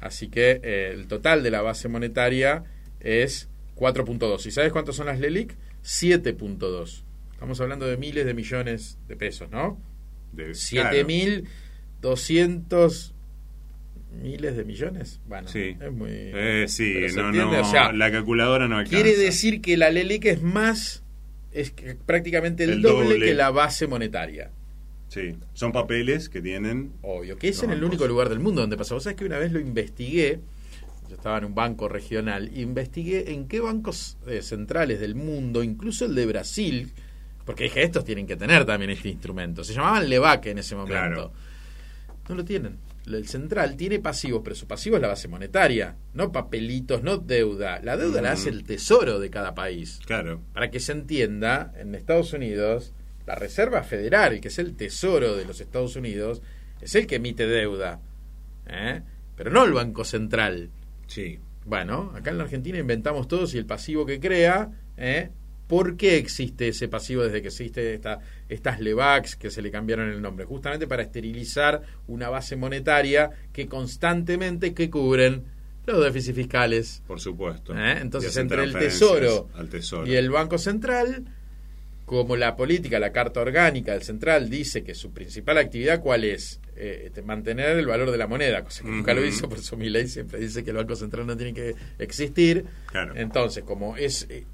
Así 0.01 0.29
que 0.29 0.61
eh, 0.63 0.93
el 0.95 1.09
total 1.09 1.43
de 1.43 1.51
la 1.51 1.63
base 1.63 1.89
monetaria 1.89 2.65
es 3.01 3.49
4.2. 3.77 4.47
¿Y 4.47 4.51
sabes 4.51 4.73
cuántos 4.73 4.97
son 4.97 5.07
las 5.07 5.19
LELIC? 5.19 5.57
7.2. 5.83 7.03
Estamos 7.33 7.61
hablando 7.61 7.87
de 7.87 7.97
miles 7.97 8.27
de 8.27 8.35
millones 8.35 8.99
de 9.07 9.17
pesos, 9.17 9.51
¿no? 9.51 9.81
De, 10.33 10.51
7.200 10.51 13.13
miles 14.23 14.57
de 14.57 14.65
millones. 14.65 15.21
Bueno, 15.27 15.49
sí. 15.49 15.77
es 15.81 15.93
muy. 15.93 16.11
Eh, 16.13 16.67
sí, 16.69 16.95
no, 17.15 17.33
no, 17.33 17.93
la 17.93 18.11
calculadora 18.11 18.69
no 18.69 18.79
alcanza. 18.79 19.03
Quiere 19.03 19.17
decir 19.17 19.61
que 19.61 19.77
la 19.77 19.91
LELIC 19.91 20.25
es 20.27 20.43
más, 20.43 21.03
es 21.53 21.73
prácticamente 22.07 22.65
el, 22.65 22.83
doble, 22.83 23.19
que 23.19 23.35
la 23.35 23.51
base 23.51 23.87
monetaria. 23.87 24.51
Sí, 25.09 25.37
son 25.55 25.73
papeles 25.73 26.29
que 26.29 26.43
tienen. 26.43 26.93
Obvio, 27.03 27.39
que 27.39 27.49
es 27.49 27.63
en 27.63 27.71
el 27.71 27.83
único 27.83 28.07
lugar 28.07 28.29
del 28.29 28.41
mundo 28.41 28.61
donde 28.61 28.77
pasa. 28.77 28.95
Vos 28.95 29.05
sabés 29.05 29.17
que 29.17 29.25
una 29.25 29.39
vez 29.39 29.53
lo 29.53 29.59
investigué, 29.59 30.41
yo 31.09 31.15
estaba 31.15 31.39
en 31.39 31.47
un 31.47 31.55
banco 31.55 31.89
regional, 31.89 32.51
investigué 32.57 33.33
en 33.33 33.49
qué 33.49 33.61
bancos 33.61 34.19
eh, 34.27 34.43
centrales 34.43 35.01
del 35.01 35.15
mundo, 35.15 35.63
incluso 35.63 36.05
el 36.05 36.15
de 36.15 36.27
Brasil, 36.27 36.93
porque 37.49 37.65
dije, 37.65 37.83
estos 37.83 38.05
tienen 38.05 38.27
que 38.27 38.37
tener 38.37 38.67
también 38.67 38.91
este 38.91 39.09
instrumento. 39.09 39.65
Se 39.65 39.73
llamaban 39.73 40.07
Levaque 40.07 40.51
en 40.51 40.59
ese 40.59 40.77
momento. 40.77 41.33
No 42.29 42.35
lo 42.35 42.45
tienen. 42.45 42.77
El 43.07 43.27
central 43.27 43.75
tiene 43.75 44.01
pasivos, 44.01 44.43
pero 44.45 44.55
su 44.55 44.67
pasivo 44.67 44.97
es 44.97 45.01
la 45.01 45.09
base 45.09 45.29
monetaria, 45.29 45.97
no 46.13 46.31
papelitos, 46.31 47.03
no 47.03 47.17
deuda. 47.17 47.81
La 47.83 47.97
deuda 47.97 48.21
la 48.21 48.33
hace 48.33 48.51
el 48.51 48.65
tesoro 48.65 49.19
de 49.19 49.31
cada 49.31 49.55
país. 49.55 49.99
Claro. 50.05 50.43
Para 50.53 50.71
que 50.71 50.79
se 50.79 50.93
entienda, 50.93 51.73
en 51.79 51.95
Estados 51.95 52.35
Unidos, 52.35 52.93
la 53.27 53.35
Reserva 53.35 53.83
Federal, 53.83 54.43
que 54.43 54.49
es 54.49 54.59
el 54.59 54.77
tesoro 54.77 55.35
de 55.35 55.47
los 55.47 55.63
Estados 55.63 55.97
Unidos, 55.97 56.43
es 56.83 56.95
el 56.97 57.07
que 57.07 57.17
emite 57.17 57.47
deuda. 57.47 58.03
¿eh? 58.67 59.01
Pero 59.37 59.51
no 59.51 59.65
el 59.65 59.73
Banco 59.73 60.05
Central. 60.05 60.69
Sí. 61.07 61.39
Bueno, 61.65 62.13
acá 62.15 62.29
en 62.29 62.37
la 62.37 62.45
Argentina 62.45 62.77
inventamos 62.77 63.27
todos 63.27 63.55
y 63.55 63.59
el 63.59 63.65
pasivo 63.65 64.05
que 64.05 64.21
crea 64.21 64.71
¿eh? 64.99 65.31
¿Por 65.69 65.97
qué 65.97 66.17
existe 66.17 66.69
ese 66.69 66.89
pasivo 66.89 67.23
desde 67.23 67.43
que 67.43 67.49
existe 67.49 67.95
esta, 67.95 68.21
estas 68.49 68.81
LEVAX 68.81 69.37
que 69.37 69.51
se 69.51 69.61
le 69.63 69.71
cambiaron 69.71 70.09
el 70.09 70.21
nombre? 70.21 70.47
Justamente 70.47 70.87
para 70.87 71.03
esterilizar 71.03 71.83
una 72.07 72.31
base 72.31 72.57
monetaria 72.57 73.31
que 73.53 73.69
constantemente 73.69 74.73
que 74.73 74.89
cubren 74.89 75.45
los 75.85 76.03
déficits 76.03 76.37
fiscales. 76.37 77.03
Por 77.07 77.21
supuesto. 77.21 77.77
¿Eh? 77.77 77.99
Entonces, 78.01 78.37
entre 78.39 78.65
el 78.65 78.73
tesoro, 78.73 79.49
y 80.07 80.15
el 80.15 80.31
Banco 80.31 80.59
Central, 80.59 81.25
como 82.09 82.37
la 82.37 82.57
política, 82.57 82.99
la 82.99 83.13
carta 83.13 83.43
orgánica 83.43 83.93
del 83.93 84.03
Central 84.03 84.49
dice 84.49 84.83
que 84.83 84.95
su 84.95 85.13
principal 85.13 85.59
actividad, 85.59 86.01
¿cuál 86.01 86.25
es? 86.25 86.59
Eh, 86.75 87.03
este, 87.07 87.21
mantener 87.21 87.77
el 87.77 87.87
valor 87.87 88.11
de 88.11 88.17
la 88.17 88.27
moneda, 88.27 88.65
cosa 88.65 88.83
que 88.83 88.89
nunca 88.89 89.13
lo 89.13 89.23
hizo, 89.23 89.47
por 89.47 89.59
eso 89.59 89.77
mi 89.77 89.91
ley 89.91 90.09
siempre 90.09 90.41
dice 90.41 90.65
que 90.65 90.71
el 90.71 90.77
Banco 90.79 90.97
Central 90.97 91.27
no 91.27 91.37
tiene 91.37 91.53
que 91.53 91.75
existir. 91.99 92.65
Entonces, 93.15 93.63
como 93.63 93.95
es 93.99 94.27
eh, 94.31 94.47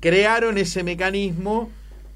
crearon 0.00 0.56
ese 0.56 0.82
mecanismo 0.84 1.70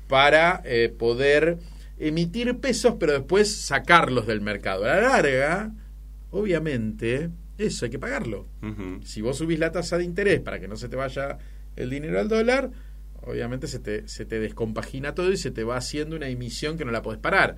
para 0.09 0.63
eh, 0.65 0.89
poder 0.89 1.59
emitir 1.99 2.57
pesos, 2.57 2.95
pero 2.99 3.13
después 3.13 3.55
sacarlos 3.55 4.27
del 4.27 4.41
mercado. 4.41 4.85
A 4.85 4.97
la 4.97 5.01
larga, 5.03 5.73
obviamente, 6.31 7.29
eso 7.59 7.85
hay 7.85 7.91
que 7.91 7.99
pagarlo. 7.99 8.47
Si 9.05 9.21
vos 9.21 9.37
subís 9.37 9.59
la 9.59 9.73
tasa 9.73 9.99
de 9.99 10.05
interés 10.05 10.41
para 10.41 10.59
que 10.59 10.69
no 10.69 10.77
se 10.77 10.89
te 10.89 10.97
vaya 10.97 11.37
el 11.77 11.91
dinero 11.91 12.19
al 12.19 12.29
dólar, 12.29 12.71
obviamente 13.31 13.67
se 13.67 13.79
te, 13.79 14.07
se 14.09 14.25
te 14.25 14.39
descompagina 14.39 15.15
todo 15.15 15.33
y 15.33 15.37
se 15.37 15.51
te 15.51 15.65
va 15.65 15.77
haciendo 15.77 16.17
una 16.17 16.29
emisión 16.29 16.77
que 16.77 16.85
no 16.85 16.93
la 16.93 17.03
podés 17.03 17.21
parar. 17.21 17.57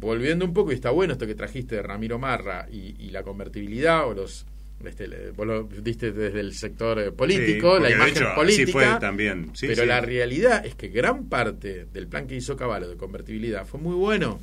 Volviendo 0.00 0.44
un 0.44 0.52
poco, 0.52 0.72
y 0.72 0.74
está 0.74 0.90
bueno 0.90 1.12
esto 1.12 1.26
que 1.26 1.34
trajiste 1.34 1.76
de 1.76 1.82
Ramiro 1.82 2.18
Marra 2.18 2.66
y, 2.70 3.10
la 3.10 3.22
convertibilidad 3.22 4.08
o 4.08 4.14
los 4.14 4.46
este, 4.84 5.30
vos 5.30 5.46
lo 5.46 5.62
diste 5.64 6.10
desde 6.10 6.40
el 6.40 6.54
sector 6.54 6.98
eh, 6.98 7.12
político, 7.12 7.78
la 7.78 7.90
imagen 7.90 8.24
política, 8.34 8.98
también. 8.98 9.52
pero 9.60 9.84
la 9.84 10.00
realidad 10.00 10.66
es 10.66 10.74
que 10.74 10.88
gran 10.88 11.26
parte 11.28 11.86
del 11.92 12.08
plan 12.08 12.26
que 12.26 12.34
hizo 12.34 12.56
Caballo 12.56 12.88
de 12.88 12.96
convertibilidad 12.96 13.64
fue 13.64 13.78
muy 13.78 13.94
bueno, 13.94 14.40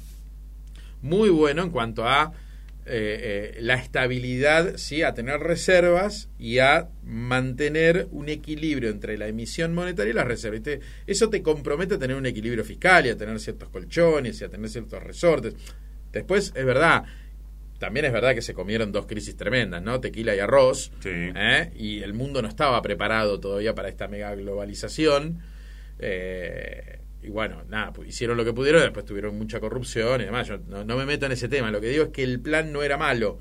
muy 1.02 1.30
bueno 1.30 1.64
en 1.64 1.72
cuanto 1.72 2.06
a 2.08 2.32
eh, 2.90 3.54
eh, 3.56 3.62
la 3.62 3.76
estabilidad, 3.76 4.78
sí, 4.78 5.04
a 5.04 5.14
tener 5.14 5.40
reservas 5.40 6.30
y 6.40 6.58
a 6.58 6.90
mantener 7.04 8.08
un 8.12 8.30
equilibrio 8.30 8.90
entre 8.90 9.18
la 9.18 9.28
emisión 9.28 9.74
monetaria 9.74 10.12
y 10.12 10.16
las 10.16 10.28
reservas. 10.28 10.62
eso 11.06 11.30
te 11.30 11.44
compromete 11.44 11.96
a 11.96 12.00
tener 12.00 12.18
un 12.18 12.26
equilibrio 12.26 12.66
fiscal 12.66 13.06
y 13.06 13.10
a 13.10 13.18
tener 13.18 13.40
ciertos 13.40 13.70
colchones 13.70 14.42
y 14.42 14.44
a 14.44 14.50
tener 14.50 14.70
ciertos 14.70 15.04
resortes. 15.04 15.54
Después, 16.12 16.52
es 16.56 16.66
verdad, 16.66 17.04
también 17.80 18.06
es 18.06 18.12
verdad 18.12 18.36
que 18.36 18.42
se 18.42 18.54
comieron 18.54 18.92
dos 18.92 19.06
crisis 19.06 19.38
tremendas, 19.38 19.82
¿no? 19.82 20.02
Tequila 20.02 20.36
y 20.36 20.40
arroz. 20.40 20.92
¿eh? 21.06 21.72
Y 21.76 22.04
el 22.04 22.14
mundo 22.14 22.42
no 22.42 22.50
estaba 22.50 22.82
preparado 22.82 23.40
todavía 23.40 23.74
para 23.74 23.88
esta 23.88 24.08
mega 24.08 24.36
globalización. 24.36 25.40
Eh, 26.00 26.99
y 27.22 27.30
bueno, 27.30 27.64
nada, 27.68 27.92
pues 27.92 28.10
hicieron 28.10 28.38
lo 28.38 28.46
que 28.46 28.54
pudieron, 28.54 28.82
después 28.82 29.06
tuvieron 29.06 29.38
mucha 29.38 29.60
corrupción 29.60 30.22
y 30.22 30.26
demás. 30.26 30.48
Yo 30.48 30.58
no, 30.58 30.98
me 30.98 31.06
meto 31.06 31.26
en 31.26 31.34
ese 31.34 31.50
tema. 31.50 31.70
Lo 31.70 31.82
que 31.82 31.90
digo 31.90 32.06
es 32.06 32.10
que 32.10 32.24
el 32.24 32.40
plan 32.40 32.72
no 32.72 32.82
era 32.82 32.98
malo. 32.98 33.40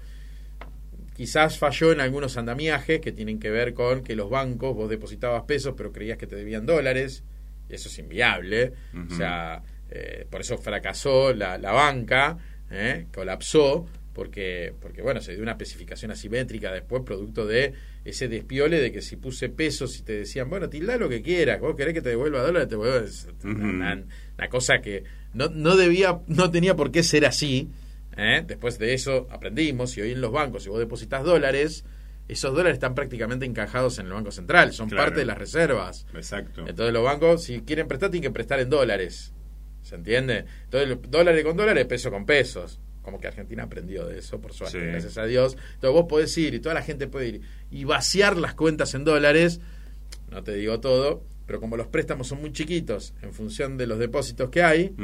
Quizás 1.15 1.59
falló 1.59 1.93
en 1.93 2.01
algunos 2.01 2.37
andamiajes 2.37 3.01
que 3.01 3.13
tienen 3.13 3.39
que 3.39 3.51
ver 3.51 3.75
con 3.75 4.03
que 4.03 4.17
los 4.17 4.31
bancos, 4.31 4.75
vos 4.75 4.91
depositabas 4.91 5.43
pesos, 5.45 5.75
pero 5.77 5.93
creías 5.93 6.19
que 6.19 6.27
te 6.27 6.37
debían 6.37 6.67
dólares. 6.67 7.25
Y 7.69 7.75
eso 7.75 7.89
es 7.89 7.99
inviable. 7.99 8.73
O 9.11 9.15
sea, 9.15 9.63
eh, 9.91 10.27
por 10.29 10.41
eso 10.41 10.59
fracasó 10.59 11.33
la, 11.33 11.59
la 11.59 11.73
banca, 11.73 12.39
eh, 12.71 13.07
colapsó 13.13 13.87
porque, 14.19 14.75
porque 14.81 15.01
bueno, 15.01 15.21
se 15.21 15.33
dio 15.33 15.43
una 15.45 15.53
especificación 15.53 16.11
asimétrica 16.11 16.73
después, 16.73 17.05
producto 17.05 17.47
de 17.47 17.75
ese 18.05 18.27
despiole 18.27 18.81
de 18.81 18.91
que 18.91 19.01
si 19.01 19.15
puse 19.15 19.49
pesos 19.49 19.97
y 19.97 20.03
te 20.03 20.13
decían, 20.13 20.51
bueno, 20.51 20.69
tilda 20.69 20.97
lo 20.97 21.09
que 21.09 21.23
quieras, 21.23 21.61
vos 21.61 21.77
querés 21.77 21.95
que 21.95 22.03
te 22.03 22.09
devuelva 22.09 22.43
dólares, 22.43 22.69
te 22.69 22.75
vuelves 22.75 23.29
una, 23.45 24.05
cosa 24.51 24.81
que 24.81 25.05
no, 25.35 25.51
no 25.51 25.77
debía, 25.77 26.19
no 26.27 26.51
tenía 26.51 26.75
por 26.75 26.91
qué 26.91 27.05
ser 27.05 27.27
así. 27.27 27.69
¿eh? 28.17 28.43
Después 28.45 28.81
de 28.81 28.93
eso 28.93 29.29
aprendimos, 29.31 29.97
y 29.97 30.01
hoy 30.01 30.11
en 30.11 30.21
los 30.21 30.33
bancos, 30.33 30.65
si 30.65 30.69
vos 30.69 30.81
depositas 30.81 31.23
dólares, 31.23 31.85
esos 32.27 32.51
dólares 32.53 32.75
están 32.75 32.97
prácticamente 32.97 33.47
encajados 33.47 34.01
en 34.01 34.07
el 34.07 34.15
Banco 34.15 34.33
Central, 34.33 34.73
son 34.73 34.89
Claro. 34.89 35.05
parte 35.05 35.21
de 35.21 35.27
las 35.27 35.39
reservas. 35.39 36.07
Exacto. 36.13 36.63
Entonces 36.67 36.93
los 36.93 37.05
bancos, 37.05 37.45
si 37.45 37.61
quieren 37.61 37.87
prestar, 37.87 38.11
tienen 38.11 38.29
que 38.33 38.35
prestar 38.35 38.59
en 38.59 38.69
dólares. 38.69 39.33
¿Se 39.83 39.95
entiende? 39.95 40.45
Entonces, 40.65 40.99
dólares 41.09 41.45
con 41.45 41.57
dólares, 41.57 41.87
peso 41.87 42.11
con 42.11 42.27
pesos. 42.27 42.81
Como 43.09 43.21
que 43.21 43.27
Argentina 43.29 43.63
aprendió 43.63 44.05
de 44.07 44.19
eso, 44.19 44.39
por 44.39 44.53
suerte, 44.53 44.79
Sí. 44.81 44.87
gracias 44.87 45.17
a 45.17 45.25
Dios. 45.25 45.57
Entonces 45.75 45.91
vos 45.93 46.05
podés 46.09 46.37
ir 46.37 46.53
y 46.53 46.61
toda 46.61 46.75
la 46.75 46.83
gente 46.83 47.07
puede 47.09 47.29
ir 47.29 47.41
y 47.71 47.85
vaciar 47.85 48.37
las 48.37 48.53
cuentas 48.55 48.93
en 48.95 49.05
dólares. 49.05 49.61
No 50.31 50.43
te 50.43 50.53
digo 50.55 50.79
todo, 50.81 51.23
pero 51.47 51.59
como 51.59 51.79
los 51.79 51.87
préstamos 51.87 52.27
son 52.29 52.41
muy 52.43 52.53
chiquitos 52.53 53.15
en 53.23 53.33
función 53.33 53.79
de 53.79 53.87
los 53.87 53.99
depósitos 53.99 54.51
que 54.51 54.63
hay, 54.63 54.95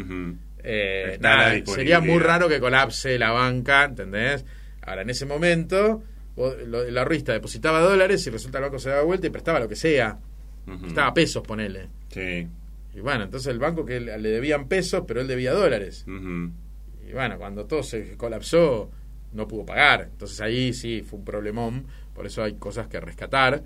eh, 0.63 1.17
nada, 1.21 1.55
sería 1.65 2.01
muy 2.01 2.19
raro 2.19 2.47
que 2.49 2.61
colapse 2.61 3.19
la 3.19 3.31
banca, 3.31 3.85
¿entendés? 3.85 4.45
Ahora, 4.83 5.01
en 5.01 5.09
ese 5.11 5.25
momento, 5.25 6.03
vos- 6.37 6.57
lo- 6.67 6.83
el 6.85 6.99
ahorrista 6.99 7.33
depositaba 7.33 7.81
dólares 7.81 8.27
y 8.27 8.31
resulta 8.31 8.59
que 8.59 8.65
el 8.65 8.71
banco 8.71 8.79
se 8.79 8.91
daba 8.91 9.03
vuelta 9.03 9.27
y 9.27 9.31
prestaba 9.31 9.61
lo 9.61 9.69
que 9.69 9.77
sea. 9.77 10.19
Ujú. 10.67 10.79
Prestaba 10.79 11.15
pesos, 11.15 11.43
ponele. 11.43 11.89
Sí. 12.11 12.47
Y 12.95 13.01
bueno, 13.01 13.25
entonces 13.25 13.49
el 13.51 13.59
banco 13.59 13.85
que 13.87 13.99
le 13.99 14.29
debían 14.29 14.69
pesos, 14.69 15.05
pero 15.09 15.21
él 15.23 15.27
debía 15.27 15.53
dólares. 15.53 16.05
Ujú. 16.07 16.53
Y 17.09 17.13
bueno, 17.13 17.39
cuando 17.39 17.67
todo 17.67 17.83
se 17.83 18.17
colapsó, 18.17 18.91
no 19.33 19.47
pudo 19.49 19.67
pagar. 19.67 20.09
Entonces 20.11 20.41
ahí 20.41 20.73
sí 20.73 21.03
fue 21.03 21.19
un 21.19 21.25
problemón. 21.25 21.87
Por 22.15 22.27
eso 22.27 22.43
hay 22.43 22.55
cosas 22.55 22.89
que 22.89 23.01
rescatar 23.01 23.63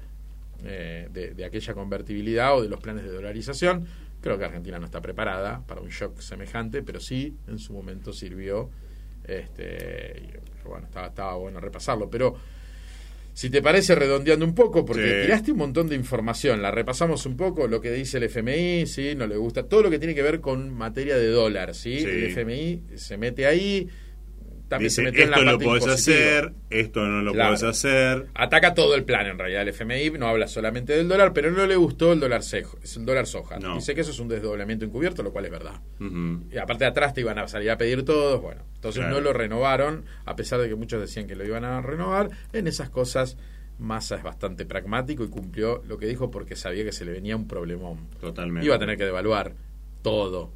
eh, 0.65 1.09
de, 1.13 1.45
aquella 1.45 1.75
convertibilidad 1.75 2.57
o 2.57 2.63
de 2.63 2.69
los 2.69 2.81
planes 2.81 3.05
de 3.05 3.13
dolarización. 3.13 3.87
Creo 4.21 4.39
que 4.39 4.45
Argentina 4.45 4.79
no 4.79 4.87
está 4.87 5.01
preparada 5.01 5.63
para 5.67 5.81
un 5.81 5.89
shock 5.89 6.19
semejante, 6.21 6.83
pero 6.83 6.99
sí 6.99 7.37
en 7.47 7.59
su 7.59 7.73
momento 7.73 8.13
sirvió. 8.13 8.71
Este, 9.25 10.23
y, 10.23 10.69
bueno, 10.69 10.87
estaba, 10.87 11.09
estaba 11.09 11.35
bueno 11.37 11.61
repasarlo. 11.61 12.11
Pero 12.11 12.37
si 13.39 13.51
te 13.51 13.63
parece, 13.63 13.95
redondeando 13.95 14.45
un 14.45 14.53
poco, 14.53 14.85
porque 14.85 15.11
Sí. 15.21 15.23
tiraste 15.23 15.53
un 15.53 15.59
montón 15.59 15.89
de 15.89 15.95
información, 15.95 16.61
la 16.61 16.73
repasamos 16.73 17.25
un 17.25 17.37
poco, 17.37 17.69
lo 17.69 17.81
que 17.81 17.93
dice 17.93 18.17
el 18.17 18.25
FMI, 18.25 18.85
¿sí? 18.89 19.15
No 19.15 19.29
le 19.29 19.37
gusta, 19.37 19.63
todo 19.63 19.83
lo 19.85 19.91
que 19.91 20.01
tiene 20.01 20.13
que 20.13 20.23
ver 20.23 20.41
con 20.41 20.75
materia 20.75 21.17
de 21.17 21.29
dólar, 21.29 21.73
¿sí? 21.77 22.01
Sí. 22.01 22.05
El 22.05 22.25
FMI 22.33 22.83
se 22.97 23.17
mete 23.17 23.47
ahí, 23.47 23.87
también 24.69 24.89
Dice, 24.89 24.97
se 24.97 25.03
metió 25.03 25.25
en 25.25 25.31
la 25.31 25.37
esto 25.39 25.45
lo 25.47 25.53
parte 25.53 25.65
puedes 25.65 25.87
hacer, 25.89 26.53
esto 26.71 27.01
no 27.07 27.23
lo 27.23 27.33
Claro. 27.33 27.51
puedes 27.55 27.63
hacer. 27.65 28.27
Ataca 28.35 28.75
todo 28.75 28.95
el 28.95 29.05
plan 29.05 29.27
en 29.27 29.39
realidad 29.39 29.63
el 29.63 29.69
FMI, 29.69 30.11
no 30.19 30.29
habla 30.29 30.47
solamente 30.47 30.93
del 30.95 31.09
dólar, 31.09 31.33
pero 31.33 31.51
no 31.51 31.67
le 31.67 31.77
gustó 31.77 32.13
el 32.13 32.21
dólar 32.21 32.43
cejo, 32.43 32.79
es 32.83 32.97
el 32.97 33.07
dólar 33.07 33.27
soja. 33.27 33.59
No. 33.59 33.77
Dice 33.77 33.95
que 33.95 34.03
eso 34.03 34.11
es 34.11 34.19
un 34.21 34.29
desdoblamiento 34.29 34.85
encubierto, 34.85 35.23
lo 35.23 35.33
cual 35.33 35.47
es 35.47 35.51
verdad. 35.51 35.81
Y 36.53 36.59
aparte 36.59 36.85
de 36.85 36.91
atrás 36.91 37.15
te 37.15 37.23
iban 37.23 37.39
a 37.39 37.49
salir 37.49 37.71
a 37.71 37.79
pedir 37.79 38.05
todos, 38.05 38.41
bueno, 38.43 38.63
entonces 38.75 39.01
Claro. 39.01 39.15
no 39.17 39.21
lo 39.23 39.33
renovaron, 39.33 40.05
a 40.27 40.37
pesar 40.37 40.61
de 40.61 40.69
que 40.69 40.75
muchos 40.75 41.01
decían 41.01 41.27
que 41.27 41.35
lo 41.35 41.45
iban 41.47 41.65
a 41.65 41.81
renovar, 41.81 42.29
en 42.53 42.67
esas 42.67 42.91
cosas 42.91 43.37
Massa 43.79 44.17
es 44.17 44.25
bastante 44.25 44.67
pragmático 44.67 45.23
y 45.23 45.29
cumplió 45.29 45.83
lo 45.87 45.99
que 45.99 46.07
dijo 46.07 46.31
porque 46.33 46.57
sabía 46.57 46.83
que 46.85 46.91
se 46.93 47.05
le 47.05 47.13
venía 47.13 47.37
un 47.37 47.47
problemón. 47.47 48.09
Totalmente. 48.21 48.67
Iba 48.67 48.75
a 48.75 48.79
tener 48.81 48.97
que 48.99 49.05
devaluar 49.05 49.53
todo. 50.03 50.53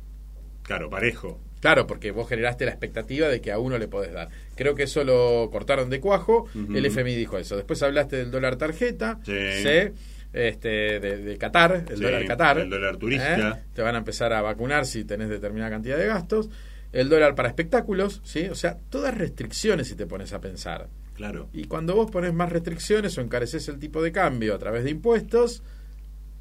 Claro, 0.64 0.90
parejo. 0.90 1.38
Claro, 1.62 1.86
porque 1.86 2.10
vos 2.10 2.28
generaste 2.28 2.64
la 2.66 2.72
expectativa 2.72 3.28
de 3.28 3.40
que 3.40 3.52
a 3.52 3.58
uno 3.60 3.78
le 3.78 3.86
podés 3.88 4.12
dar. 4.12 4.28
Creo 4.56 4.74
que 4.74 4.82
eso 4.82 5.04
lo 5.04 5.48
cortaron 5.50 5.88
de 5.90 6.00
cuajo. 6.00 6.46
El 6.54 6.84
FMI 6.84 7.14
dijo 7.14 7.38
eso. 7.38 7.54
Después 7.56 7.80
hablaste 7.84 8.16
del 8.16 8.30
dólar 8.32 8.56
tarjeta. 8.56 9.20
Sí. 9.24 9.32
¿sí? 9.62 9.92
Este, 10.32 10.98
de, 10.98 11.18
de 11.18 11.38
Qatar, 11.38 11.84
el 11.88 11.96
Sí, 11.98 12.02
dólar 12.02 12.26
Qatar. 12.26 12.58
el 12.58 12.68
dólar 12.68 12.96
turista. 12.96 13.48
¿eh? 13.50 13.62
Te 13.74 13.80
van 13.82 13.94
a 13.94 13.98
empezar 13.98 14.32
a 14.32 14.42
vacunar 14.42 14.86
si 14.86 15.04
tenés 15.04 15.28
determinada 15.28 15.70
cantidad 15.70 15.96
de 15.98 16.06
gastos. 16.08 16.50
El 16.92 17.08
dólar 17.08 17.34
para 17.36 17.48
espectáculos, 17.48 18.20
¿sí? 18.24 18.48
O 18.50 18.54
sea, 18.56 18.76
todas 18.90 19.16
restricciones 19.16 19.86
si 19.86 19.94
te 19.94 20.06
pones 20.06 20.32
a 20.32 20.40
pensar. 20.40 20.88
Claro. 21.14 21.48
Y 21.52 21.64
cuando 21.66 21.94
vos 21.94 22.10
pones 22.10 22.34
más 22.34 22.50
restricciones 22.50 23.16
o 23.16 23.20
encareces 23.20 23.68
el 23.68 23.78
tipo 23.78 24.02
de 24.02 24.10
cambio 24.10 24.54
a 24.54 24.58
través 24.58 24.82
de 24.84 24.90
impuestos, 24.90 25.62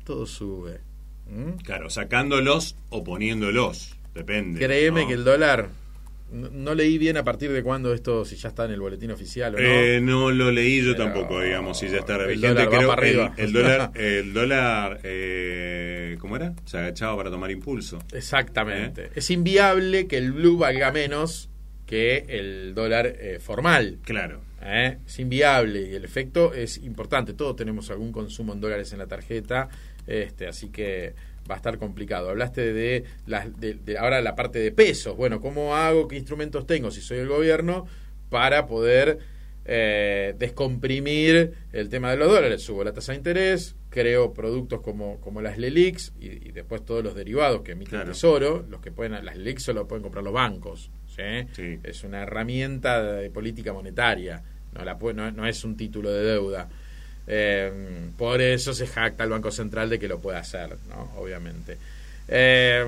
todo 0.04 0.26
sube. 0.26 0.80
¿Mm? 1.30 1.58
Claro, 1.64 1.90
sacándolos 1.92 2.76
o 2.90 3.04
poniéndolos. 3.04 3.96
Depende. 4.14 4.60
Créeme 4.60 5.02
¿no? 5.04 5.08
que 5.08 5.14
el 5.14 5.24
dólar. 5.24 5.70
No, 6.32 6.50
no 6.50 6.76
leí 6.76 6.98
bien 6.98 7.18
a 7.18 7.26
partir 7.26 7.52
de 7.52 7.62
cuándo 7.62 7.94
esto, 7.94 8.24
si 8.24 8.38
ya 8.38 8.50
está 8.50 8.64
en 8.64 8.72
el 8.72 8.80
boletín 8.80 9.12
oficial 9.12 9.54
o 9.54 9.58
no. 9.58 9.64
Eh, 9.64 10.00
no 10.02 10.32
lo 10.32 10.50
leí 10.50 10.82
yo 10.82 10.94
Pero 10.94 11.06
tampoco, 11.06 11.42
digamos, 11.42 11.78
si 11.78 11.90
ya 11.90 11.98
está 11.98 12.16
el 12.16 12.28
vigente. 12.28 12.48
dólar 12.48 12.68
va 12.68 12.78
Creo 12.78 12.88
para 12.88 13.08
el-. 13.08 13.32
El, 13.38 13.52
dólar, 13.52 13.92
el 13.96 14.34
dólar 14.34 15.00
eh, 15.04 16.18
¿cómo 16.20 16.38
era? 16.38 16.54
Se 16.66 16.78
agachaba 16.78 17.18
para 17.18 17.30
tomar 17.30 17.52
impulso. 17.52 18.00
Exactamente. 18.14 19.06
¿Eh? 19.06 19.12
Es 19.16 19.30
inviable 19.30 20.08
que 20.08 20.18
el 20.18 20.32
blue 20.32 20.58
valga 20.58 20.92
menos 20.92 21.50
que 21.86 22.24
el 22.30 22.74
dólar 22.74 23.08
eh, 23.08 23.40
formal. 23.42 24.00
Claro. 24.04 24.40
¿eh? 24.62 25.00
Es 25.06 25.20
inviable 25.20 25.90
y 25.90 25.96
el 25.96 26.06
efecto 26.06 26.54
es 26.54 26.78
importante. 26.78 27.34
Todos 27.34 27.58
tenemos 27.58 27.90
algún 27.92 28.14
consumo 28.14 28.54
en 28.54 28.62
dólares 28.62 28.94
en 28.94 29.00
la 29.00 29.08
tarjeta, 29.08 29.68
este, 30.08 30.48
así 30.48 30.70
que 30.70 31.14
va 31.52 31.56
a 31.56 31.58
estar 31.58 31.78
complicado. 31.78 32.30
Hablaste 32.30 32.74
de, 32.74 33.04
las, 33.28 33.60
de, 33.60 33.74
de 33.76 33.98
ahora 33.98 34.22
la 34.22 34.34
parte 34.36 34.58
de 34.60 34.72
pesos. 34.72 35.16
Bueno, 35.18 35.42
¿cómo 35.42 35.76
hago? 35.76 36.08
¿Qué 36.08 36.16
instrumentos 36.16 36.66
tengo 36.66 36.90
si 36.90 37.02
soy 37.02 37.20
el 37.20 37.28
gobierno 37.28 37.86
para 38.30 38.66
poder 38.66 39.20
eh, 39.66 40.34
descomprimir 40.40 41.54
el 41.74 41.90
tema 41.90 42.10
de 42.12 42.18
los 42.18 42.30
dólares? 42.32 42.62
Subo 42.64 42.84
la 42.84 42.94
tasa 42.94 43.12
de 43.12 43.18
interés, 43.18 43.76
creo 43.90 44.34
productos 44.34 44.82
como, 44.82 45.20
como 45.20 45.42
las 45.42 45.58
LELIX 45.58 46.14
y, 46.20 46.28
y 46.48 46.52
después 46.54 46.84
todos 46.86 47.04
los 47.04 47.14
derivados 47.16 47.62
que 47.62 47.74
emite 47.74 47.92
Claro. 47.92 48.06
el 48.06 48.12
Tesoro, 48.14 48.66
los 48.70 48.82
que 48.82 48.92
pueden, 48.92 49.24
las 49.26 49.36
LELIX 49.36 49.62
solo 49.62 49.88
pueden 49.88 50.04
comprar 50.04 50.24
los 50.24 50.34
bancos. 50.34 50.90
¿sí? 51.08 51.48
Sí. 51.54 51.80
Es 51.84 52.04
una 52.04 52.24
herramienta 52.24 53.04
de 53.04 53.30
política 53.30 53.74
monetaria, 53.74 54.42
no, 54.74 54.86
la 54.86 54.94
no, 55.14 55.32
no 55.32 55.46
es 55.46 55.64
un 55.66 55.76
título 55.76 56.12
de 56.12 56.24
deuda. 56.24 56.70
Eh, 57.34 57.72
por 58.18 58.42
eso 58.42 58.74
se 58.74 58.86
jacta 58.88 59.24
el 59.24 59.30
Banco 59.30 59.52
Central 59.52 59.90
de 59.90 59.98
que 59.98 60.10
lo 60.10 60.20
puede 60.20 60.38
hacer, 60.38 60.76
¿no? 60.90 61.10
obviamente. 61.18 61.78
Eh, 62.28 62.86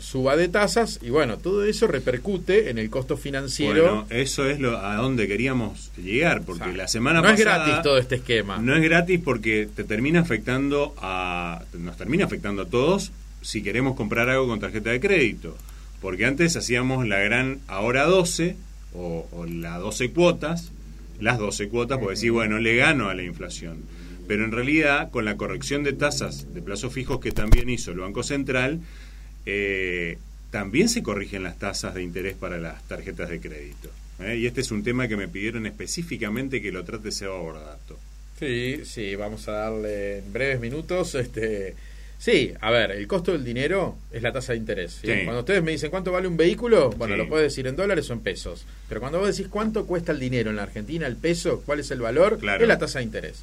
suba 0.00 0.36
de 0.36 0.48
tasas 0.48 0.98
y 1.02 1.10
bueno, 1.10 1.36
todo 1.36 1.64
eso 1.64 1.86
repercute 1.86 2.70
en 2.70 2.78
el 2.78 2.88
costo 2.88 3.18
financiero. 3.18 3.82
Bueno, 3.82 4.06
eso 4.08 4.48
es 4.48 4.58
lo 4.58 4.78
a 4.78 4.96
donde 4.96 5.28
queríamos 5.28 5.90
llegar, 5.96 6.42
porque 6.42 6.62
Exacto. 6.62 6.76
la 6.78 6.88
semana 6.88 7.20
no 7.20 7.28
es 7.28 7.40
pasada 7.40 7.64
gratis 7.66 7.82
todo 7.82 7.98
este 7.98 8.14
esquema. 8.16 8.58
no 8.58 8.74
es 8.74 8.82
gratis 8.82 9.20
porque 9.22 9.68
te 9.74 9.84
termina 9.84 10.20
afectando 10.20 10.94
a 10.98 11.62
nos 11.74 11.96
termina 11.98 12.24
afectando 12.24 12.62
a 12.62 12.66
todos 12.66 13.12
si 13.42 13.62
queremos 13.62 13.96
comprar 13.96 14.28
algo 14.30 14.48
con 14.48 14.60
tarjeta 14.60 14.90
de 14.90 15.00
crédito, 15.00 15.56
porque 16.00 16.24
antes 16.24 16.56
hacíamos 16.56 17.06
la 17.06 17.18
gran 17.18 17.60
ahora 17.68 18.04
12 18.04 18.56
o, 18.94 19.28
o 19.30 19.46
la 19.46 19.78
12 19.78 20.10
cuotas, 20.10 20.72
las 21.20 21.38
12 21.38 21.68
cuotas, 21.68 21.98
porque 21.98 22.14
decir, 22.14 22.32
bueno, 22.32 22.58
le 22.58 22.76
gano 22.76 23.08
a 23.08 23.14
la 23.14 23.22
inflación. 23.22 23.82
Pero 24.26 24.44
en 24.44 24.52
realidad, 24.52 25.10
con 25.10 25.24
la 25.24 25.36
corrección 25.36 25.82
de 25.84 25.94
tasas 25.94 26.52
de 26.52 26.62
plazos 26.62 26.92
fijos 26.92 27.20
que 27.20 27.32
también 27.32 27.70
hizo 27.70 27.92
el 27.92 27.98
Banco 27.98 28.22
Central, 28.22 28.80
eh, 29.46 30.18
también 30.50 30.88
se 30.88 31.02
corrigen 31.02 31.42
las 31.42 31.58
tasas 31.58 31.94
de 31.94 32.02
interés 32.02 32.36
para 32.36 32.58
las 32.58 32.82
tarjetas 32.84 33.30
de 33.30 33.40
crédito. 33.40 33.90
¿eh? 34.20 34.36
Y 34.36 34.46
este 34.46 34.60
es 34.60 34.70
un 34.70 34.82
tema 34.82 35.08
que 35.08 35.16
me 35.16 35.28
pidieron 35.28 35.66
específicamente 35.66 36.60
que 36.60 36.72
lo 36.72 36.84
trate 36.84 37.10
Seba 37.10 37.38
Bordato. 37.38 37.98
Sí, 38.38 38.82
sí, 38.84 39.16
vamos 39.16 39.48
a 39.48 39.52
darle 39.52 40.18
en 40.18 40.32
breves 40.32 40.60
minutos. 40.60 41.14
Este, 41.14 41.74
sí, 42.18 42.52
a 42.60 42.70
ver, 42.70 42.90
el 42.92 43.06
costo 43.06 43.32
del 43.32 43.44
dinero 43.44 43.96
es 44.12 44.22
la 44.22 44.32
tasa 44.32 44.52
de 44.52 44.58
interés. 44.58 44.92
¿sí? 45.00 45.06
Sí. 45.06 45.24
Cuando 45.24 45.40
ustedes 45.40 45.62
me 45.62 45.70
dicen 45.72 45.90
cuánto 45.90 46.12
vale 46.12 46.28
un 46.28 46.36
vehículo, 46.36 46.90
bueno, 46.90 47.14
Sí. 47.14 47.18
lo 47.18 47.28
puedes 47.28 47.50
decir 47.52 47.66
en 47.66 47.76
dólares 47.76 48.10
o 48.10 48.12
en 48.12 48.20
pesos. 48.20 48.64
Pero 48.88 49.00
cuando 49.00 49.18
vos 49.20 49.28
decís 49.36 49.48
cuánto 49.50 49.86
cuesta 49.86 50.12
el 50.12 50.18
dinero 50.20 50.50
en 50.50 50.56
la 50.56 50.64
Argentina, 50.64 51.06
el 51.06 51.16
peso, 51.16 51.62
cuál 51.64 51.80
es 51.80 51.90
el 51.90 52.00
valor, 52.00 52.38
Claro. 52.38 52.62
es 52.62 52.68
la 52.68 52.78
tasa 52.78 52.98
de 52.98 53.04
interés. 53.06 53.42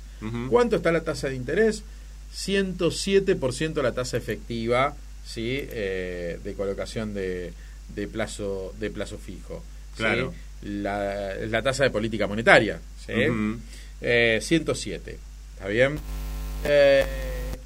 ¿Cuánto 0.50 0.76
está 0.78 0.92
la 0.92 1.02
tasa 1.04 1.30
de 1.30 1.36
interés? 1.36 1.84
107% 2.34 3.82
la 3.82 3.94
tasa 3.94 4.18
efectiva 4.18 4.96
¿sí? 5.26 5.60
Eh, 5.72 6.40
de 6.44 6.54
colocación 6.54 7.14
de, 7.14 7.54
de 7.96 8.08
plazo 8.08 8.74
de 8.80 8.90
plazo 8.90 9.18
fijo. 9.18 9.64
Claro. 9.98 10.34
La, 10.64 11.36
es 11.36 11.50
la 11.50 11.62
tasa 11.62 11.84
de 11.84 11.90
política 11.92 12.28
monetaria. 12.28 12.80
¿sí? 13.06 13.14
Eh, 14.02 14.40
107. 14.42 15.18
¿Está 15.56 15.68
bien? 15.68 15.98
Eh, 16.66 17.06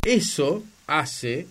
eso 0.06 0.64
hace 0.90 1.48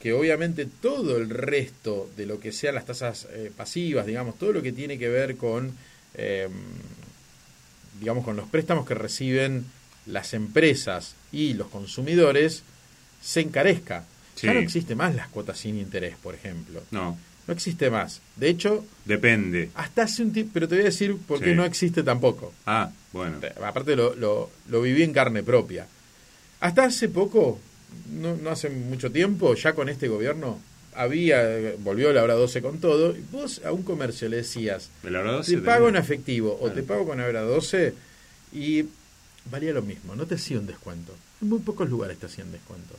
que 0.00 0.12
obviamente 0.12 0.66
todo 0.66 1.16
el 1.16 1.30
resto 1.30 2.10
de 2.16 2.26
lo 2.26 2.40
que 2.40 2.50
sean 2.52 2.74
las 2.74 2.86
tasas 2.86 3.28
eh, 3.32 3.52
pasivas, 3.56 4.04
digamos, 4.06 4.36
todo 4.38 4.52
lo 4.52 4.60
que 4.62 4.72
tiene 4.72 4.98
que 4.98 5.08
ver 5.08 5.36
con, 5.36 5.72
eh, 6.14 6.48
digamos, 8.00 8.24
con 8.24 8.36
los 8.36 8.48
préstamos 8.48 8.86
que 8.86 8.94
reciben 8.94 9.64
las 10.06 10.34
empresas 10.34 11.14
y 11.30 11.54
los 11.54 11.68
consumidores, 11.68 12.62
se 13.22 13.40
encarezca. 13.40 14.04
Ya 14.40 14.52
no 14.54 14.60
existe 14.60 14.96
más 14.96 15.14
las 15.14 15.28
cuotas 15.28 15.58
sin 15.58 15.78
interés, 15.78 16.16
por 16.20 16.34
ejemplo. 16.34 16.82
No, 16.90 17.16
No 17.46 17.54
existe 17.54 17.90
más. 17.90 18.20
De 18.36 18.48
hecho, 18.48 18.84
depende. 19.04 19.70
hasta 19.74 20.02
hace 20.02 20.22
un 20.22 20.32
tiempo, 20.32 20.50
pero 20.54 20.66
te 20.68 20.74
voy 20.76 20.82
a 20.82 20.86
decir 20.86 21.16
por 21.28 21.38
qué 21.40 21.50
Sí. 21.50 21.54
no 21.56 21.64
existe 21.64 22.02
tampoco. 22.02 22.52
Ah, 22.66 22.90
bueno. 23.12 23.38
Aparte 23.64 23.94
lo, 23.94 24.14
lo, 24.16 24.50
lo 24.68 24.82
viví 24.82 25.02
en 25.04 25.12
carne 25.12 25.42
propia. 25.44 25.86
Hasta 26.60 26.84
hace 26.84 27.08
poco, 27.08 27.60
no, 28.10 28.36
no 28.36 28.50
hace 28.50 28.68
mucho 28.70 29.10
tiempo, 29.10 29.54
ya 29.54 29.72
con 29.74 29.88
este 29.88 30.08
gobierno, 30.08 30.58
había, 30.94 31.72
volvió 31.78 32.12
la 32.12 32.22
hora 32.22 32.34
12 32.34 32.60
con 32.62 32.78
todo, 32.78 33.16
y 33.16 33.24
vos 33.32 33.60
a 33.64 33.72
un 33.72 33.82
comercio 33.82 34.28
le 34.28 34.38
decías, 34.38 34.90
te 35.02 35.10
12 35.10 35.58
pago 35.58 35.88
en 35.88 35.96
efectivo 35.96 36.58
o 36.60 36.70
te 36.70 36.82
pago 36.82 37.06
con 37.06 37.20
hora 37.20 37.40
12 37.42 37.94
y 38.52 38.84
valía 39.50 39.72
lo 39.72 39.82
mismo, 39.82 40.14
no 40.14 40.26
te 40.26 40.34
hacía 40.34 40.58
un 40.58 40.66
descuento. 40.66 41.14
En 41.40 41.48
muy 41.48 41.60
pocos 41.60 41.88
lugares 41.88 42.18
te 42.18 42.26
hacían 42.26 42.52
descuento. 42.52 42.94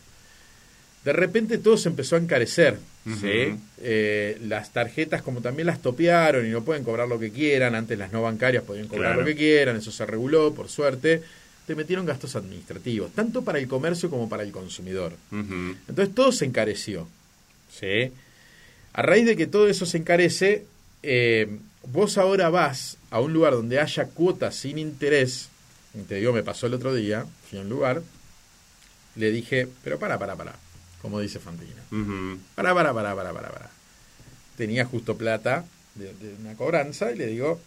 De 1.06 1.12
repente 1.12 1.58
todo 1.58 1.76
se 1.78 1.90
empezó 1.90 2.16
a 2.16 2.20
encarecer. 2.20 2.78
¿sí? 3.20 3.56
Eh, 3.82 4.38
las 4.48 4.72
tarjetas 4.72 5.22
como 5.22 5.42
también 5.42 5.68
las 5.68 5.82
topearon 5.82 6.46
y 6.46 6.50
no 6.50 6.64
pueden 6.64 6.86
cobrar 6.86 7.10
lo 7.10 7.20
que 7.20 7.30
quieran. 7.32 7.76
Antes 7.76 8.00
las 8.00 8.14
no 8.14 8.22
bancarias 8.22 8.64
podían 8.64 8.88
cobrar 8.88 9.12
Claro. 9.12 9.20
lo 9.22 9.26
que 9.28 9.36
quieran, 9.36 9.76
eso 9.76 9.92
se 9.92 10.06
reguló, 10.06 10.54
por 10.54 10.70
suerte. 10.70 11.22
Te 11.68 11.76
metieron 11.76 12.06
gastos 12.06 12.36
administrativos, 12.36 13.12
tanto 13.14 13.44
para 13.44 13.60
el 13.60 13.68
comercio 13.68 14.10
como 14.10 14.28
para 14.28 14.44
el 14.44 14.52
consumidor. 14.52 15.14
Entonces 15.32 16.14
todo 16.14 16.32
se 16.32 16.46
encareció. 16.46 17.08
¿sí? 17.72 18.12
A 18.94 19.02
raíz 19.02 19.26
de 19.26 19.36
que 19.38 19.48
todo 19.48 19.68
eso 19.70 19.86
se 19.86 19.98
encarece, 19.98 20.66
eh, 21.04 21.58
vos 21.88 22.18
ahora 22.18 22.50
vas 22.50 22.98
a 23.10 23.20
un 23.22 23.34
lugar 23.34 23.54
donde 23.54 23.80
haya 23.80 24.06
cuotas 24.08 24.56
sin 24.56 24.78
interés. 24.78 25.50
y 25.94 26.02
Te 26.04 26.16
digo, 26.16 26.34
me 26.34 26.44
pasó 26.44 26.68
el 26.68 26.74
otro 26.74 26.94
día, 26.94 27.26
fui 27.50 27.60
a 27.60 27.62
un 27.62 27.70
lugar, 27.70 28.02
le 29.16 29.32
dije, 29.32 29.68
pero 29.84 30.00
para, 30.00 30.20
para, 30.20 30.36
para, 30.36 30.56
como 31.02 31.20
dice 31.20 31.40
Fantina. 31.40 31.82
Ujú. 31.92 32.40
Para, 32.56 32.74
para, 32.74 32.94
para, 32.94 33.16
para, 33.16 33.34
para, 33.34 33.50
para. 33.50 33.70
Tenía 34.58 34.86
justo 34.86 35.18
plata 35.18 35.66
de, 35.96 36.14
de 36.14 36.36
una 36.42 36.56
cobranza 36.56 37.12
y 37.12 37.16
le 37.18 37.28
digo, 37.28 37.62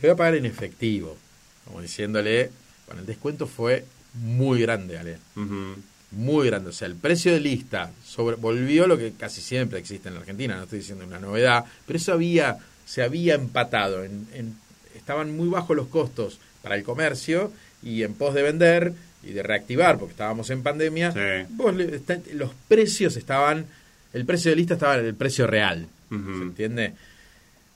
te 0.00 0.06
voy 0.06 0.10
a 0.14 0.16
pagar 0.16 0.34
en 0.36 0.46
efectivo. 0.46 1.16
Como 1.64 1.82
diciéndole, 1.82 2.50
bueno, 2.86 3.00
el 3.00 3.06
descuento 3.06 3.46
fue 3.46 3.84
muy 4.14 4.60
grande, 4.60 4.98
Ale 4.98 5.18
Ujú. 5.36 5.74
muy 6.12 6.46
grande. 6.46 6.70
O 6.70 6.72
sea, 6.72 6.88
el 6.88 6.94
precio 6.94 7.32
de 7.32 7.40
lista 7.40 7.90
sobre, 8.04 8.36
volvió 8.36 8.86
lo 8.86 8.96
que 8.96 9.12
casi 9.12 9.40
siempre 9.40 9.78
existe 9.78 10.08
en 10.08 10.14
la 10.14 10.20
Argentina, 10.20 10.56
no 10.56 10.62
estoy 10.64 10.78
diciendo 10.80 11.04
una 11.04 11.18
novedad, 11.18 11.64
pero 11.86 11.96
eso 11.98 12.12
había, 12.12 12.58
se 12.86 13.02
había 13.02 13.34
empatado. 13.34 14.04
En, 14.04 14.26
en- 14.32 14.56
estaban 14.94 15.36
muy 15.36 15.48
bajos 15.48 15.76
los 15.76 15.88
costos 15.88 16.38
para 16.62 16.74
el 16.76 16.82
comercio 16.84 17.52
y 17.82 18.02
en 18.02 18.14
pos 18.14 18.34
de 18.34 18.42
vender 18.42 18.92
y 19.22 19.32
de 19.32 19.42
reactivar, 19.42 19.98
porque 19.98 20.12
estábamos 20.12 20.48
en 20.50 20.62
pandemia, 20.62 21.12
Sí. 21.12 21.46
vos 21.50 21.74
le- 21.74 21.96
está- 21.96 22.18
los 22.34 22.52
precios 22.68 23.16
estaban, 23.16 23.66
el 24.12 24.24
precio 24.24 24.50
de 24.50 24.56
lista 24.56 24.74
estaba 24.74 24.96
en 24.98 25.04
el 25.06 25.14
precio 25.14 25.46
real. 25.46 25.86
¿Se 26.08 26.14
entiende? 26.14 26.94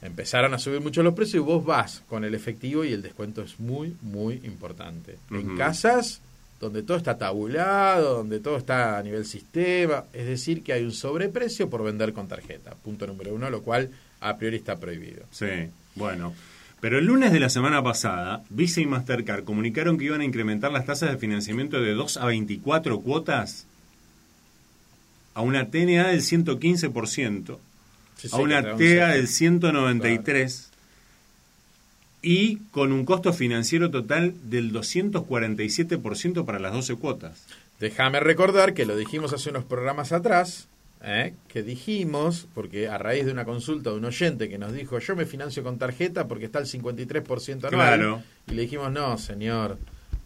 Empezaron 0.03 0.55
a 0.55 0.59
subir 0.59 0.81
mucho 0.81 1.03
los 1.03 1.15
precios 1.15 1.43
y 1.43 1.47
vos 1.47 1.65
vas 1.65 2.03
con 2.09 2.25
el 2.25 2.35
efectivo 2.35 2.85
y 2.85 2.93
el 2.93 3.03
descuento 3.03 3.43
es 3.43 3.61
muy, 3.61 3.97
muy 4.01 4.41
importante. 4.45 5.19
En 5.31 5.57
casas 5.57 6.23
donde 6.59 6.83
todo 6.83 6.97
está 6.97 7.19
tabulado, 7.19 8.19
donde 8.19 8.41
todo 8.41 8.57
está 8.57 8.99
a 8.99 9.03
nivel 9.03 9.27
sistema, 9.27 10.05
es 10.13 10.27
decir, 10.27 10.63
que 10.63 10.73
hay 10.73 10.85
un 10.85 10.93
sobreprecio 10.93 11.69
por 11.69 11.83
vender 11.83 12.13
con 12.13 12.29
tarjeta, 12.29 12.75
punto 12.83 13.07
número 13.07 13.35
uno, 13.35 13.51
lo 13.51 13.63
cual 13.63 13.91
a 14.21 14.37
priori 14.37 14.57
está 14.57 14.77
prohibido. 14.77 15.25
Sí, 15.31 15.47
bueno. 15.95 16.35
Pero 16.81 16.99
el 16.99 17.05
lunes 17.05 17.33
de 17.33 17.41
la 17.41 17.51
semana 17.51 17.83
pasada, 17.83 18.43
Visa 18.49 18.81
y 18.81 18.87
Mastercard 18.87 19.45
comunicaron 19.45 19.99
que 19.99 20.07
iban 20.07 20.23
a 20.23 20.25
incrementar 20.25 20.73
las 20.73 20.87
tasas 20.87 21.11
de 21.11 21.19
financiamiento 21.19 21.79
de 21.81 21.93
2 21.93 22.17
a 22.17 22.25
24 22.27 23.01
cuotas 23.01 23.67
a 25.35 25.43
una 25.43 25.71
TNA 25.71 26.09
del 26.09 26.23
115%, 26.23 27.45
Sí, 27.49 27.70
a 28.33 28.37
una 28.37 28.63
cero. 28.77 29.09
del 29.09 29.27
193% 29.27 30.71
y 32.23 32.57
con 32.71 32.93
un 32.93 33.05
costo 33.05 33.33
financiero 33.33 33.91
total 33.91 34.35
del 34.45 34.73
247% 34.73 36.45
para 36.45 36.59
las 36.59 36.73
12 36.73 36.97
cuotas. 36.97 37.47
Déjame 37.79 38.21
recordar 38.21 38.75
que 38.75 38.85
lo 38.85 38.97
dijimos 38.97 39.33
hace 39.33 39.49
unos 39.49 39.65
programas 39.65 40.13
atrás, 40.13 40.69
¿eh? 41.03 41.35
que 41.49 41.63
dijimos, 41.63 42.47
porque 42.55 42.89
a 42.89 42.99
raíz 42.99 43.25
de 43.25 43.33
una 43.33 43.47
consulta 43.47 43.91
de 43.91 43.97
un 43.97 44.05
oyente 44.05 44.51
que 44.51 44.59
nos 44.59 44.75
dijo, 44.75 44.99
yo 44.99 45.17
me 45.17 45.25
financio 45.25 45.63
con 45.63 45.79
tarjeta 45.79 46.29
porque 46.29 46.45
está 46.45 46.59
el 46.59 46.67
53% 46.67 47.69
anual. 47.69 47.71
Claro. 47.71 48.23
Y 48.49 48.55
le 48.55 48.63
dijimos, 48.63 48.93
no, 48.93 49.17
señor, 49.17 49.79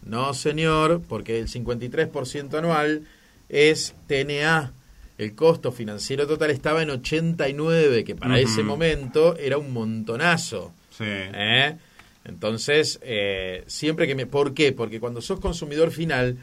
no, 0.05 0.33
señor, 0.33 1.01
porque 1.07 1.39
el 1.39 1.47
53% 1.47 2.57
anual 2.57 3.03
es 3.47 3.95
TNA. 4.07 4.73
El 5.17 5.33
costo 5.33 5.71
financiero 5.71 6.27
total 6.27 6.51
estaba 6.51 6.83
en 6.83 6.89
89, 6.89 8.03
que 8.03 8.15
para 8.15 8.39
ese 8.39 8.63
momento 8.63 9.37
era 9.37 9.57
un 9.57 9.71
montonazo. 9.71 10.73
Sí. 10.91 11.05
¿Eh? 11.07 11.77
Entonces, 12.25 12.99
eh, 13.01 13.63
siempre 13.67 14.07
que 14.07 14.15
me... 14.15 14.25
¿Por 14.25 14.53
qué? 14.53 14.71
Porque 14.71 14.99
cuando 14.99 15.21
sos 15.21 15.39
consumidor 15.39 15.91
final, 15.91 16.37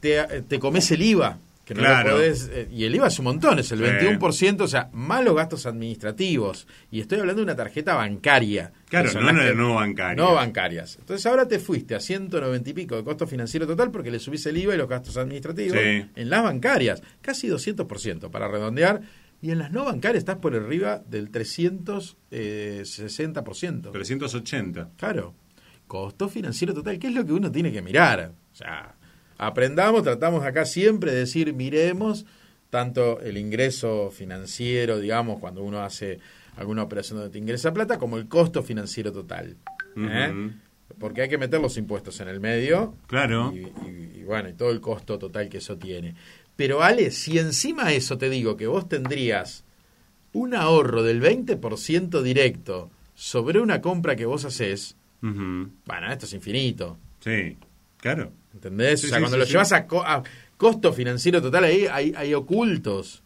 te, 0.00 0.42
te 0.42 0.58
comes 0.58 0.90
el 0.90 1.02
IVA. 1.02 1.38
Que 1.70 1.74
no 1.74 1.86
Claro. 1.86 2.10
podés, 2.16 2.50
eh, 2.52 2.66
y 2.72 2.82
el 2.84 2.96
IVA 2.96 3.06
es 3.06 3.18
un 3.20 3.26
montón, 3.26 3.60
es 3.60 3.70
el 3.70 3.78
Sí. 3.78 3.84
21%, 3.84 4.64
o 4.64 4.66
sea, 4.66 4.90
más 4.92 5.22
los 5.24 5.36
gastos 5.36 5.66
administrativos. 5.66 6.66
Y 6.90 7.00
estoy 7.00 7.20
hablando 7.20 7.38
de 7.40 7.44
una 7.44 7.54
tarjeta 7.54 7.94
bancaria. 7.94 8.72
Claro, 8.88 9.08
no 9.20 9.40
que- 9.40 9.54
no 9.54 9.74
bancarias. 9.76 10.16
No 10.16 10.34
bancarias. 10.34 10.96
Entonces 10.98 11.24
ahora 11.26 11.46
te 11.46 11.60
fuiste 11.60 11.94
a 11.94 12.00
190 12.00 12.70
y 12.70 12.72
pico 12.72 12.96
de 12.96 13.04
costo 13.04 13.24
financiero 13.28 13.68
total 13.68 13.92
porque 13.92 14.10
le 14.10 14.18
subís 14.18 14.44
el 14.46 14.56
IVA 14.56 14.74
y 14.74 14.78
los 14.78 14.88
gastos 14.88 15.16
administrativos 15.16 15.78
Sí. 15.78 16.06
en 16.16 16.28
las 16.30 16.42
bancarias. 16.42 17.02
Casi 17.20 17.46
200% 17.46 18.32
para 18.32 18.48
redondear. 18.48 19.00
Y 19.40 19.52
en 19.52 19.58
las 19.58 19.70
no 19.70 19.84
bancarias 19.84 20.18
estás 20.22 20.36
por 20.38 20.54
arriba 20.56 21.00
del 21.08 21.26
eh, 21.26 22.82
360%. 22.90 23.90
380. 23.92 24.90
Claro. 24.96 25.34
Costo 25.86 26.28
financiero 26.28 26.72
total, 26.74 26.98
¿qué 26.98 27.08
es 27.08 27.14
lo 27.14 27.24
que 27.24 27.32
uno 27.32 27.50
tiene 27.50 27.72
que 27.72 27.82
mirar? 27.82 28.32
O 28.52 28.56
sea, 28.56 28.94
aprendamos, 29.46 30.02
tratamos 30.02 30.44
acá 30.44 30.64
siempre 30.64 31.12
de 31.12 31.20
decir, 31.20 31.54
miremos 31.54 32.26
tanto 32.70 33.20
el 33.20 33.36
ingreso 33.36 34.10
financiero, 34.10 34.98
digamos, 35.00 35.40
cuando 35.40 35.62
uno 35.64 35.80
hace 35.80 36.18
alguna 36.56 36.82
operación 36.82 37.18
donde 37.18 37.32
te 37.32 37.38
ingresa 37.38 37.72
plata, 37.72 37.98
como 37.98 38.16
el 38.16 38.28
costo 38.28 38.62
financiero 38.62 39.12
total. 39.12 39.56
¿eh? 39.96 40.50
Porque 40.98 41.22
hay 41.22 41.28
que 41.28 41.38
meter 41.38 41.60
los 41.60 41.76
impuestos 41.76 42.20
en 42.20 42.28
el 42.28 42.38
medio. 42.40 42.94
Claro. 43.06 43.52
Y, 43.54 43.58
y- 43.88 44.12
y 44.20 44.22
bueno, 44.24 44.48
y 44.48 44.52
todo 44.52 44.70
el 44.70 44.80
costo 44.80 45.18
total 45.18 45.48
que 45.48 45.58
eso 45.58 45.76
tiene. 45.78 46.14
Pero 46.56 46.82
Ale, 46.82 47.10
si 47.10 47.38
encima 47.38 47.86
de 47.88 47.96
eso 47.96 48.18
te 48.18 48.28
digo 48.28 48.56
que 48.56 48.66
vos 48.66 48.88
tendrías 48.88 49.64
un 50.32 50.54
ahorro 50.54 51.02
del 51.02 51.20
20% 51.22 52.22
directo 52.22 52.90
sobre 53.14 53.60
una 53.60 53.80
compra 53.80 54.14
que 54.16 54.26
vos 54.26 54.44
haces, 54.44 54.96
bueno, 55.86 56.12
esto 56.12 56.26
es 56.26 56.32
infinito. 56.34 56.98
Sí, 57.20 57.56
claro. 57.98 58.30
¿Entendés? 58.54 59.00
Sí, 59.00 59.06
o 59.06 59.08
sea, 59.10 59.18
sí, 59.18 59.22
cuando 59.22 59.36
sí, 59.36 59.40
lo 59.40 59.44
llevas 59.46 59.72
a, 59.72 59.86
co- 59.86 60.02
a 60.04 60.22
costo 60.56 60.92
financiero 60.92 61.40
total, 61.40 61.64
ahí 61.64 61.86
hay, 61.90 62.12
hay 62.16 62.34
ocultos. 62.34 63.22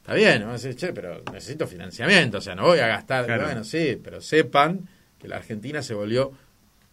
Está 0.00 0.14
bien, 0.14 0.42
¿no? 0.42 0.58
Decís, 0.58 0.76
che, 0.76 0.92
pero 0.92 1.22
necesito 1.32 1.66
financiamiento, 1.66 2.38
o 2.38 2.40
sea, 2.40 2.54
no 2.54 2.62
voy 2.64 2.78
a 2.78 2.86
gastar. 2.86 3.26
Claro. 3.26 3.44
Bueno, 3.44 3.62
sí, 3.64 3.98
pero 4.02 4.20
sepan 4.20 4.88
que 5.18 5.28
la 5.28 5.36
Argentina 5.36 5.82
se 5.82 5.94
volvió 5.94 6.32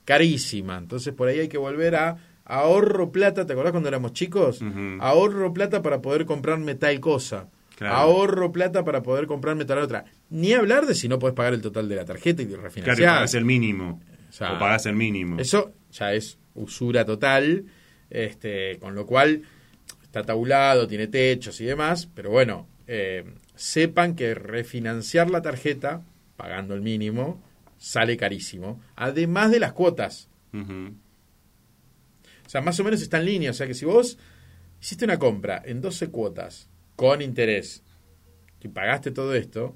carísima. 0.03 0.77
Entonces, 0.77 1.13
por 1.13 1.27
ahí 1.27 1.39
hay 1.39 1.47
que 1.47 1.57
volver 1.57 1.95
a 1.95 2.17
ahorro 2.45 3.11
plata. 3.11 3.45
¿Te 3.45 3.53
acordás 3.53 3.71
cuando 3.71 3.89
éramos 3.89 4.13
chicos? 4.13 4.59
Ahorro 4.99 5.53
plata 5.53 5.81
para 5.81 6.01
poder 6.01 6.25
comprarme 6.25 6.75
tal 6.75 6.99
cosa. 6.99 7.47
Claro. 7.77 7.95
Ahorro 7.95 8.51
plata 8.51 8.83
para 8.85 9.01
poder 9.03 9.27
comprarme 9.27 9.65
tal 9.65 9.79
otra. 9.79 10.05
Ni 10.29 10.53
hablar 10.53 10.85
de 10.85 10.95
si 10.95 11.07
no 11.09 11.19
puedes 11.19 11.35
pagar 11.35 11.53
el 11.53 11.61
total 11.61 11.89
de 11.89 11.95
la 11.95 12.05
tarjeta 12.05 12.41
y 12.41 12.45
refinanciar. 12.47 12.95
Claro, 12.97 13.01
y 13.01 13.05
pagás 13.15 13.33
el 13.33 13.45
mínimo. 13.45 14.01
O 14.29 14.33
sea, 14.33 14.53
o 14.53 14.59
pagás 14.59 14.85
el 14.85 14.95
mínimo. 14.95 15.39
Eso 15.39 15.73
ya 15.91 16.13
es 16.13 16.37
usura 16.55 17.05
total, 17.05 17.65
este, 18.09 18.77
con 18.79 18.95
lo 18.95 19.05
cual 19.05 19.43
está 20.03 20.23
tabulado, 20.23 20.87
tiene 20.87 21.07
techos 21.07 21.59
y 21.61 21.65
demás, 21.65 22.07
pero 22.13 22.31
bueno, 22.31 22.67
eh, 22.87 23.25
sepan 23.55 24.15
que 24.15 24.33
refinanciar 24.33 25.29
la 25.29 25.41
tarjeta, 25.41 26.03
pagando 26.37 26.73
el 26.73 26.81
mínimo, 26.81 27.43
sale 27.77 28.17
carísimo, 28.17 28.81
además 28.95 29.51
de 29.51 29.59
las 29.59 29.73
cuotas. 29.73 30.29
O 30.53 32.49
sea, 32.49 32.61
más 32.61 32.79
o 32.79 32.83
menos 32.85 33.01
está 33.01 33.17
en 33.17 33.25
línea, 33.25 33.51
o 33.51 33.53
sea 33.53 33.67
que 33.67 33.73
si 33.73 33.85
vos 33.85 34.17
hiciste 34.81 35.03
una 35.03 35.19
compra 35.19 35.61
en 35.65 35.81
12 35.81 36.09
cuotas 36.09 36.69
con 36.95 37.21
interés 37.21 37.83
y 38.61 38.69
pagaste 38.69 39.11
todo 39.11 39.35
esto, 39.35 39.75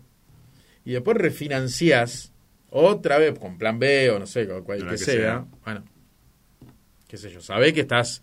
y 0.85 0.93
después 0.93 1.17
refinanciás 1.17 2.31
otra 2.69 3.17
vez 3.17 3.37
con 3.37 3.57
plan 3.57 3.77
B 3.77 4.09
o 4.11 4.19
no 4.19 4.25
sé, 4.25 4.47
con 4.47 4.63
que, 4.63 4.85
que 4.85 4.97
sea. 4.97 5.45
bueno, 5.65 5.83
qué 7.09 7.17
sé 7.17 7.31
yo, 7.31 7.41
sabés 7.41 7.73
que 7.73 7.81
estás 7.81 8.21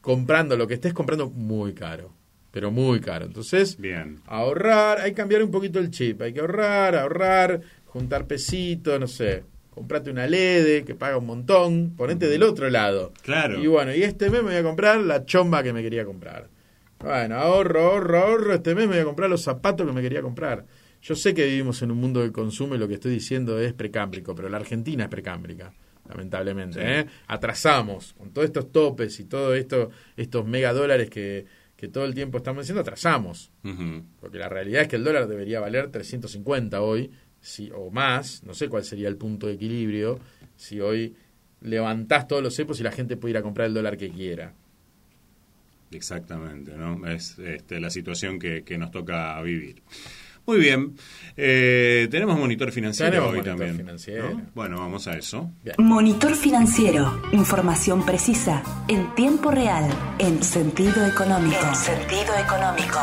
comprando 0.00 0.56
lo 0.56 0.66
que 0.68 0.74
estés 0.74 0.94
comprando 0.94 1.28
muy 1.28 1.74
caro, 1.74 2.12
pero 2.52 2.70
muy 2.70 3.00
caro. 3.00 3.26
Entonces, 3.26 3.76
Bien. 3.76 4.20
ahorrar, 4.26 5.00
hay 5.00 5.10
que 5.10 5.16
cambiar 5.16 5.42
un 5.42 5.50
poquito 5.50 5.80
el 5.80 5.90
chip, 5.90 6.22
hay 6.22 6.32
que 6.32 6.40
ahorrar, 6.40 6.94
ahorrar, 6.94 7.60
juntar 7.86 8.26
pesitos, 8.26 9.00
no 9.00 9.08
sé, 9.08 9.42
comprate 9.70 10.10
una 10.12 10.28
LED 10.28 10.84
que 10.84 10.94
paga 10.94 11.18
un 11.18 11.26
montón, 11.26 11.94
ponete 11.96 12.28
del 12.28 12.44
otro 12.44 12.70
lado. 12.70 13.12
Claro. 13.22 13.60
Y 13.60 13.66
bueno, 13.66 13.92
y 13.92 14.04
este 14.04 14.30
mes 14.30 14.44
me 14.44 14.50
voy 14.50 14.60
a 14.60 14.62
comprar 14.62 15.00
la 15.00 15.24
chomba 15.24 15.64
que 15.64 15.72
me 15.72 15.82
quería 15.82 16.04
comprar. 16.04 16.48
Bueno, 17.00 17.34
ahorro, 17.36 17.82
ahorro, 17.82 18.18
ahorro, 18.18 18.54
este 18.54 18.76
mes 18.76 18.86
me 18.86 18.94
voy 18.94 19.02
a 19.02 19.04
comprar 19.04 19.28
los 19.28 19.42
zapatos 19.42 19.84
que 19.84 19.92
me 19.92 20.02
quería 20.02 20.22
comprar. 20.22 20.64
Yo 21.02 21.16
sé 21.16 21.34
que 21.34 21.44
vivimos 21.44 21.82
en 21.82 21.90
un 21.90 21.98
mundo 21.98 22.20
del 22.20 22.30
consumo 22.30 22.76
y 22.76 22.78
lo 22.78 22.86
que 22.86 22.94
estoy 22.94 23.12
diciendo 23.12 23.58
es 23.58 23.72
precámbrico, 23.72 24.36
pero 24.36 24.48
la 24.48 24.58
Argentina 24.58 25.04
es 25.04 25.10
precámbrica, 25.10 25.74
lamentablemente. 26.08 26.80
Sí. 26.80 26.86
¿eh? 26.86 27.06
Atrasamos, 27.26 28.14
con 28.14 28.30
todos 28.32 28.46
estos 28.46 28.70
topes 28.72 29.18
y 29.20 29.24
todo 29.24 29.54
esto, 29.54 29.90
estos 30.16 30.46
megadólares 30.46 31.10
que, 31.10 31.46
que 31.76 31.88
todo 31.88 32.04
el 32.04 32.14
tiempo 32.14 32.38
estamos 32.38 32.62
diciendo, 32.62 32.80
atrasamos. 32.80 33.50
Porque 34.20 34.38
la 34.38 34.48
realidad 34.48 34.82
es 34.82 34.88
que 34.88 34.96
el 34.96 35.04
dólar 35.04 35.26
debería 35.28 35.60
valer 35.60 35.90
350 35.90 36.80
hoy, 36.80 37.10
si, 37.40 37.70
o 37.74 37.90
más, 37.90 38.42
no 38.44 38.54
sé 38.54 38.68
cuál 38.68 38.84
sería 38.84 39.08
el 39.08 39.16
punto 39.16 39.46
de 39.46 39.54
equilibrio, 39.54 40.18
si 40.56 40.80
hoy 40.80 41.14
levantás 41.60 42.28
todos 42.28 42.42
los 42.42 42.54
cepos 42.54 42.80
y 42.80 42.82
la 42.82 42.92
gente 42.92 43.16
puede 43.16 43.32
ir 43.32 43.36
a 43.38 43.42
comprar 43.42 43.68
el 43.68 43.74
dólar 43.74 43.96
que 43.96 44.10
quiera. 44.10 44.54
Exactamente, 45.90 46.72
¿no? 46.76 47.06
Es 47.06 47.38
este, 47.38 47.80
la 47.80 47.90
situación 47.90 48.38
que, 48.38 48.64
que 48.64 48.78
nos 48.78 48.90
toca 48.90 49.40
vivir. 49.42 49.82
Muy 50.46 50.58
bien. 50.58 50.94
Eh, 51.36 52.06
tenemos 52.10 52.38
monitor 52.38 52.70
financiero 52.70 53.10
Tenemos 53.10 53.30
hoy 53.32 53.38
monitor 53.38 53.56
también. 53.58 53.76
financiero. 53.78 54.30
¿no? 54.30 54.42
Bueno, 54.54 54.78
vamos 54.78 55.06
a 55.08 55.16
eso. 55.16 55.50
Monitor 55.78 56.34
financiero. 56.34 57.22
Información 57.32 58.04
precisa, 58.04 58.62
en 58.88 59.14
tiempo 59.14 59.50
real, 59.50 59.88
en 60.18 60.42
sentido 60.42 61.04
económico. 61.06 61.56
En 61.66 61.74
sentido 61.74 62.34
económico. 62.38 63.00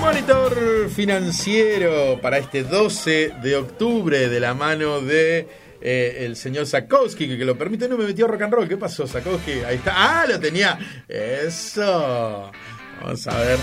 Monitor 0.00 0.88
financiero 0.90 2.18
para 2.20 2.38
este 2.38 2.64
12 2.64 3.34
de 3.42 3.56
octubre 3.56 4.28
de 4.28 4.40
la 4.40 4.52
mano 4.52 5.00
de 5.00 5.48
eh, 5.84 6.24
el 6.24 6.36
señor 6.36 6.66
Sakowski, 6.66 7.26
que, 7.26 7.44
lo 7.44 7.58
permite. 7.58 7.88
No 7.88 7.98
me 7.98 8.04
metió 8.04 8.28
rock 8.28 8.42
and 8.42 8.52
roll. 8.52 8.68
¿Qué 8.68 8.76
pasó, 8.76 9.06
Sakowski? 9.06 9.64
Ahí 9.66 9.76
está. 9.76 9.92
Ah, 9.94 10.26
lo 10.28 10.38
tenía. 10.38 10.78
Eso. 11.08 12.52
Vamos 13.00 13.26
a 13.26 13.38
ver. 13.40 13.58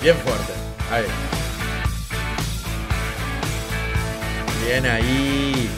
Bien 0.00 0.16
fuerte. 0.16 0.52
Ahí. 0.92 1.04
Bien 4.64 4.86
ahí. 4.86 5.68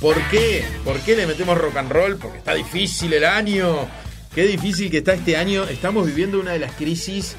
¿Por 0.00 0.16
qué? 0.30 0.64
¿Por 0.84 0.98
qué 1.00 1.16
le 1.16 1.26
metemos 1.26 1.58
rock 1.58 1.76
and 1.76 1.92
roll? 1.92 2.16
Porque 2.16 2.38
está 2.38 2.54
difícil 2.54 3.12
el 3.12 3.24
año. 3.24 3.86
Qué 4.34 4.46
difícil 4.46 4.90
que 4.90 4.98
está 4.98 5.12
este 5.12 5.36
año. 5.36 5.64
Estamos 5.64 6.06
viviendo 6.06 6.40
una 6.40 6.52
de 6.52 6.60
las 6.60 6.72
crisis 6.72 7.36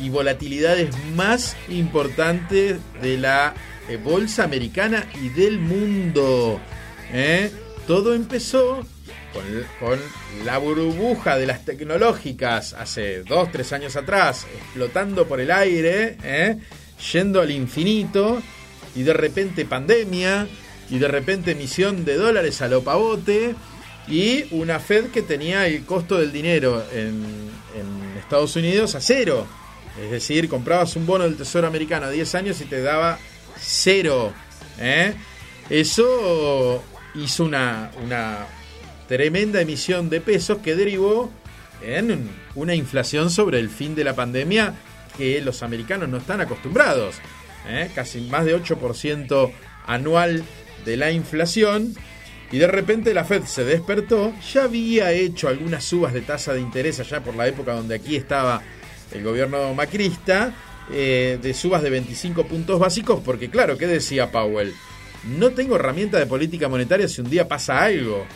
y 0.00 0.10
volatilidades 0.10 0.94
más 1.16 1.56
importantes 1.68 2.78
de 3.00 3.18
la 3.18 3.54
eh, 3.88 3.96
bolsa 3.96 4.44
americana 4.44 5.06
y 5.20 5.28
del 5.30 5.58
mundo. 5.58 6.60
¿eh? 7.12 7.50
Todo 7.86 8.14
empezó 8.14 8.86
con, 9.80 9.98
la 10.44 10.58
burbuja 10.58 11.38
de 11.38 11.46
las 11.46 11.64
tecnológicas 11.64 12.74
hace 12.74 13.22
dos, 13.22 13.50
tres 13.50 13.72
años 13.72 13.96
atrás, 13.96 14.46
explotando 14.54 15.26
por 15.26 15.40
el 15.40 15.50
aire, 15.50 16.16
¿eh? 16.22 16.58
yendo 17.12 17.40
al 17.40 17.50
infinito, 17.50 18.40
y 18.94 19.02
de 19.02 19.12
repente 19.12 19.64
pandemia, 19.64 20.46
y 20.90 20.98
de 20.98 21.08
repente 21.08 21.52
emisión 21.52 22.04
de 22.04 22.16
dólares 22.16 22.60
a 22.62 22.68
lo 22.68 22.82
pavote, 22.82 23.54
y 24.06 24.44
una 24.50 24.78
Fed 24.80 25.06
que 25.06 25.22
tenía 25.22 25.66
el 25.66 25.84
costo 25.84 26.18
del 26.18 26.32
dinero 26.32 26.84
en 26.92 27.52
Estados 28.18 28.56
Unidos 28.56 28.94
a 28.94 29.00
cero. 29.00 29.46
Es 30.02 30.10
decir, 30.10 30.48
comprabas 30.48 30.96
un 30.96 31.06
bono 31.06 31.24
del 31.24 31.36
Tesoro 31.36 31.66
americano 31.66 32.06
a 32.06 32.10
10 32.10 32.34
años 32.34 32.60
y 32.60 32.64
te 32.64 32.80
daba 32.80 33.18
cero. 33.62 34.32
¿eh? 34.78 35.14
Eso 35.70 36.82
hizo 37.14 37.44
una, 37.44 37.90
una 38.02 38.46
tremenda 39.08 39.60
emisión 39.60 40.10
de 40.10 40.20
pesos 40.20 40.58
que 40.58 40.74
derivó 40.74 41.30
en 41.82 42.30
una 42.54 42.74
inflación 42.74 43.30
sobre 43.30 43.58
el 43.58 43.68
fin 43.68 43.94
de 43.94 44.04
la 44.04 44.14
pandemia 44.14 44.74
que 45.16 45.40
los 45.40 45.62
americanos 45.62 46.08
no 46.08 46.18
están 46.18 46.40
acostumbrados. 46.40 47.16
¿eh? 47.68 47.90
Casi 47.94 48.20
más 48.22 48.44
de 48.44 48.56
8% 48.56 49.52
anual 49.86 50.44
de 50.84 50.96
la 50.96 51.10
inflación. 51.10 51.94
Y 52.50 52.58
de 52.58 52.66
repente 52.66 53.14
la 53.14 53.24
Fed 53.24 53.44
se 53.44 53.64
despertó, 53.64 54.34
ya 54.52 54.64
había 54.64 55.10
hecho 55.12 55.48
algunas 55.48 55.84
subas 55.84 56.12
de 56.12 56.20
tasa 56.20 56.52
de 56.52 56.60
interés 56.60 57.00
allá 57.00 57.22
por 57.22 57.34
la 57.34 57.48
época 57.48 57.72
donde 57.72 57.94
aquí 57.94 58.14
estaba 58.14 58.60
el 59.10 59.24
gobierno 59.24 59.72
macrista, 59.72 60.52
eh, 60.92 61.38
de 61.40 61.54
subas 61.54 61.82
de 61.82 61.90
25 61.90 62.46
puntos 62.46 62.78
básicos, 62.78 63.20
porque 63.24 63.50
claro, 63.50 63.78
¿qué 63.78 63.86
decía 63.86 64.30
Powell? 64.30 64.74
No 65.38 65.50
tengo 65.50 65.76
herramienta 65.76 66.18
de 66.18 66.26
política 66.26 66.68
monetaria 66.68 67.08
si 67.08 67.20
un 67.20 67.30
día 67.30 67.48
pasa 67.48 67.82
algo. 67.82 68.26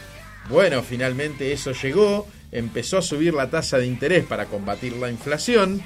Bueno, 0.49 0.83
finalmente 0.83 1.53
eso 1.53 1.73
llegó, 1.73 2.27
empezó 2.53 2.99
a 2.99 3.03
subir 3.03 3.35
la 3.35 3.51
tasa 3.51 3.79
de 3.79 3.87
interés 3.87 4.25
para 4.25 4.47
combatir 4.47 4.97
la 4.97 5.11
inflación 5.11 5.83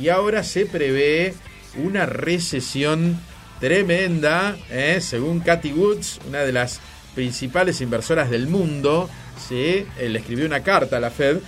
y 0.00 0.08
ahora 0.08 0.42
se 0.42 0.66
prevé 0.66 1.34
una 1.76 2.06
recesión 2.06 3.18
tremenda, 3.60 4.56
¿eh? 4.70 4.98
según 5.00 5.40
Cathy 5.40 5.72
Woods, 5.72 6.20
una 6.28 6.40
de 6.40 6.52
las 6.52 6.80
principales 7.14 7.80
inversoras 7.80 8.30
del 8.30 8.46
mundo, 8.46 9.08
¿sí? 9.48 9.86
le 10.00 10.18
escribió 10.18 10.46
una 10.46 10.62
carta 10.62 10.96
a 10.96 11.00
la 11.00 11.10
Fed 11.10 11.38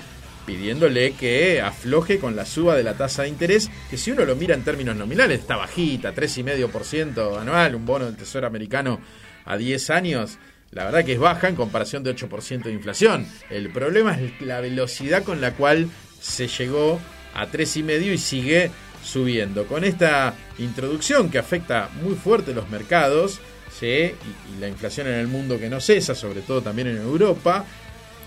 pidiéndole 0.46 1.12
que 1.12 1.60
afloje 1.60 2.18
con 2.18 2.36
la 2.36 2.44
suba 2.44 2.76
de 2.76 2.82
la 2.82 2.94
tasa 2.94 3.22
de 3.22 3.28
interés, 3.28 3.70
que 3.90 3.96
si 3.96 4.10
uno 4.10 4.24
lo 4.24 4.36
mira 4.36 4.54
en 4.54 4.64
términos 4.64 4.96
nominales 4.96 5.40
está 5.40 5.56
bajita, 5.56 6.14
3,5% 6.14 7.40
anual, 7.40 7.74
un 7.74 7.86
bono 7.86 8.06
del 8.06 8.16
Tesoro 8.16 8.46
americano 8.46 9.00
a 9.44 9.56
10 9.56 9.90
años, 9.90 10.38
la 10.70 10.84
verdad 10.84 11.04
que 11.04 11.12
es 11.12 11.18
baja 11.18 11.48
en 11.48 11.56
comparación 11.56 12.02
de 12.02 12.14
8% 12.14 12.62
de 12.62 12.72
inflación. 12.72 13.26
El 13.50 13.70
problema 13.70 14.18
es 14.18 14.40
la 14.40 14.60
velocidad 14.60 15.22
con 15.22 15.40
la 15.40 15.52
cual 15.52 15.88
se 16.20 16.48
llegó 16.48 16.98
a 17.34 17.46
3,5 17.46 18.12
y 18.14 18.18
sigue 18.18 18.70
subiendo. 19.04 19.66
Con 19.66 19.84
esta 19.84 20.34
introducción 20.58 21.30
que 21.30 21.38
afecta 21.38 21.90
muy 22.02 22.14
fuerte 22.14 22.54
los 22.54 22.70
mercados, 22.70 23.40
¿sí? 23.78 23.86
y, 23.86 24.56
y 24.56 24.60
la 24.60 24.68
inflación 24.68 25.08
en 25.08 25.14
el 25.14 25.28
mundo 25.28 25.58
que 25.58 25.68
no 25.68 25.80
cesa, 25.80 26.14
sobre 26.14 26.40
todo 26.40 26.62
también 26.62 26.88
en 26.88 26.98
Europa, 26.98 27.66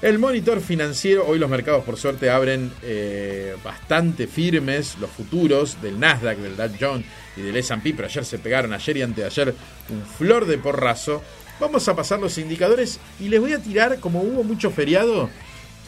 el 0.05 0.19
monitor 0.19 0.61
financiero, 0.61 1.25
hoy 1.25 1.39
los 1.39 1.49
mercados 1.49 1.83
por 1.83 1.97
suerte 1.97 2.29
abren 2.29 2.71
eh, 2.83 3.55
bastante 3.63 4.27
firmes 4.27 4.99
los 4.99 5.09
futuros 5.09 5.81
del 5.81 5.99
Nasdaq, 5.99 6.37
del 6.37 6.55
Dow 6.55 6.69
Jones 6.79 7.05
y 7.35 7.41
del 7.41 7.57
S&P, 7.57 7.95
pero 7.95 8.07
ayer 8.07 8.23
se 8.23 8.37
pegaron, 8.37 8.71
ayer 8.71 8.97
y 8.97 9.01
anteayer, 9.01 9.55
un 9.89 10.05
flor 10.05 10.45
de 10.45 10.59
porrazo. 10.59 11.23
Vamos 11.59 11.87
a 11.87 11.95
pasar 11.95 12.19
los 12.19 12.37
indicadores 12.37 12.99
y 13.19 13.29
les 13.29 13.41
voy 13.41 13.53
a 13.53 13.63
tirar, 13.63 13.99
como 13.99 14.21
hubo 14.21 14.43
mucho 14.43 14.69
feriado, 14.69 15.31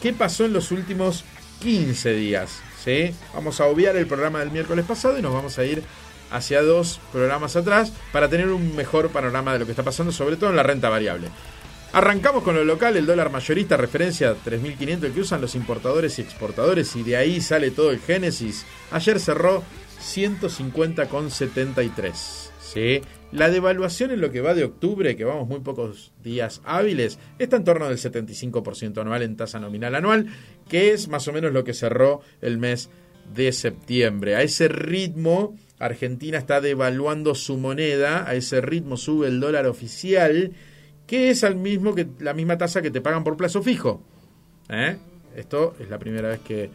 qué 0.02 0.12
pasó 0.12 0.46
en 0.46 0.52
los 0.52 0.72
últimos 0.72 1.24
15 1.62 2.12
días. 2.14 2.58
¿sí? 2.84 3.14
Vamos 3.34 3.60
a 3.60 3.66
obviar 3.66 3.94
el 3.94 4.08
programa 4.08 4.40
del 4.40 4.50
miércoles 4.50 4.84
pasado 4.84 5.16
y 5.16 5.22
nos 5.22 5.32
vamos 5.32 5.56
a 5.60 5.64
ir 5.64 5.84
hacia 6.32 6.60
dos 6.62 7.00
programas 7.12 7.54
atrás 7.54 7.92
para 8.10 8.28
tener 8.28 8.48
un 8.48 8.74
mejor 8.74 9.10
panorama 9.10 9.52
de 9.52 9.60
lo 9.60 9.64
que 9.64 9.70
está 9.72 9.84
pasando, 9.84 10.10
sobre 10.10 10.36
todo 10.36 10.50
en 10.50 10.56
la 10.56 10.64
renta 10.64 10.88
variable. 10.88 11.28
Arrancamos 11.90 12.42
con 12.42 12.54
lo 12.54 12.64
local, 12.64 12.98
el 12.98 13.06
dólar 13.06 13.30
mayorista, 13.30 13.78
referencia 13.78 14.36
3.500, 14.44 15.04
el 15.04 15.12
que 15.12 15.20
usan 15.20 15.40
los 15.40 15.54
importadores 15.54 16.18
y 16.18 16.22
exportadores, 16.22 16.94
y 16.96 17.02
de 17.02 17.16
ahí 17.16 17.40
sale 17.40 17.70
todo 17.70 17.90
el 17.90 17.98
génesis. 17.98 18.66
Ayer 18.90 19.18
cerró 19.18 19.62
150,73. 20.02 22.50
¿sí? 22.60 23.00
La 23.32 23.48
devaluación 23.48 24.10
en 24.10 24.20
lo 24.20 24.30
que 24.30 24.42
va 24.42 24.52
de 24.52 24.64
octubre, 24.64 25.16
que 25.16 25.24
vamos 25.24 25.48
muy 25.48 25.60
pocos 25.60 26.12
días 26.22 26.60
hábiles, 26.64 27.18
está 27.38 27.56
en 27.56 27.64
torno 27.64 27.88
del 27.88 27.96
75% 27.96 29.00
anual 29.00 29.22
en 29.22 29.36
tasa 29.36 29.58
nominal 29.58 29.94
anual, 29.94 30.26
que 30.68 30.92
es 30.92 31.08
más 31.08 31.26
o 31.26 31.32
menos 31.32 31.54
lo 31.54 31.64
que 31.64 31.72
cerró 31.72 32.20
el 32.42 32.58
mes 32.58 32.90
de 33.34 33.50
septiembre. 33.52 34.36
A 34.36 34.42
ese 34.42 34.68
ritmo, 34.68 35.56
Argentina 35.78 36.36
está 36.36 36.60
devaluando 36.60 37.34
su 37.34 37.56
moneda, 37.56 38.28
a 38.28 38.34
ese 38.34 38.60
ritmo 38.60 38.98
sube 38.98 39.28
el 39.28 39.40
dólar 39.40 39.66
oficial 39.66 40.52
que 41.08 41.30
es 41.30 41.42
al 41.42 41.56
mismo 41.56 41.94
que 41.94 42.06
la 42.20 42.34
misma 42.34 42.56
tasa 42.56 42.82
que 42.82 42.92
te 42.92 43.00
pagan 43.00 43.24
por 43.24 43.36
plazo 43.36 43.62
fijo. 43.62 44.02
¿Eh? 44.68 44.96
Esto 45.34 45.74
es 45.80 45.88
la 45.88 45.98
primera 45.98 46.28
vez 46.28 46.40
que, 46.40 46.70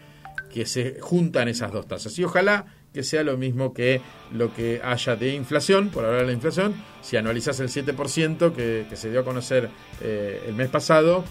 que 0.51 0.65
se 0.65 0.99
juntan 0.99 1.47
esas 1.47 1.71
dos 1.71 1.88
tasas. 1.88 2.17
Y 2.17 2.23
ojalá 2.23 2.65
que 2.91 3.03
sea 3.03 3.23
lo 3.23 3.38
mismo 3.38 3.73
que 3.73 4.01
lo 4.31 4.53
que 4.53 4.81
haya 4.84 5.15
de 5.15 5.34
inflación, 5.34 5.89
por 5.89 6.03
hablar 6.03 6.21
de 6.21 6.27
la 6.27 6.34
inflación, 6.34 6.73
si 7.01 7.15
anualizas 7.15 7.59
el 7.59 7.69
7% 7.69 8.53
que, 8.53 8.88
que 8.89 8.95
se 8.95 9.11
dio 9.11 9.21
a 9.21 9.23
conocer 9.23 9.69
eh, 10.01 10.43
el 10.47 10.55
mes 10.55 10.69
pasado, 10.69 11.23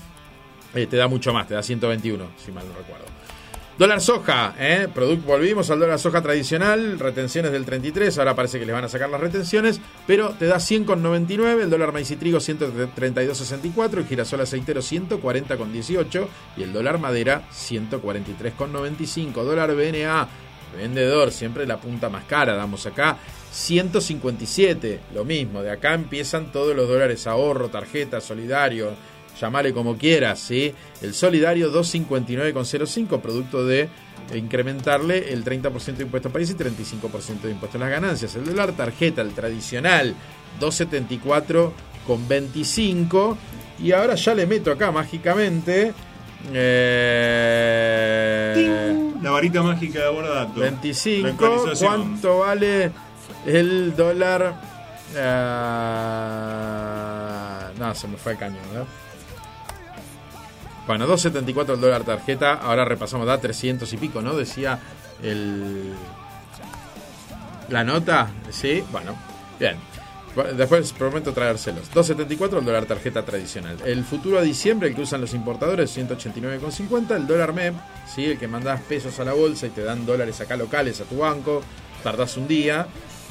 eh, 0.75 0.87
te 0.87 0.97
da 0.97 1.09
mucho 1.09 1.33
más, 1.33 1.49
te 1.49 1.55
da 1.55 1.63
121, 1.63 2.31
si 2.37 2.53
mal 2.53 2.67
no 2.67 2.79
recuerdo. 2.79 3.12
Dólar 3.83 4.01
soja, 4.01 4.55
¿eh? 4.61 4.87
Producto, 4.95 5.27
volvimos 5.27 5.69
al 5.69 5.81
dólar 5.81 5.99
soja 5.99 6.23
tradicional, 6.23 7.01
retenciones 7.01 7.51
del 7.51 7.65
33, 7.65 8.17
ahora 8.17 8.37
parece 8.37 8.61
que 8.61 8.65
les 8.65 8.73
van 8.73 8.85
a 8.85 8.89
sacar 8.89 9.11
las 9.11 9.21
retenciones, 9.21 9.81
pero 10.07 10.37
te 10.39 10.47
da 10.47 10.59
100,99, 10.59 11.63
el 11.63 11.69
dólar 11.69 11.93
maíz 11.93 12.09
y 12.13 12.15
trigo 12.15 12.39
132,64, 12.39 13.97
el 13.97 14.07
girasol 14.07 14.41
aceitero 14.43 14.81
140,18 14.83 16.29
y 16.59 16.63
el 16.63 16.73
dólar 16.73 17.01
madera 17.01 17.43
143,95, 17.51 19.43
dólar 19.43 19.75
BNA, 19.75 20.29
vendedor, 20.77 21.33
siempre 21.33 21.67
la 21.67 21.81
punta 21.81 22.09
más 22.09 22.23
cara, 22.27 22.55
damos 22.55 22.87
acá 22.87 23.19
157, 23.51 25.01
lo 25.13 25.25
mismo, 25.25 25.61
de 25.61 25.73
acá 25.73 25.95
empiezan 25.95 26.53
todos 26.53 26.77
los 26.77 26.89
dólares 26.89 27.27
ahorro, 27.27 27.69
tarjeta, 27.69 28.21
solidario, 28.21 28.93
llamale 29.43 29.75
como 29.75 29.97
quieras, 29.99 30.39
¿sí? 30.39 30.73
El 31.03 31.13
solidario 31.15 31.71
259,05, 31.73 33.21
producto 33.21 33.67
de 33.67 33.89
incrementarle 34.35 35.33
el 35.33 35.45
30% 35.45 35.97
de 35.97 36.05
impuesto 36.05 36.29
a 36.29 36.33
país 36.33 36.49
y 36.51 36.55
35% 36.55 37.41
de 37.43 37.51
impuesto 37.51 37.77
a 37.77 37.81
las 37.81 37.91
ganancias. 37.91 38.35
El 38.37 38.45
dólar 38.47 38.71
tarjeta, 38.73 39.21
el 39.21 39.33
tradicional, 39.33 40.15
274,25. 40.61 43.37
Y 43.83 43.91
ahora 43.93 44.15
ya 44.15 44.33
le 44.35 44.47
meto 44.47 44.71
acá 44.71 44.93
mágicamente. 44.93 45.93
Eh, 47.35 49.13
La 49.23 49.31
varita 49.33 49.61
mágica 49.63 50.05
de 50.05 50.09
Bordato. 50.11 50.61
25. 50.61 51.27
La 51.27 51.33
actualización. 51.35 51.91
¿Cuánto 51.91 52.39
vale 52.39 52.93
El 53.47 53.95
dólar. 53.97 54.55
ah, 56.33 57.71
no, 57.79 57.95
se 57.95 58.09
me 58.09 58.17
fue 58.17 58.33
el 58.33 58.39
cañón, 58.39 58.63
¿no? 58.75 58.87
Bueno, 60.87 61.07
2.74 61.07 61.75
el 61.75 61.81
dólar 61.81 62.05
tarjeta. 62.05 62.55
Ahora 62.55 62.85
repasamos, 62.85 63.27
da 63.27 63.39
300 63.39 63.93
y 63.93 63.97
pico, 63.97 64.21
¿no? 64.21 64.35
Decía 64.35 64.79
el. 65.23 65.93
La 67.69 67.85
nota, 67.85 68.31
sí, 68.51 68.85
bueno, 68.91 69.17
bien. 69.59 69.77
Después 70.57 70.93
prometo 70.93 71.33
traérselos. 71.33 71.91
2.74 71.93 72.59
el 72.59 72.65
dólar 72.65 72.87
tarjeta 72.87 73.23
tradicional. 73.23 73.77
El 73.85 74.03
futuro 74.03 74.39
a 74.39 74.43
diciembre, 74.43 74.89
el 74.89 74.95
que 74.95 75.03
usan 75.03 75.21
los 75.21 75.35
importadores, 75.35 75.97
189,50. 75.97 77.17
El 77.17 77.27
dólar 77.27 77.53
MEP, 77.53 77.75
¿sí? 78.07 78.25
el 78.25 78.39
que 78.39 78.49
mandás 78.49 78.81
pesos 78.83 79.19
a 79.21 79.25
la 79.25 79.35
bolsa 79.35 79.67
y 79.67 79.71
te 79.71 79.83
dan 79.83 80.07
dólares 80.07 80.41
acá 80.41 80.57
locales 80.57 81.01
a 81.03 81.05
tu 81.05 81.19
banco. 81.19 81.63
Tardás 82.03 82.37
un 82.39 82.49
día. 82.49 82.87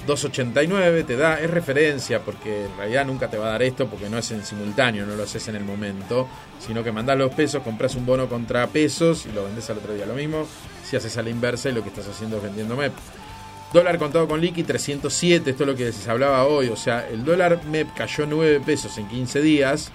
2.89 0.07 1.05
te 1.05 1.15
da, 1.15 1.39
es 1.39 1.49
referencia, 1.49 2.21
porque 2.21 2.65
en 2.65 2.77
realidad 2.77 3.05
nunca 3.05 3.29
te 3.29 3.37
va 3.37 3.47
a 3.47 3.51
dar 3.51 3.63
esto 3.63 3.87
porque 3.87 4.09
no 4.09 4.17
es 4.17 4.31
en 4.31 4.43
simultáneo, 4.43 5.05
no 5.05 5.15
lo 5.15 5.23
haces 5.23 5.47
en 5.47 5.55
el 5.55 5.63
momento, 5.63 6.27
sino 6.59 6.83
que 6.83 6.91
mandás 6.91 7.17
los 7.17 7.33
pesos, 7.33 7.61
compras 7.63 7.95
un 7.95 8.05
bono 8.05 8.27
contra 8.27 8.67
pesos 8.67 9.25
y 9.25 9.31
lo 9.31 9.43
vendes 9.43 9.69
al 9.69 9.77
otro 9.77 9.93
día. 9.93 10.05
Lo 10.05 10.13
mismo 10.13 10.47
si 10.83 10.95
haces 10.95 11.17
a 11.17 11.21
la 11.21 11.29
inversa 11.29 11.69
y 11.69 11.73
lo 11.73 11.83
que 11.83 11.89
estás 11.89 12.07
haciendo 12.07 12.37
es 12.37 12.43
vendiendo 12.43 12.75
MEP. 12.75 12.93
Dólar 13.73 13.97
contado 13.97 14.27
con 14.27 14.41
liqui 14.41 14.63
307, 14.63 15.51
esto 15.51 15.63
es 15.63 15.67
lo 15.67 15.75
que 15.75 15.91
se 15.93 16.11
hablaba 16.11 16.45
hoy, 16.45 16.67
o 16.67 16.75
sea, 16.75 17.07
el 17.07 17.23
dólar 17.23 17.63
MEP 17.65 17.93
cayó 17.95 18.25
9 18.25 18.61
pesos 18.65 18.97
en 18.97 19.07
15 19.07 19.41
días, 19.41 19.91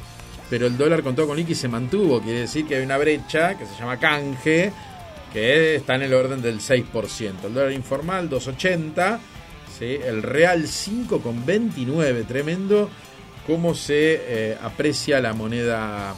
pero 0.48 0.66
el 0.66 0.78
dólar 0.78 1.02
contado 1.02 1.28
con 1.28 1.36
liqui 1.36 1.54
se 1.54 1.68
mantuvo, 1.68 2.22
quiere 2.22 2.40
decir 2.40 2.66
que 2.66 2.76
hay 2.76 2.84
una 2.84 2.96
brecha 2.96 3.58
que 3.58 3.66
se 3.66 3.74
llama 3.78 3.98
canje, 3.98 4.72
que 5.30 5.74
está 5.74 5.96
en 5.96 6.02
el 6.02 6.14
orden 6.14 6.40
del 6.40 6.60
6%. 6.60 7.44
El 7.44 7.52
dólar 7.52 7.72
informal 7.72 8.30
280, 8.30 9.20
¿sí? 9.78 9.98
el 10.04 10.22
real 10.22 10.64
5,29, 10.64 12.26
tremendo 12.26 12.90
cómo 13.46 13.74
se 13.74 14.20
eh, 14.52 14.58
aprecia 14.62 15.20
la 15.20 15.32
moneda 15.32 16.14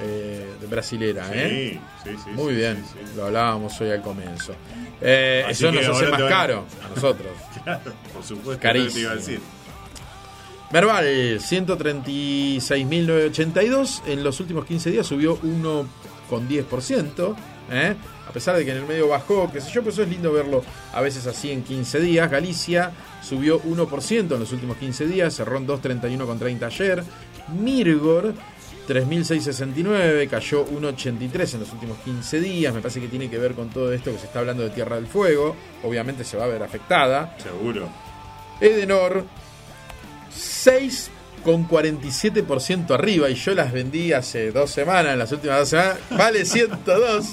eh, 0.00 0.46
brasilera. 0.68 1.28
¿eh? 1.32 1.78
Sí, 2.02 2.10
sí, 2.10 2.16
sí. 2.24 2.30
Muy 2.30 2.54
sí, 2.54 2.60
bien, 2.60 2.76
sí, 2.86 2.98
sí. 3.04 3.12
lo 3.16 3.26
hablábamos 3.26 3.78
hoy 3.80 3.90
al 3.90 4.02
comienzo. 4.02 4.54
Eh, 5.00 5.44
eso 5.48 5.70
nos 5.72 5.86
hace 5.86 6.06
más 6.06 6.20
van- 6.20 6.28
caro 6.30 6.64
a 6.84 6.88
nosotros. 6.94 7.32
Claro, 7.64 7.92
por 8.14 8.22
supuesto. 8.24 8.62
Carísimo. 8.62 8.94
te 8.94 9.00
iba 9.00 9.12
a 9.12 9.16
decir. 9.16 9.40
Verbal, 10.72 11.04
136.982. 11.40 14.02
En 14.06 14.22
los 14.24 14.40
últimos 14.40 14.64
15 14.66 14.90
días 14.90 15.06
subió 15.06 15.38
1,10%. 15.42 17.36
¿eh? 17.72 17.94
A 18.30 18.32
pesar 18.32 18.56
de 18.56 18.64
que 18.64 18.70
en 18.70 18.76
el 18.76 18.86
medio 18.86 19.08
bajó, 19.08 19.50
qué 19.52 19.60
sé 19.60 19.72
yo, 19.72 19.80
pero 19.80 19.90
eso 19.90 20.04
es 20.04 20.08
lindo 20.08 20.32
verlo 20.32 20.62
a 20.92 21.00
veces 21.00 21.26
así 21.26 21.50
en 21.50 21.64
15 21.64 21.98
días. 21.98 22.30
Galicia 22.30 22.92
subió 23.20 23.60
1% 23.60 24.34
en 24.34 24.38
los 24.38 24.52
últimos 24.52 24.76
15 24.76 25.08
días, 25.08 25.34
cerró 25.34 25.56
en 25.56 25.66
2.31,30 25.66 26.62
ayer. 26.62 27.02
Mirgor, 27.60 28.32
3.669, 28.86 30.28
cayó 30.28 30.64
1.83 30.64 31.54
en 31.54 31.60
los 31.60 31.72
últimos 31.72 31.98
15 32.04 32.40
días. 32.40 32.72
Me 32.72 32.80
parece 32.80 33.00
que 33.00 33.08
tiene 33.08 33.28
que 33.28 33.38
ver 33.38 33.54
con 33.54 33.68
todo 33.68 33.92
esto 33.92 34.12
que 34.12 34.18
se 34.18 34.26
está 34.26 34.38
hablando 34.38 34.62
de 34.62 34.70
Tierra 34.70 34.94
del 34.94 35.08
Fuego. 35.08 35.56
Obviamente 35.82 36.22
se 36.22 36.36
va 36.36 36.44
a 36.44 36.46
ver 36.46 36.62
afectada. 36.62 37.36
Seguro. 37.42 37.88
Edenor 38.60 39.24
6,47% 41.44 42.90
arriba 42.92 43.30
y 43.30 43.34
yo 43.34 43.54
las 43.54 43.72
vendí 43.72 44.12
hace 44.12 44.52
dos 44.52 44.70
semanas, 44.70 45.12
en 45.12 45.18
las 45.18 45.32
últimas 45.32 45.58
dos 45.60 45.68
semanas, 45.68 45.98
vale 46.10 46.44
102. 46.44 47.26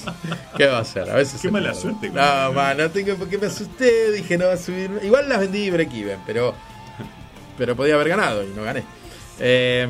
¿Qué 0.57 0.65
va 0.65 0.77
a 0.77 0.81
hacer? 0.81 1.09
A 1.09 1.15
veces 1.15 1.41
Qué 1.41 1.51
mala 1.51 1.73
suerte 1.73 2.07
con 2.07 2.15
No, 2.15 2.53
man, 2.53 2.77
no 2.77 2.89
tengo 2.89 3.15
por 3.15 3.29
qué 3.29 3.37
me 3.37 3.47
asusté, 3.47 4.11
dije 4.11 4.37
no 4.37 4.47
va 4.47 4.53
a 4.53 4.57
subir. 4.57 4.89
Igual 5.03 5.29
las 5.29 5.39
vendí 5.39 5.69
break 5.69 5.93
even, 5.93 6.19
pero, 6.25 6.53
pero 7.57 7.75
podía 7.75 7.95
haber 7.95 8.09
ganado 8.09 8.43
y 8.43 8.47
no 8.47 8.63
gané. 8.63 8.83
Eh, 9.39 9.87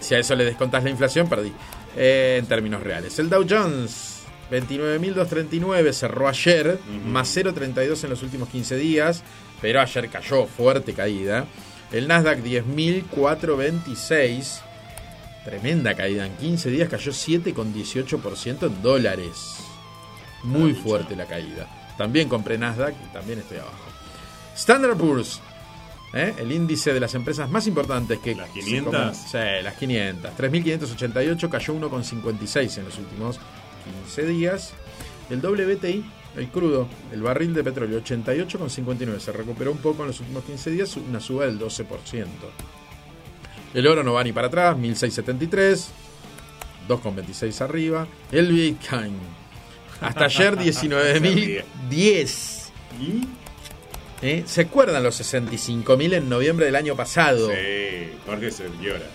si 0.00 0.14
a 0.14 0.18
eso 0.18 0.34
le 0.34 0.44
descontás 0.44 0.84
la 0.84 0.90
inflación, 0.90 1.28
perdí. 1.28 1.52
Eh, 1.96 2.36
en 2.38 2.46
términos 2.46 2.82
reales. 2.82 3.18
El 3.18 3.28
Dow 3.28 3.44
Jones, 3.48 4.22
29.239, 4.50 5.92
cerró 5.92 6.28
ayer, 6.28 6.78
más 7.06 7.36
0.32 7.36 8.04
en 8.04 8.10
los 8.10 8.22
últimos 8.22 8.48
15 8.48 8.76
días, 8.76 9.22
pero 9.60 9.80
ayer 9.80 10.08
cayó, 10.08 10.46
fuerte 10.46 10.94
caída. 10.94 11.46
El 11.92 12.08
Nasdaq 12.08 12.38
10.426, 12.42 14.60
tremenda 15.44 15.94
caída, 15.94 16.26
en 16.26 16.34
15 16.36 16.70
días 16.70 16.88
cayó 16.88 17.12
7,18% 17.12 18.66
en 18.66 18.82
dólares. 18.82 19.56
Muy 20.42 20.72
fuerte 20.74 21.14
la 21.16 21.26
caída. 21.26 21.68
También 21.98 22.28
compré 22.28 22.56
Nasdaq 22.58 22.94
y 23.04 23.08
también 23.12 23.38
estoy 23.40 23.58
abajo. 23.58 23.76
Standard 24.56 24.96
Poor's, 24.96 25.40
¿eh? 26.14 26.34
el 26.38 26.50
índice 26.52 26.92
de 26.94 27.00
las 27.00 27.14
empresas 27.14 27.48
más 27.50 27.66
importantes 27.66 28.18
que... 28.18 28.34
¿Las 28.34 28.48
se 28.48 28.54
500? 28.60 28.94
comen- 28.94 29.14
Sí, 29.14 29.38
las 29.62 29.74
500. 29.74 30.30
3.588 30.36 31.48
cayó 31.50 31.74
1,56 31.74 32.78
en 32.78 32.84
los 32.86 32.98
últimos 32.98 33.38
15 34.06 34.26
días. 34.26 34.72
El 35.30 35.40
WTI, 35.40 36.04
el 36.36 36.48
crudo, 36.48 36.88
el 37.12 37.22
barril 37.22 37.54
de 37.54 37.62
petróleo, 37.62 38.02
88,59. 38.02 39.18
Se 39.18 39.32
recuperó 39.32 39.72
un 39.72 39.78
poco 39.78 40.02
en 40.02 40.08
los 40.08 40.20
últimos 40.20 40.44
15 40.44 40.70
días, 40.70 40.96
una 40.96 41.20
suba 41.20 41.46
del 41.46 41.58
12%. 41.58 42.26
El 43.74 43.86
oro 43.86 44.02
no 44.02 44.14
va 44.14 44.24
ni 44.24 44.32
para 44.32 44.48
atrás, 44.48 44.76
1.673. 44.76 45.86
2,26 46.88 47.60
arriba. 47.60 48.06
El 48.30 48.52
Bitcoin. 48.52 49.18
Hasta 50.00 50.24
ayer 50.24 50.56
19.010. 50.56 52.62
¿Y? 53.00 53.28
¿Eh? 54.20 54.42
¿Se 54.46 54.62
acuerdan 54.62 55.02
los 55.02 55.20
65.000 55.20 56.14
en 56.14 56.28
noviembre 56.28 56.66
del 56.66 56.76
año 56.76 56.96
pasado? 56.96 57.48
Sí, 57.48 58.10
Jorge 58.26 58.50
se 58.50 58.68
llora. 58.80 59.06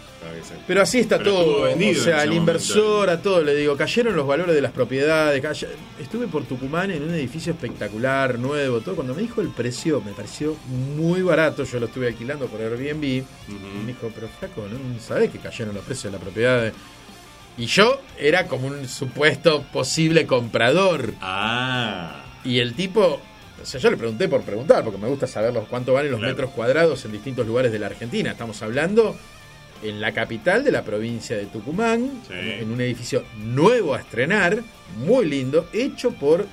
Pero 0.67 0.81
así 0.81 0.99
está 0.99 1.17
Pero 1.19 1.31
todo. 1.31 1.61
vendido 1.63 2.01
o 2.01 2.03
sea, 2.03 2.21
al 2.21 2.33
inversor, 2.33 3.07
momento. 3.07 3.11
a 3.11 3.21
todo, 3.21 3.43
le 3.43 3.55
digo, 3.55 3.77
cayeron 3.77 4.15
los 4.15 4.27
valores 4.27 4.53
de 4.55 4.61
las 4.61 4.71
propiedades. 4.71 5.41
cay- 5.41 5.69
Estuve 6.01 6.27
por 6.27 6.43
Tucumán 6.45 6.91
en 6.91 7.03
un 7.03 7.13
edificio 7.13 7.53
espectacular, 7.53 8.37
nuevo, 8.37 8.81
todo. 8.81 8.95
Cuando 8.95 9.13
me 9.15 9.21
dijo 9.21 9.41
el 9.41 9.49
precio, 9.49 10.01
me 10.05 10.11
pareció 10.11 10.55
muy 10.67 11.21
barato. 11.21 11.63
Yo 11.63 11.79
lo 11.79 11.85
estuve 11.85 12.07
alquilando 12.07 12.47
por 12.47 12.59
Airbnb. 12.61 13.03
Y 13.03 13.23
me 13.81 13.87
dijo, 13.87 14.11
pero 14.13 14.27
flaco, 14.39 14.65
¿no 14.67 14.99
sabés 14.99 15.31
que 15.31 15.39
cayeron 15.39 15.73
los 15.75 15.83
precios 15.85 16.11
de 16.11 16.17
la 16.17 16.23
propiedad? 16.23 16.73
Y 17.57 17.65
yo 17.65 17.99
era 18.19 18.47
como 18.47 18.67
un 18.67 18.87
supuesto 18.87 19.63
posible 19.71 20.27
comprador. 20.27 21.13
Ah. 21.21 22.23
Y 22.43 22.59
el 22.59 22.73
tipo, 22.75 23.19
o 23.61 23.65
sea, 23.65 23.79
yo 23.79 23.89
le 23.89 23.97
pregunté 23.97 24.27
por 24.27 24.41
preguntar, 24.41 24.83
porque 24.83 24.99
me 24.99 25.07
gusta 25.07 25.25
saber 25.25 25.53
los, 25.53 25.67
cuánto 25.67 25.93
valen 25.93 26.11
los 26.11 26.19
Claro. 26.19 26.33
metros 26.33 26.51
cuadrados 26.51 27.03
en 27.05 27.11
distintos 27.13 27.47
lugares 27.47 27.71
de 27.71 27.79
la 27.79 27.87
Argentina. 27.87 28.31
Estamos 28.31 28.61
hablando 28.61 29.15
en 29.83 30.01
la 30.01 30.11
capital 30.11 30.63
de 30.63 30.71
la 30.71 30.83
provincia 30.83 31.35
de 31.37 31.45
Tucumán, 31.45 32.21
Sí. 32.27 32.33
en, 32.33 32.71
un 32.71 32.81
edificio 32.81 33.23
nuevo 33.37 33.93
a 33.93 33.99
estrenar, 33.99 34.61
muy 35.05 35.25
lindo, 35.25 35.67
hecho 35.73 36.11
por 36.11 36.45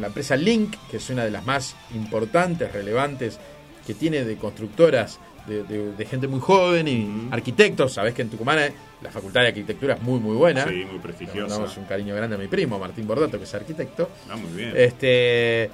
la 0.00 0.06
empresa 0.08 0.36
Link, 0.36 0.74
que 0.90 0.98
es 0.98 1.10
una 1.10 1.24
de 1.24 1.30
las 1.30 1.44
más 1.44 1.74
importantes, 1.94 2.72
relevantes, 2.72 3.38
que 3.86 3.94
tiene 3.94 4.24
de 4.24 4.36
constructoras 4.36 5.18
de, 5.46 5.64
de- 5.64 5.92
de 5.94 6.04
gente 6.06 6.28
muy 6.28 6.38
joven 6.38 6.86
y 6.86 7.28
arquitectos. 7.32 7.94
Sabés 7.94 8.14
que 8.14 8.22
en 8.22 8.28
Tucumán 8.30 8.58
eh, 8.60 8.72
la 9.02 9.10
facultad 9.10 9.40
de 9.40 9.48
arquitectura 9.48 9.94
es 9.94 10.02
muy, 10.02 10.20
muy 10.20 10.36
buena. 10.36 10.64
Sí, 10.68 10.84
muy 10.84 10.94
Le 10.96 11.00
prestigiosa. 11.00 11.40
mandamos 11.48 11.76
un 11.76 11.84
cariño 11.86 12.14
grande 12.14 12.36
a 12.36 12.38
mi 12.38 12.46
primo, 12.46 12.78
Martín 12.78 13.06
Bordato, 13.08 13.38
que 13.38 13.44
es 13.44 13.54
arquitecto. 13.54 14.10
Ah, 14.28 14.36
muy 14.36 14.52
bien. 14.52 14.72
Este 14.76 15.70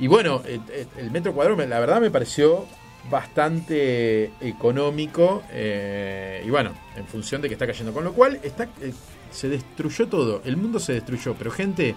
y 0.00 0.08
bueno, 0.08 0.42
eh, 0.44 0.58
eh, 0.70 0.86
el 0.98 1.10
metro 1.12 1.32
cuadrado 1.32 1.64
la 1.64 1.78
verdad 1.80 2.00
me 2.00 2.10
pareció 2.10 2.66
bastante 3.10 4.32
económico 4.40 5.42
eh, 5.50 6.42
y 6.44 6.50
bueno, 6.50 6.72
en 6.96 7.06
función 7.06 7.42
de 7.42 7.48
que 7.48 7.54
está 7.54 7.66
cayendo, 7.66 7.92
con 7.92 8.04
lo 8.04 8.12
cual 8.12 8.40
está 8.42 8.64
eh, 8.80 8.92
se 9.30 9.48
destruyó 9.48 10.08
todo, 10.08 10.42
el 10.44 10.56
mundo 10.56 10.78
se 10.78 10.94
destruyó, 10.94 11.34
pero 11.34 11.50
gente 11.50 11.94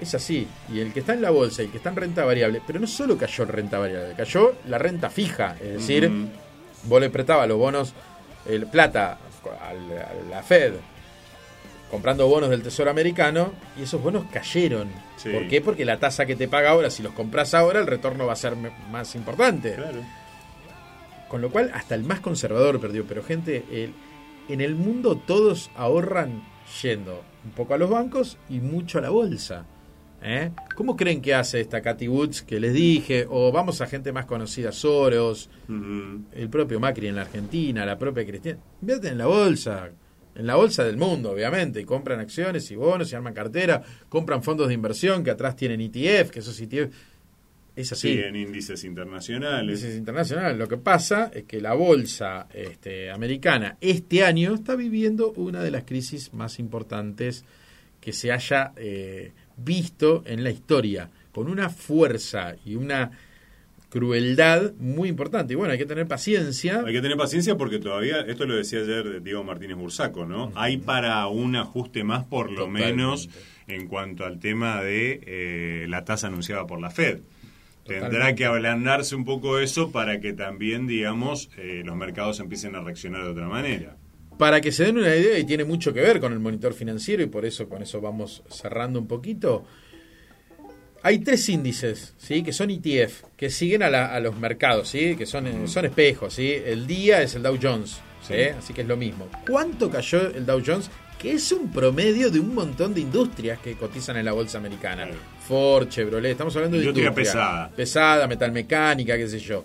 es 0.00 0.14
así, 0.14 0.46
y 0.72 0.80
el 0.80 0.92
que 0.92 1.00
está 1.00 1.14
en 1.14 1.22
la 1.22 1.30
bolsa 1.30 1.62
y 1.62 1.66
el 1.66 1.70
que 1.70 1.78
está 1.78 1.90
en 1.90 1.96
renta 1.96 2.24
variable, 2.24 2.62
pero 2.66 2.78
no 2.78 2.86
solo 2.86 3.16
cayó 3.16 3.44
en 3.44 3.50
renta 3.50 3.78
variable, 3.78 4.14
cayó 4.16 4.54
la 4.66 4.78
renta 4.78 5.10
fija, 5.10 5.56
es 5.60 5.74
decir, 5.74 6.10
vos 6.84 7.00
le 7.00 7.10
prestabas 7.10 7.48
los 7.48 7.58
bonos, 7.58 7.94
el 8.46 8.66
plata 8.66 9.18
a 9.60 9.74
la 10.30 10.42
Fed 10.42 10.74
comprando 11.90 12.28
bonos 12.28 12.50
del 12.50 12.62
Tesoro 12.62 12.90
americano 12.90 13.52
y 13.78 13.82
esos 13.82 14.02
bonos 14.02 14.26
cayeron. 14.32 14.90
Sí. 15.16 15.30
¿Por 15.30 15.48
qué? 15.48 15.60
Porque 15.60 15.84
la 15.84 15.98
tasa 15.98 16.26
que 16.26 16.36
te 16.36 16.48
paga 16.48 16.70
ahora, 16.70 16.90
si 16.90 17.02
los 17.02 17.12
compras 17.12 17.54
ahora, 17.54 17.80
el 17.80 17.86
retorno 17.86 18.26
va 18.26 18.34
a 18.34 18.36
ser 18.36 18.54
más 18.90 19.14
importante. 19.14 19.74
Claro. 19.74 20.00
Con 21.28 21.40
lo 21.42 21.50
cual, 21.50 21.70
hasta 21.74 21.94
el 21.94 22.04
más 22.04 22.20
conservador 22.20 22.80
perdió. 22.80 23.04
Pero, 23.06 23.22
gente, 23.22 23.64
el- 23.70 23.92
en 24.48 24.60
el 24.60 24.74
mundo 24.74 25.16
todos 25.26 25.70
ahorran 25.76 26.42
yendo 26.82 27.22
un 27.44 27.50
poco 27.52 27.74
a 27.74 27.78
los 27.78 27.90
bancos 27.90 28.38
y 28.48 28.60
mucho 28.60 28.98
a 28.98 29.02
la 29.02 29.10
bolsa. 29.10 29.66
¿Eh? 30.20 30.50
¿Cómo 30.74 30.96
creen 30.96 31.22
que 31.22 31.32
hace 31.32 31.60
esta 31.60 31.80
Cathy 31.80 32.08
Woods 32.08 32.42
que 32.42 32.58
les 32.58 32.72
dije? 32.72 33.24
O 33.30 33.52
vamos 33.52 33.80
a 33.80 33.86
gente 33.86 34.10
más 34.12 34.26
conocida, 34.26 34.72
Soros, 34.72 35.48
el 36.32 36.48
propio 36.50 36.80
Macri 36.80 37.06
en 37.06 37.14
la 37.14 37.22
Argentina, 37.22 37.86
la 37.86 37.96
propia 37.98 38.26
Cristina. 38.26 38.58
Invierten 38.80 39.12
en 39.12 39.18
la 39.18 39.26
bolsa, 39.26 39.90
en 40.34 40.46
la 40.46 40.56
bolsa 40.56 40.82
del 40.82 40.96
mundo, 40.96 41.30
obviamente, 41.30 41.80
y 41.80 41.84
compran 41.84 42.18
acciones 42.18 42.68
y 42.72 42.74
bonos 42.74 43.12
y 43.12 43.14
arman 43.14 43.32
cartera, 43.32 43.80
compran 44.08 44.42
fondos 44.42 44.66
de 44.66 44.74
inversión 44.74 45.22
que 45.22 45.30
atrás 45.30 45.54
tienen 45.54 45.80
ETF, 45.80 46.30
que 46.32 46.40
esos 46.40 46.60
ETF 46.60 46.92
Es 47.78 47.92
así. 47.92 48.14
Sí, 48.14 48.18
en 48.18 48.34
índices 48.34 48.82
internacionales. 48.82 49.78
Índices 49.78 49.96
internacionales. 49.96 50.58
Lo 50.58 50.66
que 50.66 50.78
pasa 50.78 51.30
es 51.32 51.44
que 51.44 51.60
la 51.60 51.74
bolsa 51.74 52.48
este, 52.52 53.08
americana 53.08 53.76
este 53.80 54.24
año 54.24 54.52
está 54.52 54.74
viviendo 54.74 55.30
una 55.36 55.62
de 55.62 55.70
las 55.70 55.84
crisis 55.84 56.34
más 56.34 56.58
importantes 56.58 57.44
que 58.00 58.12
se 58.12 58.32
haya 58.32 58.72
eh, 58.76 59.30
visto 59.56 60.24
en 60.26 60.42
la 60.42 60.50
historia, 60.50 61.08
con 61.30 61.48
una 61.48 61.68
fuerza 61.68 62.56
y 62.66 62.74
una 62.74 63.12
crueldad 63.90 64.72
muy 64.80 65.08
importante. 65.08 65.52
Y 65.52 65.56
bueno, 65.56 65.70
hay 65.72 65.78
que 65.78 65.86
tener 65.86 66.08
paciencia. 66.08 66.82
Hay 66.84 66.92
que 66.92 67.00
tener 67.00 67.16
paciencia 67.16 67.56
porque 67.56 67.78
todavía, 67.78 68.22
esto 68.22 68.44
lo 68.44 68.56
decía 68.56 68.80
ayer 68.80 69.22
Diego 69.22 69.44
Martínez 69.44 69.76
Bursaco, 69.76 70.26
¿no? 70.26 70.50
Hay 70.56 70.78
para 70.78 71.24
un 71.28 71.54
ajuste 71.54 72.02
más, 72.02 72.24
por 72.24 72.50
lo 72.50 72.66
Totalmente. 72.66 72.92
menos, 72.92 73.30
en 73.68 73.86
cuanto 73.86 74.24
al 74.24 74.40
tema 74.40 74.82
de 74.82 75.20
eh, 75.24 75.86
la 75.88 76.04
tasa 76.04 76.26
anunciada 76.26 76.66
por 76.66 76.80
la 76.80 76.90
Fed. 76.90 77.20
Tendrá 77.88 78.34
que 78.34 78.44
ablandarse 78.44 79.16
un 79.16 79.24
poco 79.24 79.58
eso 79.58 79.90
para 79.90 80.20
que 80.20 80.32
también, 80.32 80.86
digamos, 80.86 81.50
eh, 81.56 81.82
los 81.84 81.96
mercados 81.96 82.38
empiecen 82.40 82.74
a 82.76 82.80
reaccionar 82.82 83.24
de 83.24 83.30
otra 83.30 83.48
manera. 83.48 83.96
Para 84.38 84.60
que 84.60 84.70
se 84.70 84.84
den 84.84 84.98
una 84.98 85.14
idea, 85.16 85.38
y 85.38 85.44
tiene 85.44 85.64
mucho 85.64 85.92
que 85.92 86.00
ver 86.00 86.20
con 86.20 86.32
el 86.32 86.38
monitor 86.38 86.72
financiero, 86.74 87.22
y 87.22 87.26
por 87.26 87.44
eso 87.44 87.68
con 87.68 87.82
eso 87.82 88.00
vamos 88.00 88.42
cerrando 88.48 89.00
un 89.00 89.08
poquito. 89.08 89.64
Hay 91.02 91.20
tres 91.20 91.48
índices, 91.48 92.14
¿sí? 92.18 92.42
que 92.42 92.52
son 92.52 92.70
ETF, 92.70 93.22
que 93.36 93.50
siguen 93.50 93.82
a, 93.84 93.90
la- 93.90 94.12
a 94.14 94.20
los 94.20 94.36
mercados, 94.36 94.88
¿sí? 94.88 95.14
que 95.16 95.26
son, 95.26 95.46
eh, 95.46 95.66
son 95.68 95.84
espejos. 95.86 96.34
¿sí? 96.34 96.52
El 96.52 96.86
día 96.86 97.22
es 97.22 97.34
el 97.36 97.42
Dow 97.42 97.56
Jones, 97.60 98.00
¿sí? 98.22 98.34
Sí. 98.34 98.40
así 98.58 98.74
que 98.74 98.82
es 98.82 98.88
lo 98.88 98.96
mismo. 98.96 99.28
¿Cuánto 99.48 99.88
cayó 99.90 100.20
el 100.34 100.44
Dow 100.44 100.60
Jones? 100.64 100.90
Que 101.20 101.32
es 101.32 101.50
un 101.52 101.70
promedio 101.72 102.30
de 102.30 102.38
un 102.40 102.54
montón 102.54 102.94
de 102.94 103.00
industrias 103.00 103.58
que 103.60 103.74
cotizan 103.74 104.16
en 104.18 104.24
la 104.24 104.32
bolsa 104.32 104.58
americana. 104.58 105.04
Claro. 105.04 105.18
Ford, 105.48 105.88
Chevrolet, 105.88 106.32
estamos 106.32 106.54
hablando 106.56 106.76
de 106.76 106.82
Industria 106.84 107.14
pesada. 107.14 107.70
Pesada, 107.74 108.26
metalmecánica, 108.26 109.16
qué 109.16 109.26
sé 109.28 109.38
yo. 109.38 109.64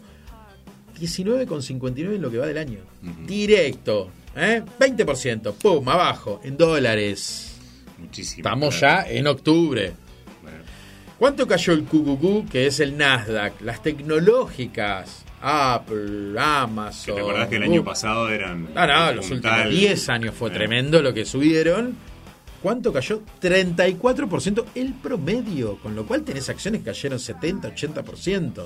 19,59 1.00 2.16
en 2.16 2.22
lo 2.22 2.32
que 2.32 2.38
va 2.38 2.46
del 2.48 2.58
año. 2.58 2.80
Directo. 3.28 4.10
¿eh? 4.36 4.62
20%. 4.80 5.54
Pum, 5.56 5.90
abajo. 5.90 6.40
En 6.44 6.56
dólares. 6.56 7.56
Muchísimo. 7.98 8.40
Estamos 8.48 8.78
Claro. 8.78 9.06
ya 9.08 9.12
en 9.14 9.28
octubre. 9.28 9.92
Bueno, 10.42 10.58
¿Cuánto 11.20 11.48
cayó 11.48 11.74
el 11.74 11.84
QQQ, 11.84 12.50
que 12.50 12.68
es 12.68 12.80
el 12.80 12.98
Nasdaq? 12.98 13.60
Las 13.62 13.84
tecnológicas. 13.84 15.24
Apple, 15.46 16.40
Amazon. 16.40 17.16
te 17.16 17.22
acordás 17.22 17.50
que 17.50 17.58
el 17.58 17.64
año 17.64 17.84
pasado 17.84 18.30
eran. 18.30 18.70
Ah, 18.76 18.88
no, 19.12 19.16
los 19.18 19.30
últimos 19.30 19.70
10 19.70 20.08
años 20.08 20.34
fue 20.34 20.50
Eh, 20.50 20.54
tremendo 20.54 21.02
lo 21.02 21.14
que 21.14 21.26
subieron. 21.26 21.98
¿Cuánto 22.64 22.94
cayó? 22.94 23.22
34% 23.42 24.66
el 24.76 24.94
promedio, 24.94 25.78
con 25.80 25.96
lo 25.96 26.06
cual 26.08 26.24
tenés 26.24 26.48
acciones 26.50 26.80
que 26.82 26.86
cayeron 26.92 27.20
70, 27.20 27.76
80%. 27.76 28.66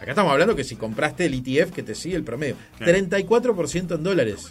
Acá 0.00 0.10
estamos 0.12 0.32
hablando 0.32 0.56
que 0.56 0.64
si 0.64 0.76
compraste 0.76 1.26
el 1.26 1.34
ETF 1.34 1.72
que 1.72 1.82
te 1.82 1.94
sigue 1.94 2.16
el 2.16 2.24
promedio, 2.24 2.56
Claro. 2.78 2.92
34% 2.92 3.96
en 3.96 4.02
dólares. 4.02 4.50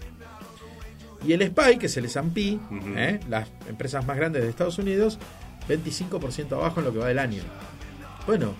Y 1.25 1.33
el 1.33 1.41
SPY, 1.41 1.77
que 1.79 1.87
es 1.87 1.97
el 1.97 2.05
S&P. 2.05 2.59
¿eh? 2.95 3.19
las 3.27 3.49
empresas 3.67 4.05
más 4.05 4.15
grandes 4.15 4.43
de 4.43 4.49
Estados 4.49 4.77
Unidos, 4.77 5.17
25% 5.67 6.51
abajo 6.53 6.79
en 6.79 6.85
lo 6.85 6.93
que 6.93 6.99
va 6.99 7.07
del 7.07 7.17
año. 7.19 7.41
Bueno, 8.27 8.53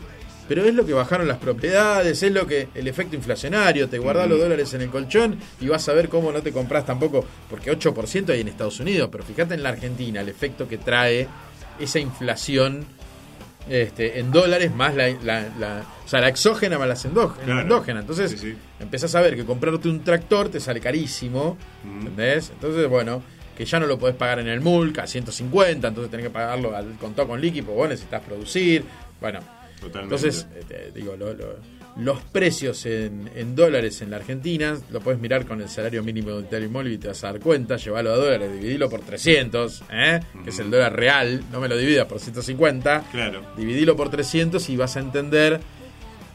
pero 0.48 0.64
es 0.66 0.74
lo 0.76 0.86
que 0.86 0.93
bajaron 0.93 1.28
las 1.28 1.38
propiedades, 1.38 2.22
es 2.24 2.32
lo 2.32 2.45
que 2.48 2.70
el 2.76 2.88
efecto 2.88 3.16
inflacionario, 3.16 3.88
te 3.89 3.98
guardás 4.00 4.30
los 4.30 4.39
dólares 4.39 4.74
en 4.74 4.82
el 4.82 4.89
colchón 4.89 5.38
y 5.60 5.68
vas 5.68 5.88
a 5.89 5.93
ver 5.93 6.10
cómo 6.10 6.32
no 6.32 6.41
te 6.41 6.52
compras 6.52 6.86
tampoco, 6.86 7.26
porque 7.50 7.72
8% 7.72 8.30
hay 8.32 8.41
en 8.41 8.48
Estados 8.48 8.80
Unidos, 8.80 9.10
pero 9.12 9.24
fíjate 9.24 9.54
en 9.56 9.64
la 9.64 9.70
Argentina 9.70 10.22
el 10.22 10.30
efecto 10.30 10.68
que 10.68 10.78
trae 10.78 11.28
esa 11.80 12.00
inflación 12.00 12.86
este, 13.70 14.20
en 14.20 14.32
dólares 14.32 14.74
más 14.74 14.95
la, 14.95 15.10
la- 15.24 15.50
la- 15.60 15.84
o 16.06 16.08
sea, 16.08 16.22
la 16.22 16.30
exógena 16.30 16.80
más 16.80 16.88
la 16.88 17.10
endógena. 17.10 17.43
Claro. 17.45 17.62
endógena. 17.62 18.00
Entonces, 18.00 18.32
Sí, 18.32 18.38
sí. 18.38 18.56
empezás 18.80 19.14
a 19.16 19.22
ver 19.22 19.36
que 19.36 19.43
comprarte 19.43 19.89
un 19.89 20.04
tractor 20.06 20.48
te 20.50 20.60
sale 20.62 20.80
carísimo, 20.80 21.58
Mm. 21.84 22.00
¿entendés? 22.00 22.50
Entonces, 22.52 22.88
bueno, 22.88 23.22
que 23.58 23.66
ya 23.66 23.80
no 23.80 23.86
lo 23.88 23.98
podés 24.00 24.16
pagar 24.16 24.39
en 24.39 24.48
el 24.48 24.62
MULC 24.62 25.00
a 25.00 25.08
150, 25.08 25.89
entonces 25.89 26.10
tenés 26.10 26.28
que 26.28 26.30
pagarlo 26.30 26.76
al 26.78 26.93
contado 26.93 27.28
con 27.28 27.41
líquido, 27.41 27.74
vos 27.74 27.89
necesitas 27.89 28.22
producir, 28.22 28.86
bueno. 29.20 29.39
Totalmente. 29.80 30.16
Entonces, 30.16 30.48
eh, 30.56 30.64
te 30.68 31.00
digo, 31.00 31.16
lo- 31.16 31.34
lo- 31.34 31.78
los 31.98 32.20
precios 32.22 32.86
en, 32.86 33.28
en 33.36 33.56
dólares 33.56 34.02
en 34.04 34.12
la 34.12 34.18
Argentina, 34.18 34.78
lo 34.92 35.00
puedes 35.02 35.20
mirar 35.20 35.46
con 35.48 35.62
el 35.62 35.68
salario 35.70 36.04
mínimo 36.04 36.32
de 36.32 36.42
Italia 36.42 36.70
Móvil 36.70 36.94
y 36.94 36.98
te 37.00 37.08
vas 37.08 37.24
a 37.24 37.32
dar 37.32 37.40
cuenta, 37.42 37.76
llevalo 37.78 38.12
a 38.14 38.16
dólares, 38.18 38.52
dividilo 38.54 38.88
por 38.88 39.02
300, 39.02 39.84
¿eh? 39.92 40.20
que 40.44 40.52
es 40.52 40.60
el 40.60 40.70
dólar 40.70 40.96
real, 40.96 41.44
no 41.52 41.60
me 41.60 41.68
lo 41.68 41.76
dividas 41.76 42.06
por 42.06 42.20
150, 42.20 43.04
Claro. 43.12 43.42
dividilo 43.58 43.96
por 43.96 44.10
300 44.12 44.70
y 44.70 44.78
vas 44.78 44.96
a 44.96 45.00
entender 45.00 45.60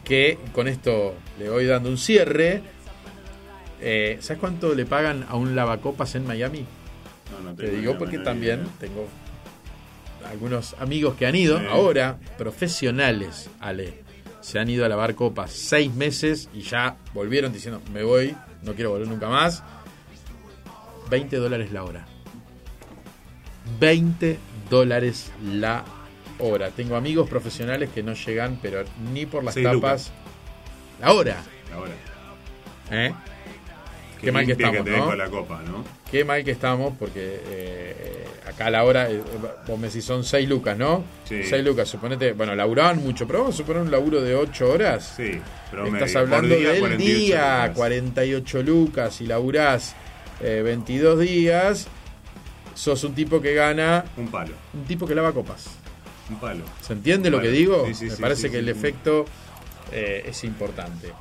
que 0.04 0.36
con 0.52 0.66
esto 0.66 1.14
le 1.38 1.48
voy 1.48 1.64
dando 1.66 1.88
un 1.90 1.98
cierre. 1.98 2.60
Eh, 3.80 4.18
¿Sabes 4.20 4.40
cuánto 4.40 4.74
le 4.74 4.84
pagan 4.84 5.24
a 5.28 5.36
un 5.36 5.54
lavacopas 5.56 6.14
en 6.16 6.26
Miami? 6.26 6.64
No, 7.32 7.50
no 7.50 7.54
Te 7.56 7.70
digo 7.70 7.96
porque 7.98 8.18
también 8.18 8.60
idea. 8.60 8.72
tengo 8.80 9.06
algunos 10.32 10.74
amigos 10.80 11.14
que 11.16 11.26
han 11.26 11.36
ido 11.36 11.58
ahora, 11.70 12.18
profesionales, 12.38 13.50
Ale. 13.60 14.02
Se 14.40 14.58
han 14.58 14.68
ido 14.70 14.84
a 14.84 14.88
lavar 14.88 15.14
copas 15.14 15.52
seis 15.52 15.94
meses 15.94 16.48
y 16.54 16.62
ya 16.62 16.96
volvieron 17.12 17.52
diciendo, 17.52 17.80
me 17.92 18.02
voy, 18.02 18.34
no 18.62 18.74
quiero 18.74 18.90
volver 18.90 19.06
nunca 19.08 19.28
más. 19.28 19.62
20 21.10 21.36
dólares 21.36 21.70
la 21.70 21.84
hora. 21.84 22.06
20 23.78 24.38
dólares 24.70 25.30
la 25.44 25.84
hora. 26.38 26.70
Tengo 26.70 26.96
amigos 26.96 27.28
profesionales 27.28 27.90
que 27.94 28.02
no 28.02 28.14
llegan, 28.14 28.58
pero 28.60 28.84
ni 29.12 29.26
por 29.26 29.44
las 29.44 29.54
tapas. 29.54 30.10
La 30.98 31.12
hora. 31.12 31.42
Ahora. 31.74 31.92
¿eh? 32.90 33.12
Qué 34.22 34.32
mal 34.32 34.46
que 34.46 34.52
estamos, 34.52 34.86
¿no? 34.86 35.04
con 35.04 35.18
la 35.18 35.28
copa, 35.28 35.62
¿no? 35.66 35.84
Qué 36.10 36.24
mal 36.24 36.44
que 36.44 36.52
estamos, 36.52 36.94
porque 36.98 37.40
eh, 37.44 38.24
acá 38.48 38.66
a 38.66 38.70
la 38.70 38.84
hora, 38.84 39.10
eh, 39.10 39.20
vos 39.66 39.78
me 39.78 39.88
decís, 39.88 40.04
son 40.04 40.22
6 40.24 40.48
lucas, 40.48 40.76
¿no? 40.78 41.04
Sí. 41.28 41.42
6 41.42 41.64
lucas, 41.64 41.88
suponete, 41.88 42.32
bueno, 42.32 42.54
laburaban 42.54 43.02
mucho, 43.02 43.26
pero 43.26 43.40
vamos 43.40 43.54
a 43.54 43.58
suponer 43.58 43.82
un 43.82 43.90
laburo 43.90 44.20
de 44.22 44.34
8 44.36 44.70
horas. 44.70 45.14
Sí, 45.16 45.40
promedio. 45.70 45.96
Estás 45.96 46.16
hablando 46.16 46.54
día, 46.54 46.70
del 46.70 46.80
48 46.80 47.18
día, 47.18 47.56
lucas. 47.62 47.76
48 47.76 48.62
lucas, 48.62 49.20
y 49.20 49.26
laburás 49.26 49.94
eh, 50.40 50.62
22 50.64 51.18
días, 51.18 51.88
sos 52.74 53.02
un 53.04 53.14
tipo 53.14 53.40
que 53.40 53.54
gana, 53.54 54.04
Un 54.16 54.28
palo. 54.28 54.54
un 54.74 54.84
tipo 54.84 55.06
que 55.06 55.14
lava 55.14 55.32
copas. 55.32 55.66
Un 56.30 56.36
palo. 56.38 56.64
¿Se 56.80 56.92
entiende 56.92 57.28
lo 57.30 57.40
que 57.40 57.48
digo? 57.50 57.84
sí, 57.88 57.94
sí, 57.94 58.06
Me 58.06 58.16
parece 58.16 58.50
que 58.50 58.58
el 58.58 58.68
efecto 58.68 59.24
eh, 59.90 60.24
es 60.28 60.44
importante. 60.44 61.12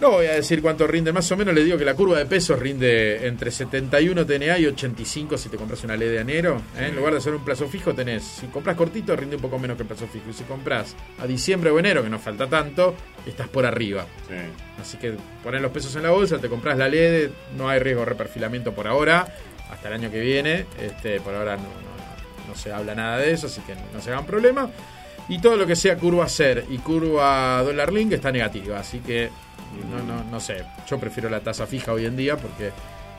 No 0.00 0.10
voy 0.10 0.26
a 0.26 0.32
decir 0.32 0.60
cuánto 0.60 0.86
rinde, 0.88 1.12
más 1.12 1.30
o 1.30 1.36
menos 1.36 1.54
le 1.54 1.62
digo 1.64 1.78
que 1.78 1.84
la 1.84 1.94
curva 1.94 2.18
de 2.18 2.26
pesos 2.26 2.58
rinde 2.58 3.26
entre 3.28 3.50
71 3.52 4.26
TNA 4.26 4.58
y 4.58 4.66
85 4.66 5.38
si 5.38 5.48
te 5.48 5.56
compras 5.56 5.84
una 5.84 5.96
ley 5.96 6.08
de 6.08 6.18
enero. 6.20 6.60
¿eh? 6.76 6.88
En 6.88 6.96
lugar 6.96 7.12
de 7.12 7.18
hacer 7.20 7.32
un 7.32 7.44
plazo 7.44 7.68
fijo 7.68 7.94
tenés, 7.94 8.24
si 8.24 8.46
compras 8.48 8.76
cortito 8.76 9.14
rinde 9.14 9.36
un 9.36 9.42
poco 9.42 9.56
menos 9.58 9.76
que 9.76 9.84
el 9.84 9.88
plazo 9.88 10.06
fijo. 10.08 10.24
Y 10.28 10.32
si 10.32 10.42
compras 10.44 10.96
a 11.20 11.26
diciembre 11.28 11.70
o 11.70 11.78
enero, 11.78 12.02
que 12.02 12.10
no 12.10 12.18
falta 12.18 12.48
tanto, 12.48 12.94
estás 13.24 13.48
por 13.48 13.64
arriba. 13.64 14.04
Sí. 14.28 14.34
Así 14.82 14.96
que 14.98 15.14
pones 15.44 15.62
los 15.62 15.70
pesos 15.70 15.94
en 15.94 16.02
la 16.02 16.10
bolsa, 16.10 16.38
te 16.38 16.48
compras 16.48 16.76
la 16.76 16.88
LED, 16.88 17.30
no 17.56 17.68
hay 17.68 17.78
riesgo 17.78 18.00
de 18.00 18.06
reperfilamiento 18.06 18.72
por 18.74 18.88
ahora, 18.88 19.32
hasta 19.70 19.88
el 19.88 19.94
año 19.94 20.10
que 20.10 20.20
viene. 20.20 20.66
Este, 20.82 21.20
por 21.20 21.34
ahora 21.36 21.56
no, 21.56 21.62
no- 21.62 22.48
no 22.48 22.54
se 22.56 22.72
habla 22.72 22.94
nada 22.96 23.18
de 23.18 23.30
eso, 23.32 23.46
así 23.46 23.60
que 23.62 23.74
no 23.92 24.02
se 24.02 24.10
hagan 24.10 24.26
problema. 24.26 24.70
Y 25.28 25.40
todo 25.40 25.56
lo 25.56 25.66
que 25.66 25.76
sea 25.76 25.96
curva 25.96 26.28
SER 26.28 26.64
y 26.68 26.78
curva 26.78 27.62
dólar 27.62 27.92
link 27.92 28.12
está 28.12 28.30
negativa, 28.30 28.78
así 28.80 28.98
que 28.98 29.30
no, 29.90 30.02
no, 30.02 30.24
no 30.24 30.40
sé. 30.40 30.64
Yo 30.88 30.98
prefiero 30.98 31.28
la 31.28 31.40
tasa 31.40 31.66
fija 31.66 31.92
hoy 31.92 32.06
en 32.06 32.16
día 32.16 32.36
porque 32.36 32.70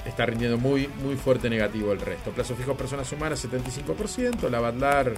está 0.05 0.25
rindiendo 0.25 0.57
muy, 0.57 0.87
muy 1.03 1.15
fuerte 1.15 1.49
negativo 1.49 1.91
el 1.91 1.99
resto. 2.01 2.31
Plazo 2.31 2.55
fijo 2.55 2.75
personas 2.75 3.11
humanas 3.11 3.43
75%, 3.45 4.49
la 4.49 4.59
Badlar 4.59 5.13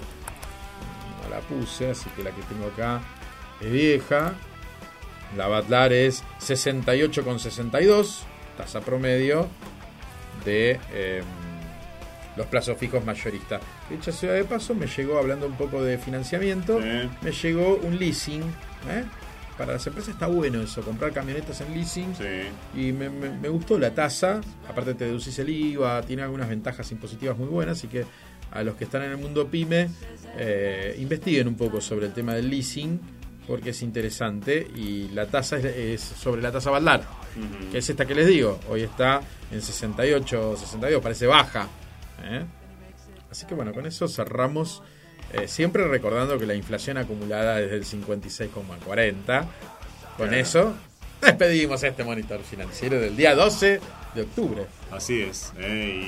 no 1.22 1.28
la 1.30 1.40
puse, 1.40 1.90
así 1.90 2.08
que 2.16 2.22
la 2.22 2.30
que 2.30 2.42
tengo 2.42 2.66
acá 2.66 3.00
es 3.60 3.70
vieja. 3.70 4.32
La 5.36 5.46
Batlar 5.46 5.92
es 5.92 6.24
68,62, 6.40 8.20
tasa 8.56 8.80
promedio 8.80 9.46
de 10.44 10.80
eh, 10.92 11.22
los 12.36 12.46
plazos 12.46 12.78
fijos 12.78 13.04
mayoristas. 13.04 13.60
Dicha 13.90 14.10
ciudad 14.12 14.34
de 14.34 14.44
paso, 14.44 14.74
me 14.74 14.86
llegó, 14.86 15.18
hablando 15.18 15.46
un 15.46 15.56
poco 15.56 15.82
de 15.82 15.98
financiamiento, 15.98 16.80
Sí. 16.80 17.10
me 17.20 17.32
llegó 17.32 17.76
un 17.76 17.98
leasing. 17.98 18.42
¿eh? 18.88 19.04
Para 19.58 19.72
las 19.72 19.86
empresas 19.88 20.14
está 20.14 20.28
bueno 20.28 20.62
eso, 20.62 20.82
comprar 20.82 21.12
camionetas 21.12 21.60
en 21.60 21.74
leasing. 21.74 22.14
Sí. 22.14 22.78
Y 22.80 22.92
me, 22.92 23.10
me- 23.10 23.30
me 23.30 23.48
gustó 23.48 23.76
la 23.78 23.90
tasa, 23.92 24.40
aparte 24.68 24.94
te 24.94 25.06
deducís 25.06 25.36
el 25.40 25.48
IVA, 25.50 26.00
tiene 26.02 26.22
algunas 26.22 26.48
ventajas 26.48 26.90
impositivas 26.92 27.36
muy 27.36 27.48
buenas, 27.48 27.78
así 27.78 27.88
que 27.88 28.04
a 28.52 28.62
los 28.62 28.76
que 28.76 28.84
están 28.84 29.02
en 29.02 29.10
el 29.10 29.18
mundo 29.18 29.48
pyme, 29.48 29.88
eh, 30.36 30.96
investiguen 31.00 31.48
un 31.48 31.56
poco 31.56 31.80
sobre 31.80 32.06
el 32.06 32.12
tema 32.12 32.34
del 32.34 32.48
leasing, 32.48 33.00
porque 33.48 33.70
es 33.70 33.82
interesante, 33.82 34.64
y 34.76 35.08
la 35.08 35.26
tasa 35.26 35.56
es, 35.56 35.64
es 35.64 36.00
sobre 36.02 36.40
la 36.40 36.52
tasa 36.52 36.70
Baldar, 36.70 37.02
que 37.72 37.78
es 37.78 37.90
esta 37.90 38.06
que 38.06 38.14
les 38.14 38.26
digo, 38.28 38.60
hoy 38.70 38.82
está 38.82 39.20
en 39.50 39.60
68, 39.60 40.56
62, 40.56 41.02
parece 41.02 41.26
baja. 41.26 41.66
¿eh? 42.22 42.44
Así 43.30 43.44
que 43.46 43.54
bueno, 43.54 43.72
con 43.72 43.86
eso 43.86 44.06
cerramos 44.08 44.82
Eh, 45.32 45.46
siempre 45.48 45.86
recordando 45.86 46.38
que 46.38 46.46
la 46.46 46.54
inflación 46.54 46.96
acumulada 46.96 47.60
es 47.60 47.70
del 47.70 47.84
56,40. 47.84 49.44
Con 50.16 50.28
Claro. 50.28 50.32
eso, 50.42 50.74
despedimos 51.22 51.82
este 51.82 52.02
monitor 52.04 52.40
financiero 52.42 52.98
del 52.98 53.16
día 53.16 53.34
12 53.34 53.80
de 54.14 54.22
octubre. 54.22 54.64
Así 54.90 55.20
es. 55.22 55.52
¿eh? 55.58 56.02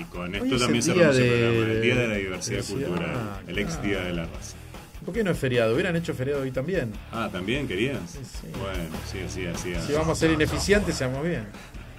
Y 0.00 0.04
con 0.04 0.34
esto 0.34 0.54
es 0.54 0.60
también 0.62 0.82
cerramos 0.82 1.16
el 1.18 1.28
programa. 1.28 1.72
El 1.72 1.82
Día 1.82 1.94
de 1.96 2.08
la 2.08 2.14
Diversidad 2.14 2.50
diversidad, 2.62 2.88
Cultural. 2.88 3.40
El 3.46 3.58
ex. 3.58 3.82
Día 3.82 4.00
de 4.00 4.12
la 4.14 4.22
Raza. 4.24 4.56
¿Por 5.04 5.14
qué 5.14 5.22
no 5.24 5.30
es 5.30 5.38
feriado? 5.38 5.74
Hubieran 5.74 5.96
hecho 5.96 6.12
feriado 6.14 6.42
hoy 6.42 6.50
también. 6.50 6.92
Ah, 7.12 7.28
¿también 7.30 7.66
querías? 7.68 7.98
sí. 8.10 8.48
Bueno, 8.58 8.84
sí, 9.10 9.18
así, 9.26 9.46
así. 9.46 9.74
Si 9.86 9.92
vamos 9.92 10.16
a 10.16 10.20
ser 10.20 10.30
ineficientes, 10.30 10.94
seamos 10.94 11.22
bien. 11.24 11.46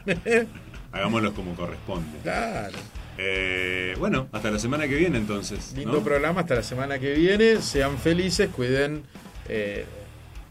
Hagámoslo 0.92 1.34
como 1.34 1.56
corresponde. 1.56 2.18
Claro. 2.24 2.78
Eh, 3.24 3.96
bueno, 4.00 4.28
hasta 4.32 4.50
la 4.50 4.58
semana 4.58 4.88
que 4.88 4.96
viene 4.96 5.20
entonces. 5.20 5.74
Lindo 5.76 5.98
¿no? 5.98 6.04
programa 6.04 6.42
hasta 6.42 6.56
la 6.56 6.64
semana 6.64 6.98
que 6.98 7.14
viene. 7.14 7.62
Sean 7.62 7.98
felices, 8.00 8.50
cuiden 8.50 9.04
eh, 9.48 9.86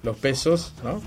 los 0.04 0.16
pesos, 0.16 0.74
¿no? 0.84 1.02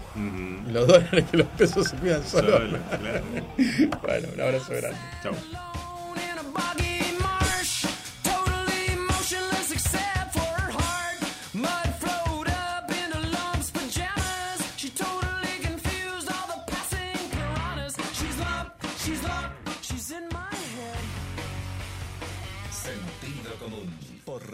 Los 0.71 0.87
dólares, 0.87 1.23
que 1.31 1.37
los 1.37 1.47
pesos 1.47 1.87
se 1.87 1.95
cuidan 1.97 2.23
solos. 2.25 2.51
Solo, 2.51 2.77
claro. 2.99 3.23
bueno, 4.01 4.27
un 4.33 4.41
abrazo 4.41 4.73
grande. 4.73 4.99
Chau. 5.23 5.33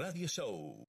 Radio 0.09 0.25
Show. 0.25 0.88